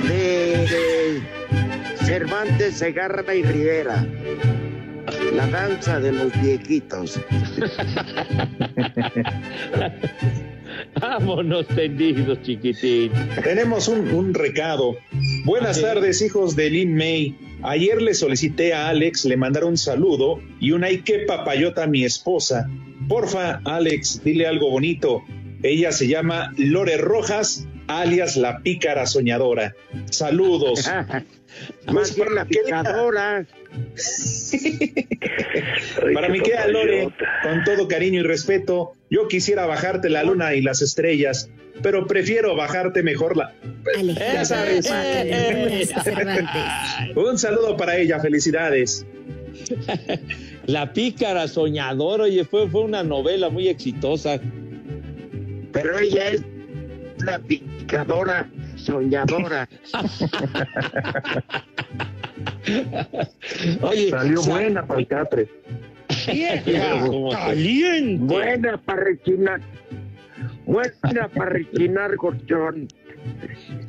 de, 0.08 0.58
de 0.66 1.22
Cervantes, 2.04 2.78
Segarra 2.78 3.36
y 3.36 3.44
Rivera. 3.44 4.08
La 5.36 5.46
danza 5.48 6.00
de 6.00 6.12
los 6.12 6.34
viejitos. 6.42 7.20
Vámonos 11.00 11.68
tendidos, 11.68 12.42
chiquitín. 12.42 13.12
Tenemos 13.44 13.88
un, 13.88 14.08
un 14.10 14.34
recado. 14.34 14.98
Buenas 15.46 15.78
Ah, 15.80 15.94
tardes, 15.94 16.24
hijos 16.24 16.56
de 16.56 16.72
Lin 16.72 16.96
May. 16.96 17.36
Ayer 17.62 18.02
le 18.02 18.16
solicité 18.16 18.74
a 18.74 18.90
Alex 18.90 19.26
le 19.26 19.38
mandara 19.38 19.68
un 19.68 19.78
saludo 19.78 20.40
y 20.60 20.72
una 20.72 20.88
Ike 20.90 21.26
papayota 21.28 21.84
a 21.84 21.88
mi 21.88 22.04
esposa. 22.04 22.68
Porfa, 23.08 23.62
Alex, 23.66 24.24
dile 24.24 24.48
algo 24.48 24.72
bonito. 24.72 25.22
Ella 25.62 25.92
se 25.92 26.08
llama 26.08 26.52
Lore 26.58 26.98
Rojas, 26.98 27.68
alias 27.88 28.38
la 28.38 28.60
pícara 28.60 29.06
soñadora. 29.06 29.76
Saludos. 30.10 30.90
Más 31.92 32.16
bien 32.16 32.36
la 32.36 32.46
picadora. 32.46 33.46
Para 36.14 36.30
mi 36.30 36.40
querida 36.40 36.68
Lore, 36.72 37.10
con 37.44 37.64
todo 37.64 37.88
cariño 37.88 38.22
y 38.22 38.24
respeto, 38.24 38.94
yo 39.10 39.28
quisiera 39.28 39.66
bajarte 39.66 40.10
la 40.10 40.24
luna 40.24 40.54
y 40.54 40.62
las 40.62 40.82
estrellas, 40.82 41.50
pero 41.82 42.08
prefiero 42.08 42.56
bajarte 42.56 43.04
mejor 43.04 43.38
la... 43.38 43.54
Ya 44.08 44.46
sabes. 44.46 44.90
Un 47.16 47.38
saludo 47.38 47.78
para 47.78 47.98
ella, 47.98 48.20
felicidades. 48.20 49.06
La 50.66 50.92
pícara 50.92 51.48
soñadora, 51.48 52.26
oye, 52.26 52.44
fue, 52.44 52.70
fue 52.70 52.82
una 52.82 53.04
novela 53.04 53.50
muy 53.50 53.68
exitosa. 53.68 54.40
Pero 55.72 56.00
ella 56.00 56.30
es 56.30 56.42
la 57.24 57.40
picadora 57.86 58.50
soñadora. 58.76 59.70
Oye, 63.82 64.10
Salió 64.10 64.42
sa- 64.42 64.50
buena 64.50 64.86
para 64.88 65.00
el 65.00 65.08
catre. 65.08 65.48
Caliente. 67.32 68.24
Buena 68.34 68.78
para 68.78 69.04
rechinar. 69.04 69.62
Buena 70.66 71.28
para 71.30 71.50
rechinar, 71.52 72.16
gorchón. 72.16 72.88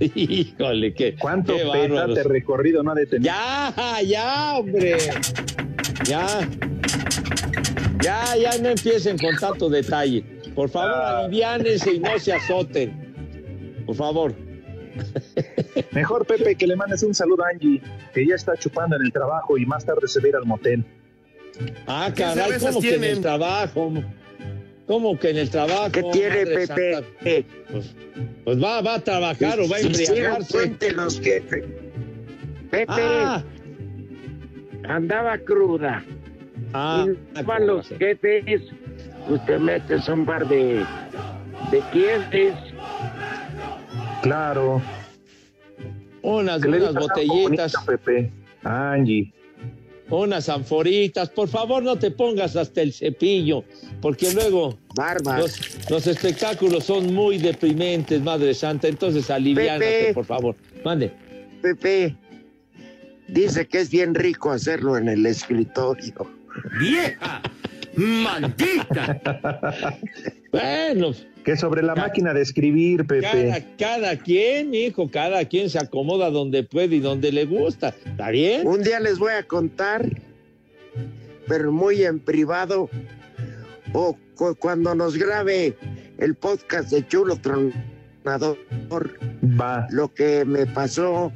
Híjole, 0.01 0.93
qué. 0.95 1.15
¿Cuánto 1.19 1.55
qué 1.57 1.63
petate 1.63 1.89
bárbaros. 1.89 2.25
recorrido 2.25 2.83
no 2.83 2.91
ha 2.93 2.95
de 2.95 3.07
tener? 3.07 3.23
Ya, 3.23 3.73
ya, 4.05 4.55
hombre. 4.57 4.97
Ya. 6.05 6.27
Ya, 8.03 8.37
ya 8.37 8.59
no 8.63 8.69
empiecen 8.69 9.17
con 9.19 9.35
tanto 9.37 9.69
detalle. 9.71 10.23
Por 10.55 10.69
favor, 10.69 10.93
Ah. 10.95 11.19
aliviánense 11.25 11.95
y 11.95 11.99
no 11.99 12.19
se 12.19 12.33
azoten. 12.35 13.06
Por 13.87 13.95
favor. 13.95 14.35
Mejor, 15.93 16.27
Pepe, 16.27 16.55
que 16.57 16.67
le 16.67 16.75
mandes 16.77 17.03
un 17.03 17.15
saludo 17.15 17.45
a 17.45 17.49
Angie, 17.51 17.81
que 18.15 18.27
ya 18.27 18.35
está 18.35 18.57
chupando 18.57 18.97
en 18.97 19.03
el 19.03 19.13
trabajo 19.13 19.59
y 19.59 19.67
más 19.67 19.85
tarde 19.85 20.09
se 20.09 20.21
va 20.21 20.27
a 20.27 20.29
ir 20.31 20.37
al 20.37 20.45
motel. 20.47 20.85
Ah, 21.87 22.11
¿Qué 22.15 22.23
caray, 22.23 22.53
¿cómo 22.61 22.81
que 22.81 22.95
en 22.95 23.05
el 23.05 23.21
trabajo? 23.21 23.93
¿Cómo 24.87 25.19
que 25.19 25.31
en 25.31 25.37
el 25.39 25.51
trabajo? 25.51 25.91
¿Qué 25.93 26.03
tiene, 26.13 26.47
Pepe? 26.47 27.45
Pues, 27.71 27.95
pues 28.45 28.63
va, 28.63 28.81
va 28.83 28.95
a 28.95 29.01
trabajar 29.01 29.59
o 29.61 29.69
va 29.69 29.77
a 29.77 29.81
embriagarse. 29.81 30.53
cuéntenos, 30.53 31.21
jefe. 31.21 31.65
Pepe 32.71 32.87
Ah. 32.89 33.43
andaba 34.89 35.39
cruda. 35.39 36.05
Ah, 36.73 37.07
y 37.39 37.43
van 37.43 37.67
los 37.67 37.89
jefes, 37.89 38.63
pues 39.29 39.45
te 39.47 39.59
metes 39.59 40.09
un 40.09 40.25
par 40.27 40.47
de, 40.49 40.85
de 41.71 41.81
clientes. 41.93 42.55
Claro. 44.27 44.83
Unas, 46.23 46.65
unas 46.65 46.95
botellitas, 46.95 47.73
bonito, 47.75 48.05
Pepe. 48.05 48.33
Angie. 48.65 49.33
unas 50.11 50.49
anforitas. 50.49 51.31
Por 51.31 51.49
favor, 51.49 51.83
no 51.83 51.97
te 51.97 52.11
pongas 52.11 52.57
hasta 52.57 52.83
el 52.83 52.93
cepillo, 52.93 53.63
porque 54.03 54.33
luego 54.35 54.77
los, 55.39 55.91
los 55.91 56.07
espectáculos 56.09 56.85
son 56.85 57.15
muy 57.15 57.39
deprimentes, 57.39 58.21
Madre 58.21 58.53
Santa. 58.55 58.89
Entonces, 58.89 59.31
aliviánate, 59.31 59.85
Pepe. 59.85 60.15
por 60.15 60.25
favor. 60.25 60.57
Mande. 60.85 61.13
Pepe 61.63 62.17
dice 63.29 63.69
que 63.69 63.81
es 63.81 63.91
bien 63.91 64.13
rico 64.15 64.51
hacerlo 64.51 64.97
en 64.97 65.09
el 65.09 65.25
escritorio. 65.25 66.29
¡Vieja! 66.81 67.43
¡Maldita! 67.97 69.21
Bueno, 70.53 71.13
Que 71.45 71.55
sobre 71.57 71.83
la 71.83 71.95
máquina 71.95 72.33
de 72.33 72.41
escribir, 72.41 73.07
Pepe. 73.07 73.21
cada, 73.23 73.77
cada 73.77 74.17
quien, 74.17 74.75
hijo, 74.75 75.11
cada 75.11 75.45
quien 75.45 75.69
se 75.69 75.79
acomoda 75.79 76.31
donde 76.31 76.63
puede 76.63 76.97
y 76.97 77.01
donde 77.01 77.31
le 77.31 77.45
gusta. 77.45 77.89
¿Está 78.07 78.31
bien? 78.31 78.67
Un 78.67 78.83
día 78.83 78.99
les 79.01 79.19
voy 79.19 79.33
a 79.35 79.43
contar, 79.43 80.09
pero 81.47 81.73
muy 81.73 82.05
en 82.05 82.21
privado, 82.21 82.89
o 83.93 84.17
cu- 84.35 84.55
cuando 84.59 84.95
nos 84.95 85.17
grabe 85.19 85.77
el 86.19 86.35
podcast 86.37 86.91
de 86.91 87.07
Chulo 87.07 87.37
Tronador, 87.37 88.57
Va. 89.61 89.87
lo 89.91 90.13
que 90.15 90.43
me 90.47 90.65
pasó 90.67 91.33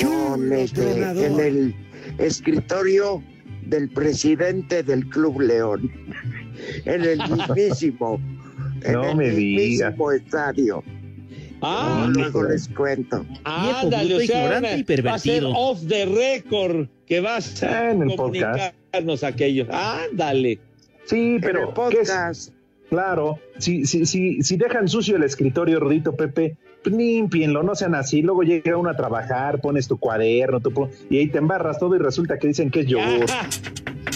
con 0.00 0.52
este, 0.52 1.02
en 1.26 1.40
el 1.40 1.74
escritorio 2.18 3.22
del 3.66 3.88
presidente 3.90 4.82
del 4.82 5.06
Club 5.08 5.40
León, 5.40 5.90
en 6.84 7.02
el 7.02 7.18
mismísimo, 7.30 8.20
en 8.82 8.92
No 8.92 9.10
el 9.10 9.16
me 9.16 9.30
mismísimo 9.30 10.12
estadio. 10.12 10.82
Ah, 11.64 12.08
Luego 12.12 12.42
les 12.42 12.68
cuento. 12.68 13.24
Ándale, 13.44 14.14
o 14.16 14.20
sea, 14.20 14.24
ignorante 14.24 14.68
una- 14.70 14.76
y 14.76 14.82
pervertido. 14.84 15.10
Va 15.10 15.14
a 15.14 15.18
ser 15.18 15.44
off 15.46 15.86
the 15.86 16.06
record 16.06 16.88
que 17.06 17.20
vas 17.20 17.62
Ah, 17.62 17.66
a 17.66 17.90
en 17.92 18.02
el 18.02 18.16
comunicarnos 18.16 19.22
aquello. 19.22 19.66
Ándale. 19.70 20.58
Sí, 21.04 21.36
En 21.36 21.40
pero 21.40 21.60
el 21.60 21.66
¿qué 21.66 22.00
es? 22.00 22.08
podcast. 22.10 22.52
Claro, 22.90 23.38
si, 23.58 23.86
si, 23.86 24.04
si, 24.06 24.42
si 24.42 24.56
dejan 24.56 24.86
sucio 24.88 25.16
el 25.16 25.22
escritorio, 25.22 25.78
Rodito 25.80 26.14
Pepe, 26.16 26.56
pues 26.82 26.94
límpienlo, 26.94 27.62
no 27.62 27.74
sean 27.74 27.94
así. 27.94 28.22
Luego 28.22 28.42
llega 28.42 28.76
uno 28.76 28.90
a 28.90 28.96
trabajar, 28.96 29.60
pones 29.60 29.86
tu 29.88 29.98
cuaderno, 29.98 30.60
tu 30.60 30.88
y 31.10 31.18
ahí 31.18 31.28
te 31.28 31.38
embarras 31.38 31.78
todo 31.78 31.94
y 31.96 31.98
resulta 31.98 32.38
que 32.38 32.48
dicen 32.48 32.70
que 32.70 32.80
es 32.80 32.86
yogur. 32.86 33.26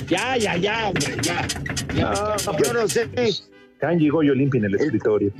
Ya, 0.09 0.37
ya, 0.37 0.57
ya, 0.57 0.89
hombre, 0.89 1.17
ya. 1.23 1.47
No, 1.95 2.37
Yo 2.62 2.73
no 2.73 2.89
sé. 2.89 3.09
Kanji 3.79 4.09
Goyo 4.09 4.35
limpien 4.35 4.64
el 4.64 4.75
escritorio. 4.75 5.33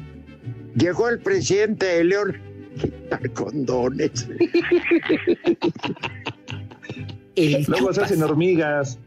Llegó 0.77 1.09
el 1.09 1.19
presidente 1.21 1.87
de 1.87 2.05
León. 2.05 2.37
Quitar 2.81 3.31
condones. 3.33 4.29
Luego 7.69 7.93
se 7.93 8.03
hacen 8.03 8.23
hormigas. 8.23 8.99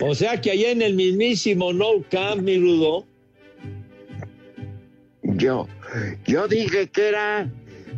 O 0.00 0.14
sea 0.14 0.40
que 0.40 0.50
allá 0.50 0.70
en 0.70 0.82
el 0.82 0.94
mismísimo 0.94 1.72
No 1.72 2.02
Camp, 2.10 2.42
mi 2.42 2.58
Rudo. 2.58 3.06
Yo, 5.22 5.68
yo 6.26 6.48
dije 6.48 6.88
que 6.88 7.08
era. 7.08 7.48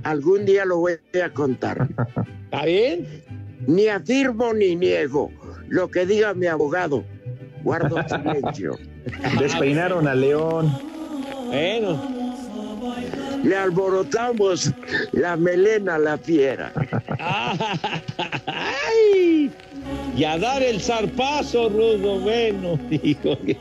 Algún 0.05 0.45
día 0.47 0.65
lo 0.65 0.79
voy 0.79 0.95
a 1.23 1.31
contar. 1.33 1.89
¿Está 2.45 2.65
bien? 2.65 3.07
Ni 3.67 3.87
afirmo 3.87 4.53
ni 4.53 4.75
niego 4.75 5.31
lo 5.69 5.89
que 5.89 6.05
diga 6.07 6.35
mi 6.35 6.47
abogado. 6.47 7.05
Guardo 7.63 7.97
silencio. 8.09 8.79
Despeinaron 9.39 10.07
a 10.07 10.15
León. 10.15 10.71
Bueno, 11.47 12.03
le 13.43 13.57
alborotamos 13.57 14.73
la 15.13 15.37
melena 15.37 15.95
a 15.95 15.99
la 15.99 16.19
fiera. 16.19 16.73
¡Ay! 18.47 19.51
Y 20.17 20.25
a 20.25 20.39
dar 20.39 20.63
el 20.63 20.81
zarpazo, 20.81 21.69
Rudo, 21.71 22.21
bueno, 22.21 22.79
dijo 22.89 23.39
que... 23.45 23.57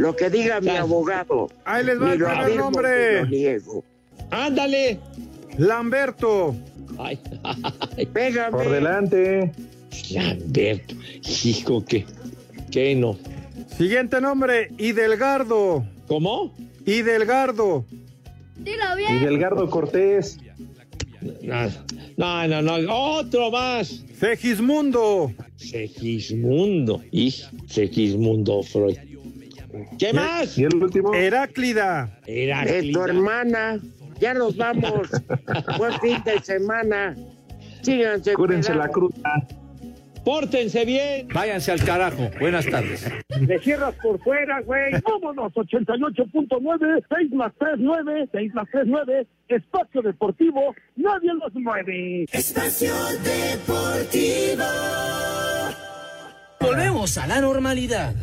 Lo 0.00 0.16
que 0.16 0.30
diga 0.30 0.62
mi 0.62 0.70
abogado. 0.70 1.50
Ahí 1.66 1.84
les 1.84 2.00
va 2.00 2.14
Ni 2.16 2.52
el 2.52 2.56
nombre. 2.56 3.20
lo 3.20 3.26
niego. 3.26 3.84
¡Ándale! 4.30 4.98
Lamberto. 5.58 6.56
Ay, 6.98 7.18
Pégame. 8.10 8.50
Por 8.50 8.70
delante. 8.70 9.52
Lamberto, 10.10 10.94
hijo, 11.44 11.84
que, 11.84 12.06
que 12.70 12.94
no. 12.94 13.18
Siguiente 13.76 14.22
nombre, 14.22 14.70
Idelgardo. 14.78 15.84
¿Cómo? 16.08 16.54
Idelgardo. 16.86 17.84
Dilo 18.56 18.84
Y 18.94 18.98
bien. 18.98 19.22
Delgardo 19.22 19.68
Cortés. 19.68 20.38
No, 22.16 22.48
no, 22.48 22.62
no, 22.62 23.16
otro 23.18 23.50
más. 23.50 24.02
Segismundo. 24.18 25.30
Segismundo, 25.56 27.02
y 27.12 27.34
Segismundo 27.66 28.62
Freud. 28.62 28.96
¿Qué 29.98 30.12
más? 30.12 30.56
Y 30.58 30.64
el 30.64 30.74
último. 30.74 31.14
Heráclida. 31.14 32.18
Es 32.26 32.92
tu 32.92 33.02
hermana. 33.02 33.78
Ya 34.20 34.34
nos 34.34 34.56
vamos. 34.56 35.08
Buen 35.78 35.98
fin 36.00 36.22
de 36.24 36.40
semana. 36.40 37.16
Síganse. 37.82 38.34
Cúrense 38.34 38.74
la 38.74 38.88
cuidando. 38.88 39.10
cruda. 39.14 39.48
Pórtense 40.24 40.84
bien. 40.84 41.28
Váyanse 41.32 41.72
al 41.72 41.82
carajo. 41.82 42.30
Buenas 42.38 42.66
tardes. 42.66 43.10
Le 43.40 43.58
cierras 43.60 43.94
por 44.02 44.20
fuera, 44.22 44.60
güey. 44.60 44.92
Vámonos, 45.02 45.52
88.9, 45.54 47.04
6 47.08 47.32
más 47.32 47.52
3, 47.58 47.72
9, 47.78 48.28
6 48.30 48.54
más 48.54 48.66
3, 48.70 48.84
9. 48.86 49.26
Espacio 49.48 50.02
Deportivo, 50.02 50.74
nadie 50.96 51.30
los 51.34 51.54
mueve. 51.54 52.26
Espacio 52.30 52.92
Deportivo. 53.24 54.64
Volvemos 56.60 57.16
a 57.16 57.26
la 57.26 57.40
normalidad. 57.40 58.14